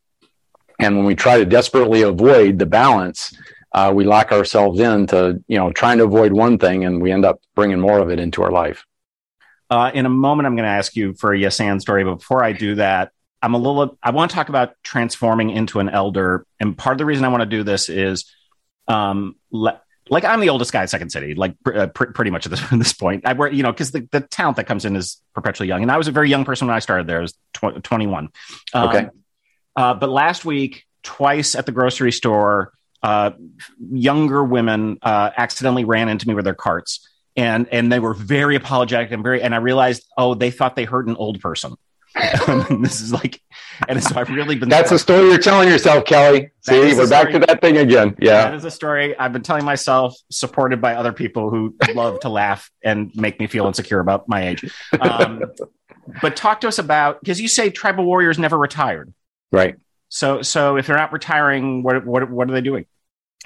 And 0.83 0.97
when 0.97 1.05
we 1.05 1.15
try 1.15 1.37
to 1.37 1.45
desperately 1.45 2.01
avoid 2.01 2.59
the 2.59 2.65
balance, 2.65 3.33
uh, 3.71 3.91
we 3.95 4.03
lock 4.03 4.31
ourselves 4.31 4.79
into 4.79 5.43
you 5.47 5.57
know 5.57 5.71
trying 5.71 5.97
to 5.99 6.03
avoid 6.03 6.33
one 6.33 6.57
thing, 6.57 6.83
and 6.85 7.01
we 7.01 7.11
end 7.11 7.25
up 7.25 7.39
bringing 7.55 7.79
more 7.79 7.99
of 7.99 8.09
it 8.09 8.19
into 8.19 8.43
our 8.43 8.51
life. 8.51 8.85
Uh, 9.69 9.91
in 9.93 10.05
a 10.05 10.09
moment, 10.09 10.45
I'm 10.45 10.55
going 10.55 10.65
to 10.65 10.69
ask 10.69 10.95
you 10.95 11.13
for 11.13 11.33
a 11.33 11.39
yes 11.39 11.59
and 11.59 11.81
story. 11.81 12.03
But 12.03 12.15
before 12.15 12.43
I 12.43 12.51
do 12.51 12.75
that, 12.75 13.11
I'm 13.41 13.53
a 13.53 13.57
little. 13.57 13.97
I 14.03 14.11
want 14.11 14.31
to 14.31 14.35
talk 14.35 14.49
about 14.49 14.75
transforming 14.83 15.49
into 15.49 15.79
an 15.79 15.89
elder, 15.89 16.45
and 16.59 16.77
part 16.77 16.93
of 16.93 16.97
the 16.97 17.05
reason 17.05 17.25
I 17.25 17.29
want 17.29 17.41
to 17.41 17.47
do 17.47 17.63
this 17.63 17.89
is, 17.89 18.25
um, 18.87 19.35
le- 19.51 19.81
like 20.09 20.25
I'm 20.25 20.41
the 20.41 20.49
oldest 20.49 20.71
guy 20.73 20.83
at 20.83 20.89
Second 20.89 21.11
City, 21.11 21.33
like 21.33 21.55
pr- 21.63 21.73
uh, 21.73 21.87
pr- 21.87 22.11
pretty 22.11 22.29
much 22.29 22.45
at 22.45 22.51
this, 22.51 22.61
at 22.71 22.77
this 22.77 22.93
point. 22.93 23.23
I 23.25 23.33
work, 23.33 23.53
you 23.53 23.63
know, 23.63 23.71
because 23.71 23.91
the, 23.91 24.07
the 24.11 24.21
talent 24.21 24.57
that 24.57 24.65
comes 24.67 24.85
in 24.85 24.95
is 24.95 25.21
perpetually 25.33 25.69
young, 25.69 25.81
and 25.81 25.91
I 25.91 25.97
was 25.97 26.07
a 26.07 26.11
very 26.11 26.29
young 26.29 26.45
person 26.45 26.67
when 26.67 26.75
I 26.75 26.79
started 26.79 27.07
there. 27.07 27.19
I 27.19 27.21
was 27.21 27.33
tw- 27.53 27.83
21. 27.83 28.29
Um, 28.73 28.89
Okay. 28.89 29.07
Uh, 29.75 29.93
but 29.93 30.09
last 30.09 30.45
week, 30.45 30.85
twice 31.03 31.55
at 31.55 31.65
the 31.65 31.71
grocery 31.71 32.11
store, 32.11 32.73
uh, 33.01 33.31
younger 33.91 34.43
women 34.43 34.97
uh, 35.01 35.31
accidentally 35.35 35.83
ran 35.83 36.09
into 36.09 36.27
me 36.27 36.33
with 36.33 36.45
their 36.45 36.55
carts, 36.55 37.07
and 37.35 37.67
and 37.71 37.91
they 37.91 37.99
were 37.99 38.13
very 38.13 38.55
apologetic 38.55 39.11
and 39.11 39.23
very. 39.23 39.41
And 39.41 39.53
I 39.53 39.57
realized, 39.57 40.05
oh, 40.17 40.35
they 40.35 40.51
thought 40.51 40.75
they 40.75 40.85
hurt 40.85 41.07
an 41.07 41.15
old 41.17 41.41
person. 41.41 41.75
this 42.81 43.01
is 43.01 43.11
like, 43.11 43.41
and 43.87 44.01
so 44.01 44.19
I've 44.19 44.29
really 44.29 44.55
been. 44.55 44.69
That's 44.69 44.91
a 44.91 44.99
story 44.99 45.29
you're 45.29 45.39
telling 45.39 45.67
yourself, 45.67 46.05
Kelly. 46.05 46.51
That 46.65 46.91
See, 46.91 46.95
we're 46.95 47.09
back 47.09 47.31
to 47.31 47.39
that 47.39 47.59
thing 47.59 47.77
again. 47.77 48.15
Yeah. 48.19 48.43
that 48.43 48.53
is 48.53 48.63
a 48.65 48.71
story 48.71 49.17
I've 49.17 49.33
been 49.33 49.41
telling 49.41 49.65
myself, 49.65 50.15
supported 50.29 50.79
by 50.79 50.93
other 50.93 51.11
people 51.11 51.49
who 51.49 51.75
love 51.93 52.19
to 52.19 52.29
laugh 52.29 52.69
and 52.83 53.11
make 53.15 53.39
me 53.39 53.47
feel 53.47 53.65
insecure 53.65 53.99
about 53.99 54.29
my 54.29 54.49
age. 54.49 54.71
Um, 54.99 55.43
but 56.21 56.35
talk 56.35 56.61
to 56.61 56.67
us 56.67 56.77
about 56.77 57.19
because 57.19 57.41
you 57.41 57.47
say 57.47 57.71
tribal 57.71 58.05
warriors 58.05 58.37
never 58.37 58.59
retired. 58.59 59.11
Right. 59.53 59.75
So, 60.09 60.41
so 60.41 60.75
if 60.75 60.87
they're 60.87 60.97
not 60.97 61.13
retiring, 61.13 61.83
what 61.83 62.05
what 62.05 62.29
what 62.29 62.49
are 62.49 62.53
they 62.53 62.61
doing? 62.61 62.85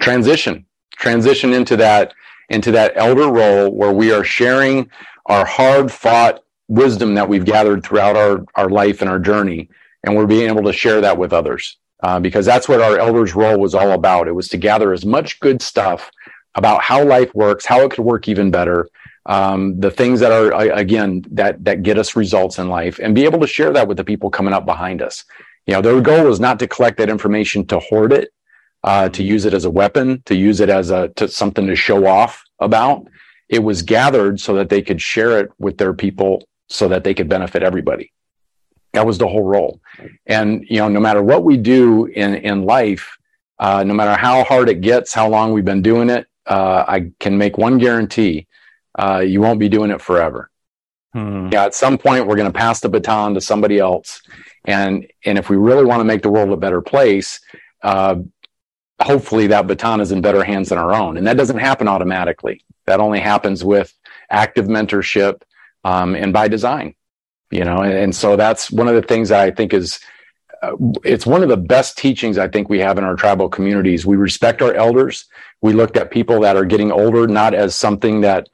transition 0.00 0.64
transition 0.92 1.52
into 1.52 1.76
that 1.76 2.14
into 2.50 2.70
that 2.72 2.92
elder 2.96 3.30
role 3.30 3.70
where 3.70 3.92
we 3.92 4.12
are 4.12 4.24
sharing 4.24 4.90
our 5.26 5.44
hard 5.44 5.92
fought 5.92 6.42
wisdom 6.68 7.14
that 7.14 7.28
we've 7.28 7.44
gathered 7.44 7.84
throughout 7.84 8.16
our 8.16 8.44
our 8.54 8.68
life 8.68 9.00
and 9.00 9.10
our 9.10 9.18
journey 9.18 9.68
and 10.04 10.16
we're 10.16 10.26
being 10.26 10.48
able 10.48 10.62
to 10.62 10.72
share 10.72 11.00
that 11.00 11.18
with 11.18 11.32
others 11.32 11.76
uh, 12.02 12.20
because 12.20 12.46
that's 12.46 12.68
what 12.68 12.80
our 12.80 12.98
elders 12.98 13.34
role 13.34 13.58
was 13.58 13.74
all 13.74 13.92
about 13.92 14.28
it 14.28 14.32
was 14.32 14.48
to 14.48 14.56
gather 14.56 14.92
as 14.92 15.04
much 15.04 15.40
good 15.40 15.60
stuff 15.60 16.10
about 16.54 16.82
how 16.82 17.04
life 17.04 17.34
works 17.34 17.66
how 17.66 17.80
it 17.80 17.90
could 17.90 18.04
work 18.04 18.28
even 18.28 18.50
better 18.50 18.88
um, 19.26 19.78
the 19.78 19.90
things 19.90 20.20
that 20.20 20.32
are 20.32 20.52
again 20.72 21.24
that 21.30 21.62
that 21.64 21.82
get 21.82 21.98
us 21.98 22.16
results 22.16 22.58
in 22.58 22.68
life 22.68 22.98
and 22.98 23.14
be 23.14 23.24
able 23.24 23.40
to 23.40 23.46
share 23.46 23.72
that 23.72 23.88
with 23.88 23.96
the 23.96 24.04
people 24.04 24.30
coming 24.30 24.54
up 24.54 24.64
behind 24.64 25.02
us 25.02 25.24
you 25.68 25.74
know 25.74 25.82
their 25.82 26.00
goal 26.00 26.24
was 26.24 26.40
not 26.40 26.58
to 26.58 26.66
collect 26.66 26.96
that 26.96 27.10
information 27.10 27.64
to 27.66 27.78
hoard 27.78 28.12
it 28.12 28.32
uh, 28.84 29.08
to 29.10 29.22
use 29.22 29.44
it 29.44 29.54
as 29.54 29.64
a 29.64 29.70
weapon, 29.70 30.22
to 30.26 30.34
use 30.34 30.60
it 30.60 30.70
as 30.70 30.90
a 30.90 31.08
to 31.16 31.28
something 31.28 31.66
to 31.66 31.76
show 31.76 32.06
off 32.06 32.42
about. 32.58 33.06
It 33.48 33.60
was 33.60 33.82
gathered 33.82 34.40
so 34.40 34.54
that 34.54 34.68
they 34.68 34.82
could 34.82 35.00
share 35.00 35.38
it 35.38 35.50
with 35.58 35.78
their 35.78 35.94
people, 35.94 36.48
so 36.68 36.88
that 36.88 37.04
they 37.04 37.14
could 37.14 37.28
benefit 37.28 37.62
everybody. 37.62 38.12
That 38.92 39.06
was 39.06 39.18
the 39.18 39.28
whole 39.28 39.44
role. 39.44 39.80
And 40.26 40.64
you 40.68 40.78
know, 40.78 40.88
no 40.88 41.00
matter 41.00 41.22
what 41.22 41.44
we 41.44 41.56
do 41.56 42.06
in 42.06 42.36
in 42.36 42.64
life, 42.64 43.16
uh, 43.58 43.84
no 43.84 43.94
matter 43.94 44.18
how 44.18 44.44
hard 44.44 44.68
it 44.68 44.80
gets, 44.80 45.12
how 45.12 45.28
long 45.28 45.52
we've 45.52 45.64
been 45.64 45.82
doing 45.82 46.08
it, 46.08 46.26
uh, 46.46 46.84
I 46.88 47.10
can 47.20 47.36
make 47.36 47.58
one 47.58 47.78
guarantee: 47.78 48.46
uh, 48.98 49.18
you 49.18 49.40
won't 49.40 49.60
be 49.60 49.68
doing 49.68 49.90
it 49.90 50.00
forever 50.00 50.50
Hmm. 51.14 51.48
yeah, 51.50 51.64
at 51.64 51.74
some 51.74 51.96
point 51.96 52.26
we're 52.26 52.36
going 52.36 52.52
to 52.52 52.58
pass 52.58 52.80
the 52.80 52.88
baton 52.88 53.34
to 53.34 53.40
somebody 53.40 53.78
else, 53.78 54.20
and 54.64 55.06
and 55.24 55.38
if 55.38 55.48
we 55.48 55.56
really 55.56 55.84
want 55.84 56.00
to 56.00 56.04
make 56.04 56.22
the 56.22 56.30
world 56.30 56.50
a 56.50 56.56
better 56.56 56.80
place, 56.80 57.40
uh, 57.82 58.16
hopefully 59.00 59.46
that 59.48 59.66
baton 59.66 60.00
is 60.00 60.12
in 60.12 60.20
better 60.20 60.42
hands 60.42 60.70
than 60.70 60.78
our 60.78 60.92
own, 60.92 61.16
and 61.16 61.26
that 61.26 61.36
doesn't 61.36 61.58
happen 61.58 61.88
automatically. 61.88 62.64
That 62.86 63.00
only 63.00 63.20
happens 63.20 63.64
with 63.64 63.92
active 64.30 64.66
mentorship 64.66 65.42
um, 65.84 66.14
and 66.14 66.32
by 66.32 66.48
design, 66.48 66.94
you 67.50 67.64
know. 67.64 67.78
And, 67.78 67.92
and 67.92 68.14
so 68.14 68.36
that's 68.36 68.70
one 68.70 68.88
of 68.88 68.94
the 68.94 69.02
things 69.02 69.28
that 69.28 69.40
I 69.40 69.50
think 69.50 69.72
is. 69.72 70.00
Uh, 70.60 70.72
it's 71.04 71.24
one 71.24 71.44
of 71.44 71.48
the 71.48 71.56
best 71.56 71.96
teachings 71.96 72.36
I 72.36 72.48
think 72.48 72.68
we 72.68 72.80
have 72.80 72.98
in 72.98 73.04
our 73.04 73.14
tribal 73.14 73.48
communities. 73.48 74.04
We 74.04 74.16
respect 74.16 74.60
our 74.60 74.74
elders. 74.74 75.26
We 75.60 75.72
looked 75.72 75.96
at 75.96 76.10
people 76.10 76.40
that 76.40 76.56
are 76.56 76.64
getting 76.64 76.90
older 76.90 77.28
not 77.28 77.54
as 77.54 77.76
something 77.76 78.22
that 78.22 78.48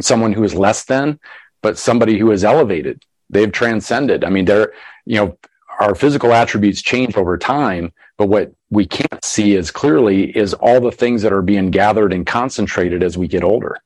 someone 0.00 0.32
who 0.32 0.42
is 0.42 0.54
less 0.54 0.84
than, 0.84 1.20
but 1.62 1.78
somebody 1.78 2.18
who 2.18 2.32
is 2.32 2.44
elevated. 2.44 3.04
They've 3.30 3.50
transcended. 3.50 4.24
I 4.24 4.28
mean, 4.28 4.44
they're, 4.44 4.72
you 5.06 5.16
know, 5.16 5.38
our 5.80 5.94
physical 5.94 6.32
attributes 6.32 6.82
change 6.82 7.16
over 7.16 7.38
time, 7.38 7.92
but 8.18 8.26
what 8.26 8.52
we 8.68 8.86
can't 8.86 9.24
see 9.24 9.56
as 9.56 9.70
clearly 9.70 10.36
is 10.36 10.52
all 10.54 10.80
the 10.80 10.92
things 10.92 11.22
that 11.22 11.32
are 11.32 11.42
being 11.42 11.70
gathered 11.70 12.12
and 12.12 12.26
concentrated 12.26 13.02
as 13.02 13.16
we 13.16 13.28
get 13.28 13.42
older. 13.42 13.78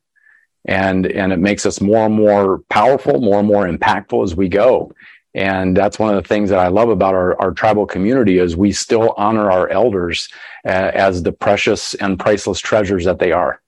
And, 0.64 1.06
and 1.06 1.32
it 1.32 1.38
makes 1.38 1.66
us 1.66 1.80
more 1.80 2.06
and 2.06 2.14
more 2.14 2.58
powerful, 2.70 3.20
more 3.20 3.38
and 3.38 3.46
more 3.46 3.66
impactful 3.68 4.24
as 4.24 4.34
we 4.34 4.48
go. 4.48 4.92
And 5.34 5.76
that's 5.76 5.98
one 5.98 6.14
of 6.14 6.22
the 6.22 6.28
things 6.28 6.50
that 6.50 6.58
I 6.58 6.68
love 6.68 6.88
about 6.88 7.14
our, 7.14 7.40
our 7.40 7.50
tribal 7.50 7.86
community 7.86 8.38
is 8.38 8.56
we 8.56 8.72
still 8.72 9.14
honor 9.16 9.50
our 9.50 9.68
elders 9.68 10.28
uh, 10.64 10.68
as 10.94 11.22
the 11.22 11.32
precious 11.32 11.94
and 11.94 12.18
priceless 12.18 12.60
treasures 12.60 13.04
that 13.04 13.18
they 13.18 13.32
are. 13.32 13.60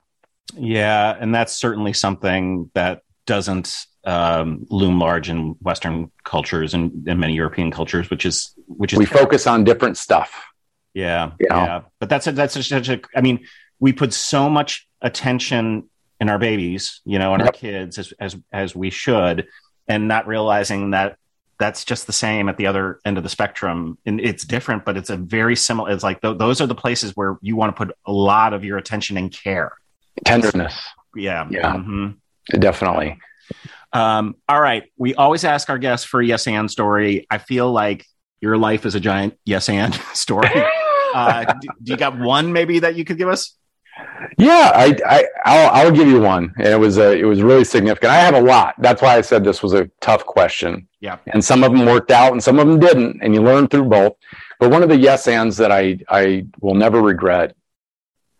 Yeah, 0.55 1.17
and 1.19 1.35
that's 1.35 1.53
certainly 1.53 1.93
something 1.93 2.71
that 2.75 3.03
doesn't 3.27 3.87
um, 4.07 4.67
loom 4.71 4.99
large 4.99 5.29
in 5.29 5.57
Western 5.61 6.11
cultures 6.25 6.73
and, 6.75 7.07
and 7.09 7.19
many 7.21 7.35
European 7.35 7.71
cultures, 7.71 8.09
which 8.09 8.25
is 8.25 8.55
which 8.67 8.93
is 8.93 8.99
We 8.99 9.05
focus 9.05 9.47
on 9.47 9.65
different 9.65 9.99
stuff. 9.99 10.45
Yeah, 10.95 11.33
You 11.39 11.49
know? 11.51 11.57
yeah. 11.57 11.81
But 11.99 12.09
that's 12.09 12.27
a, 12.27 12.33
that's 12.33 12.57
a, 12.57 12.63
such 12.63 12.89
a. 12.89 13.01
I 13.15 13.21
mean, 13.21 13.47
we 13.81 13.93
put 13.93 14.15
so 14.15 14.49
much 14.49 14.89
attention 15.03 15.91
in 16.21 16.31
our 16.31 16.39
babies, 16.39 17.03
you 17.05 17.19
know, 17.19 17.35
and 17.35 17.43
our 17.43 17.53
kids 17.53 17.99
as 17.99 18.15
as 18.19 18.37
as 18.53 18.75
we 18.75 18.89
should, 18.91 19.47
and 19.89 20.09
not 20.09 20.27
realizing 20.27 20.93
that 20.93 21.19
that's 21.59 21.85
just 21.85 22.07
the 22.07 22.13
same 22.13 22.49
at 22.49 22.57
the 22.57 22.67
other 22.67 23.01
end 23.05 23.19
of 23.19 23.25
the 23.25 23.29
spectrum. 23.29 23.99
And 24.07 24.21
it's 24.21 24.45
different, 24.45 24.85
but 24.85 24.97
it's 24.97 25.11
a 25.11 25.17
very 25.17 25.57
similar. 25.57 25.91
It's 25.91 26.05
like 26.05 26.23
th- 26.23 26.39
those 26.39 26.61
are 26.61 26.67
the 26.67 26.75
places 26.75 27.13
where 27.17 27.39
you 27.43 27.57
want 27.57 27.75
to 27.77 27.87
put 27.87 27.95
a 28.07 28.13
lot 28.13 28.55
of 28.55 28.65
your 28.65 28.79
attention 28.79 29.17
and 29.19 29.31
care. 29.33 29.73
Tenderness. 30.25 30.79
Yeah, 31.15 31.47
Yeah. 31.51 31.75
Mhm. 31.75 32.17
Definitely. 32.59 33.19
Um, 33.97 34.37
all 34.47 34.61
right. 34.61 34.85
We 34.99 35.15
always 35.15 35.43
ask 35.45 35.71
our 35.71 35.79
guests 35.79 36.05
for 36.05 36.21
a 36.21 36.27
yes 36.27 36.47
and 36.47 36.71
story. 36.71 37.27
I 37.31 37.39
feel 37.39 37.73
like 37.73 38.05
your 38.43 38.59
life 38.59 38.85
is 38.85 38.95
a 38.95 39.01
giant 39.01 39.39
yes 39.47 39.71
and 39.71 39.95
story. 40.13 40.51
uh, 41.15 41.45
do, 41.61 41.69
do 41.83 41.93
you 41.93 41.97
got 41.97 42.19
one 42.19 42.53
maybe 42.53 42.81
that 42.81 42.95
you 42.95 43.07
could 43.07 43.17
give 43.17 43.29
us? 43.29 43.57
Yeah, 44.37 44.71
I, 44.75 44.95
I, 45.07 45.25
I'll, 45.47 45.71
I'll 45.71 45.91
give 45.91 46.09
you 46.09 46.21
one. 46.21 46.53
And 46.59 46.67
it 46.67 46.79
was 46.79 46.99
a, 46.99 47.19
it 47.19 47.25
was 47.25 47.43
really 47.43 47.65
significant. 47.65 48.13
I 48.13 48.17
have 48.17 48.35
a 48.35 48.41
lot. 48.43 48.75
That's 48.79 49.01
why 49.01 49.17
I 49.17 49.23
said 49.23 49.43
this 49.43 49.63
was 49.63 49.73
a 49.73 49.91
tough 50.03 50.27
question. 50.27 50.89
Yeah. 51.01 51.17
And 51.29 51.43
some 51.43 51.65
of 51.65 51.73
them 51.73 51.87
worked 51.87 52.11
out 52.11 52.33
and 52.33 52.45
some 52.45 52.59
of 52.59 52.67
them 52.67 52.79
didn't. 52.79 53.21
And 53.23 53.35
you 53.35 53.43
learn 53.43 53.67
through 53.67 53.85
both. 53.85 54.17
But 54.61 54.71
one 54.71 54.83
of 54.83 54.91
the 54.91 54.99
yes 54.99 55.27
ands 55.27 55.57
that 55.57 55.73
I, 55.73 56.01
I 56.11 56.45
will 56.61 56.75
never 56.75 57.01
regret 57.01 57.57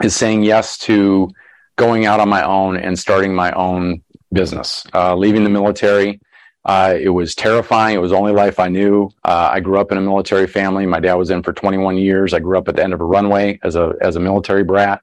is 0.03 0.15
saying 0.15 0.43
yes 0.43 0.77
to 0.79 1.31
going 1.77 2.05
out 2.05 2.21
on 2.21 2.29
my 2.29 2.43
own 2.43 2.77
and 2.77 2.99
starting 2.99 3.35
my 3.35 3.53
own 3.53 4.03
business, 4.37 4.87
uh, 4.95 5.17
leaving 5.17 5.45
the 5.45 5.51
military. 5.51 6.21
Uh, 6.65 6.97
it 7.01 7.11
was 7.11 7.35
terrifying. 7.35 7.95
It 7.95 8.01
was 8.01 8.11
the 8.11 8.17
only 8.17 8.33
life 8.33 8.59
I 8.59 8.69
knew. 8.69 9.09
Uh, 9.25 9.51
I 9.53 9.61
grew 9.61 9.79
up 9.79 9.93
in 9.93 9.99
a 9.99 10.01
military 10.01 10.49
family. 10.49 10.85
My 10.85 10.99
dad 10.99 11.15
was 11.15 11.31
in 11.31 11.43
for 11.43 11.53
21 11.53 11.97
years. 11.97 12.35
I 12.35 12.41
grew 12.41 12.59
up 12.59 12.69
at 12.69 12.77
the 12.77 12.83
end 12.83 12.93
of 12.93 13.01
a 13.01 13.05
runway 13.05 13.61
as 13.63 13.77
a, 13.77 13.95
as 14.01 14.17
a 14.17 14.21
military 14.21 14.65
brat. 14.65 15.01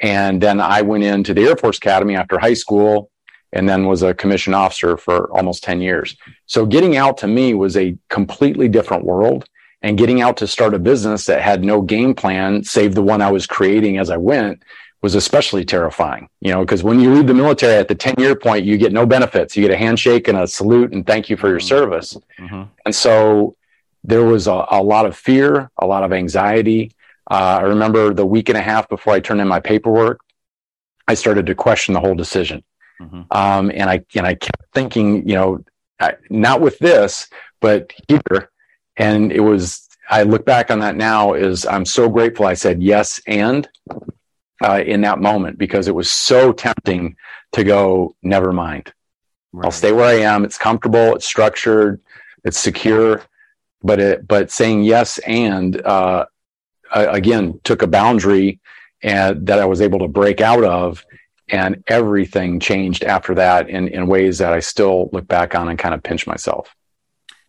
And 0.00 0.42
then 0.42 0.60
I 0.60 0.82
went 0.82 1.04
into 1.04 1.32
the 1.32 1.44
Air 1.44 1.56
Force 1.56 1.78
Academy 1.78 2.14
after 2.14 2.38
high 2.38 2.54
school 2.54 3.10
and 3.52 3.68
then 3.68 3.86
was 3.86 4.02
a 4.02 4.14
commissioned 4.14 4.54
officer 4.54 4.96
for 4.96 5.30
almost 5.32 5.64
10 5.64 5.80
years. 5.80 6.16
So 6.46 6.66
getting 6.66 6.96
out 6.96 7.18
to 7.18 7.26
me 7.26 7.54
was 7.54 7.76
a 7.76 7.96
completely 8.08 8.68
different 8.68 9.04
world 9.04 9.46
and 9.82 9.98
getting 9.98 10.20
out 10.20 10.36
to 10.38 10.46
start 10.46 10.74
a 10.74 10.78
business 10.78 11.26
that 11.26 11.42
had 11.42 11.64
no 11.64 11.80
game 11.82 12.14
plan 12.14 12.64
save 12.64 12.94
the 12.94 13.02
one 13.02 13.20
I 13.20 13.30
was 13.30 13.46
creating 13.46 13.98
as 13.98 14.10
I 14.10 14.16
went 14.16 14.62
was 15.02 15.16
especially 15.16 15.64
terrifying, 15.64 16.28
you 16.40 16.52
know, 16.52 16.60
because 16.60 16.84
when 16.84 17.00
you 17.00 17.12
leave 17.12 17.26
the 17.26 17.34
military 17.34 17.74
at 17.74 17.88
the 17.88 17.94
10 17.94 18.14
year 18.18 18.36
point, 18.36 18.64
you 18.64 18.78
get 18.78 18.92
no 18.92 19.04
benefits. 19.04 19.56
You 19.56 19.62
get 19.62 19.72
a 19.72 19.76
handshake 19.76 20.28
and 20.28 20.38
a 20.38 20.46
salute 20.46 20.92
and 20.92 21.04
thank 21.04 21.28
you 21.28 21.36
for 21.36 21.48
your 21.48 21.60
service. 21.60 22.16
Mhm. 22.38 22.68
And 22.86 22.94
so 22.94 23.56
there 24.04 24.24
was 24.24 24.46
a, 24.46 24.64
a 24.70 24.82
lot 24.82 25.04
of 25.04 25.16
fear, 25.16 25.70
a 25.78 25.86
lot 25.86 26.04
of 26.04 26.12
anxiety. 26.12 26.92
Uh, 27.28 27.58
I 27.60 27.62
remember 27.62 28.14
the 28.14 28.26
week 28.26 28.48
and 28.48 28.56
a 28.58 28.62
half 28.62 28.88
before 28.88 29.12
I 29.12 29.20
turned 29.20 29.40
in 29.40 29.48
my 29.48 29.60
paperwork, 29.60 30.20
I 31.08 31.14
started 31.14 31.46
to 31.46 31.54
question 31.54 31.94
the 31.94 32.00
whole 32.00 32.14
decision. 32.14 32.62
Mm-hmm. 33.00 33.22
Um, 33.30 33.70
and 33.74 33.90
I 33.90 34.04
and 34.14 34.26
I 34.26 34.34
kept 34.34 34.62
thinking, 34.72 35.28
you 35.28 35.34
know, 35.34 35.64
I, 35.98 36.14
not 36.30 36.60
with 36.60 36.78
this, 36.78 37.28
but 37.60 37.92
here. 38.08 38.50
And 38.96 39.32
it 39.32 39.40
was. 39.40 39.88
I 40.10 40.24
look 40.24 40.44
back 40.44 40.70
on 40.70 40.80
that 40.80 40.96
now. 40.96 41.34
Is 41.34 41.64
I'm 41.64 41.86
so 41.86 42.08
grateful 42.08 42.46
I 42.46 42.54
said 42.54 42.82
yes 42.82 43.20
and 43.26 43.68
uh, 44.62 44.82
in 44.84 45.00
that 45.02 45.18
moment 45.18 45.58
because 45.58 45.88
it 45.88 45.94
was 45.94 46.10
so 46.10 46.52
tempting 46.52 47.16
to 47.52 47.64
go. 47.64 48.14
Never 48.22 48.52
mind. 48.52 48.92
Right. 49.52 49.66
I'll 49.66 49.70
stay 49.70 49.92
where 49.92 50.06
I 50.06 50.20
am. 50.20 50.44
It's 50.44 50.58
comfortable. 50.58 51.14
It's 51.14 51.26
structured. 51.26 52.00
It's 52.44 52.58
secure. 52.58 53.22
But 53.82 54.00
it. 54.00 54.26
But 54.26 54.50
saying 54.50 54.82
yes 54.84 55.18
and 55.18 55.80
uh, 55.80 56.26
again 56.92 57.60
took 57.64 57.82
a 57.82 57.86
boundary 57.86 58.60
and 59.02 59.46
that 59.46 59.58
I 59.58 59.64
was 59.64 59.80
able 59.80 60.00
to 60.00 60.08
break 60.08 60.40
out 60.40 60.64
of 60.64 61.04
and 61.48 61.82
everything 61.86 62.60
changed 62.60 63.02
after 63.04 63.34
that 63.34 63.68
in, 63.68 63.88
in 63.88 64.06
ways 64.06 64.38
that 64.38 64.52
I 64.52 64.60
still 64.60 65.10
look 65.12 65.26
back 65.26 65.54
on 65.54 65.68
and 65.68 65.78
kind 65.78 65.94
of 65.94 66.02
pinch 66.02 66.26
myself. 66.26 66.74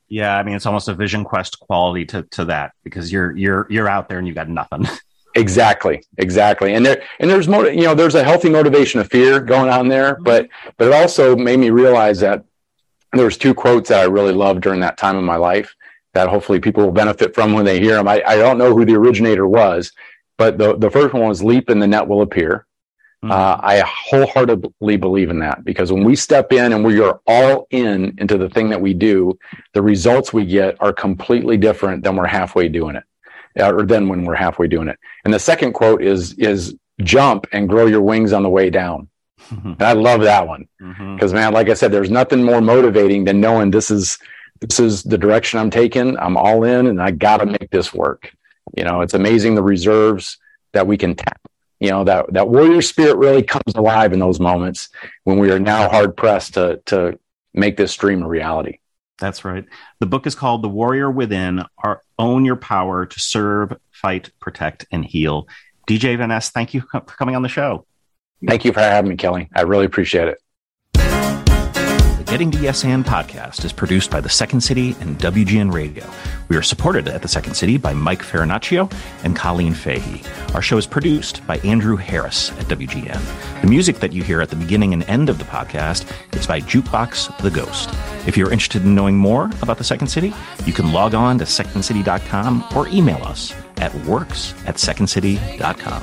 Yeah, 0.08 0.36
I 0.38 0.44
mean 0.44 0.56
it's 0.56 0.66
almost 0.66 0.88
a 0.88 0.94
vision 0.94 1.24
quest 1.24 1.60
quality 1.60 2.06
to 2.08 2.24
to 2.32 2.46
that 2.46 2.74
because 2.84 3.12
you're 3.12 3.36
you're 3.36 3.68
you're 3.70 3.90
out 3.90 4.10
there 4.10 4.18
and 4.18 4.28
you've 4.28 4.36
got 4.36 4.50
nothing. 4.50 4.88
exactly, 5.36 6.04
exactly. 6.18 6.74
And 6.74 6.86
there 6.86 7.04
and 7.20 7.30
there's 7.30 7.48
more 7.48 7.68
you 7.68 7.84
know 7.84 7.96
there's 7.96 8.16
a 8.16 8.24
healthy 8.24 8.50
motivation 8.50 9.00
of 9.00 9.10
fear 9.10 9.40
going 9.40 9.70
on 9.70 9.88
there, 9.88 10.16
mm-hmm. 10.16 10.24
but 10.24 10.50
but 10.78 10.88
it 10.88 10.94
also 10.94 11.36
made 11.36 11.60
me 11.60 11.70
realize 11.70 12.20
that 12.20 12.44
there 13.14 13.26
was 13.26 13.38
two 13.38 13.54
quotes 13.54 13.90
that 13.90 14.02
I 14.02 14.06
really 14.06 14.34
loved 14.34 14.62
during 14.62 14.80
that 14.82 14.98
time 14.98 15.18
in 15.18 15.24
my 15.24 15.36
life 15.36 15.76
that 16.14 16.30
hopefully 16.30 16.60
people 16.60 16.84
will 16.84 16.92
benefit 16.92 17.34
from 17.34 17.54
when 17.54 17.66
they 17.66 17.80
hear 17.80 17.96
them. 17.96 18.08
I, 18.08 18.24
I 18.26 18.38
don't 18.38 18.58
know 18.58 18.76
who 18.76 18.86
the 18.86 18.96
originator 18.96 19.48
was, 19.48 19.92
but 20.38 20.58
the, 20.58 20.78
the 20.78 20.90
first 20.90 21.14
one 21.14 21.28
was 21.28 21.44
leap 21.44 21.70
and 21.70 21.82
the 21.82 21.88
net 21.88 22.08
will 22.08 22.22
appear. 22.22 22.66
Mm-hmm. 23.24 23.32
Uh, 23.32 23.58
I 23.62 23.84
wholeheartedly 23.86 24.98
believe 24.98 25.30
in 25.30 25.40
that 25.40 25.64
because 25.64 25.92
when 25.92 26.04
we 26.04 26.16
step 26.16 26.52
in 26.52 26.74
and 26.74 26.84
we 26.84 27.00
are 27.00 27.22
all 27.26 27.68
in 27.72 28.16
into 28.18 28.38
the 28.38 28.50
thing 28.50 28.70
that 28.70 28.82
we 28.82 28.94
do, 28.94 29.38
the 29.74 29.82
results 29.82 30.34
we 30.34 30.46
get 30.46 30.76
are 30.82 30.94
completely 30.94 31.58
different 31.58 32.04
than 32.04 32.16
we're 32.16 32.28
halfway 32.28 32.68
doing 32.68 32.96
it, 32.96 33.04
uh, 33.60 33.72
or 33.74 33.86
than 33.86 34.08
when 34.08 34.26
we're 34.26 34.36
halfway 34.36 34.68
doing 34.68 34.88
it. 34.88 35.00
And 35.26 35.34
the 35.34 35.40
second 35.40 35.74
quote 35.74 36.02
is 36.02 36.34
is 36.34 36.76
jump 37.02 37.48
and 37.52 37.70
grow 37.70 37.86
your 37.86 38.02
wings 38.02 38.34
on 38.34 38.44
the 38.44 38.50
way 38.50 38.70
down. 38.70 39.10
Mm-hmm. 39.50 39.72
And 39.72 39.82
I 39.82 39.94
love 39.94 40.22
that 40.22 40.48
one 40.48 40.68
because 40.78 41.32
mm-hmm. 41.32 41.36
man, 41.36 41.54
like 41.54 41.70
I 41.70 41.74
said, 41.74 41.92
there's 41.92 42.12
nothing 42.12 42.44
more 42.44 42.62
motivating 42.62 43.26
than 43.26 43.42
knowing 43.42 43.72
this 43.72 43.92
is 43.92 44.18
this 44.62 44.80
is 44.80 45.04
the 45.04 45.18
direction 45.18 45.60
I'm 45.60 45.70
taking. 45.70 46.18
I'm 46.18 46.38
all 46.38 46.64
in, 46.64 46.88
and 46.88 47.02
I 47.02 47.12
got 47.12 47.38
to 47.38 47.46
make 47.46 47.70
this 47.70 47.94
work. 47.94 48.32
You 48.78 48.86
know, 48.86 49.02
it's 49.02 49.14
amazing 49.14 49.56
the 49.56 49.64
reserves 49.64 50.38
that 50.72 50.88
we 50.88 50.98
can 50.98 51.16
tap 51.16 51.40
you 51.84 51.90
know 51.90 52.06
that 52.06 52.32
that 52.32 52.48
warrior 52.48 52.82
spirit 52.82 53.18
really 53.18 53.44
comes 53.44 53.76
alive 53.76 54.14
in 54.14 54.20
those 54.20 54.40
moments 54.40 54.90
when 55.26 55.38
we 55.38 55.52
are 55.52 55.60
now 55.60 55.90
hard 55.90 56.16
pressed 56.16 56.54
to 56.54 56.82
to 56.86 57.20
make 57.54 57.76
this 57.76 57.96
dream 57.96 58.24
a 58.24 58.28
reality 58.28 58.80
that's 59.20 59.46
right. 59.46 59.66
The 60.00 60.06
book 60.06 60.28
is 60.28 60.36
called 60.36 60.64
the 60.64 60.70
warrior 60.70 61.10
within 61.10 61.64
our 61.78 62.02
own 62.18 62.46
your 62.46 62.56
power 62.56 63.06
to 63.06 63.20
serve 63.20 63.74
fight 63.92 64.32
protect 64.40 64.86
and 64.92 65.06
heal. 65.06 65.48
DJ 65.88 66.18
Vanas 66.18 66.50
thank 66.50 66.74
you 66.74 66.82
for 66.92 67.02
coming 67.02 67.36
on 67.36 67.42
the 67.42 67.50
show. 67.50 67.86
Thank 68.46 68.66
you 68.66 68.74
for 68.74 68.82
having 68.82 69.10
me 69.10 69.16
kelly. 69.16 69.50
I 69.56 69.62
really 69.62 69.86
appreciate 69.86 70.28
it 70.28 70.38
Getting 72.34 72.50
to 72.50 72.58
Yes 72.58 72.84
and 72.84 73.06
podcast 73.06 73.64
is 73.64 73.72
produced 73.72 74.10
by 74.10 74.20
the 74.20 74.28
Second 74.28 74.62
City 74.62 74.96
and 75.02 75.20
WGN 75.20 75.72
Radio. 75.72 76.04
We 76.50 76.58
are 76.58 76.64
supported 76.64 77.08
at 77.08 77.22
the 77.22 77.28
Second 77.28 77.54
City 77.54 77.78
by 77.78 77.94
Mike 77.94 78.24
Farinaccio 78.24 78.92
and 79.24 79.36
Colleen 79.36 79.76
Fahey. 79.76 80.24
Our 80.56 80.62
show 80.64 80.78
is 80.78 80.88
produced 80.88 81.46
by 81.46 81.60
Andrew 81.60 81.96
Harris 81.96 82.50
at 82.54 82.66
WGN. 82.66 83.62
The 83.62 83.68
music 83.68 83.98
that 83.98 84.14
you 84.14 84.24
hear 84.24 84.42
at 84.42 84.50
the 84.50 84.56
beginning 84.56 84.94
and 84.94 85.04
end 85.04 85.30
of 85.30 85.38
the 85.38 85.44
podcast 85.44 86.12
is 86.36 86.48
by 86.48 86.60
Jukebox 86.60 87.38
the 87.38 87.52
Ghost. 87.52 87.92
If 88.28 88.36
you're 88.36 88.52
interested 88.52 88.84
in 88.84 88.96
knowing 88.96 89.16
more 89.16 89.52
about 89.62 89.78
the 89.78 89.84
Second 89.84 90.08
City, 90.08 90.34
you 90.66 90.74
can 90.74 90.92
log 90.92 91.14
on 91.14 91.38
to 91.38 91.44
secondcity.com 91.44 92.66
or 92.76 92.88
email 92.88 93.24
us 93.26 93.54
at 93.78 93.94
works 94.06 94.56
at 94.66 94.78
secondcity.com. 94.78 96.02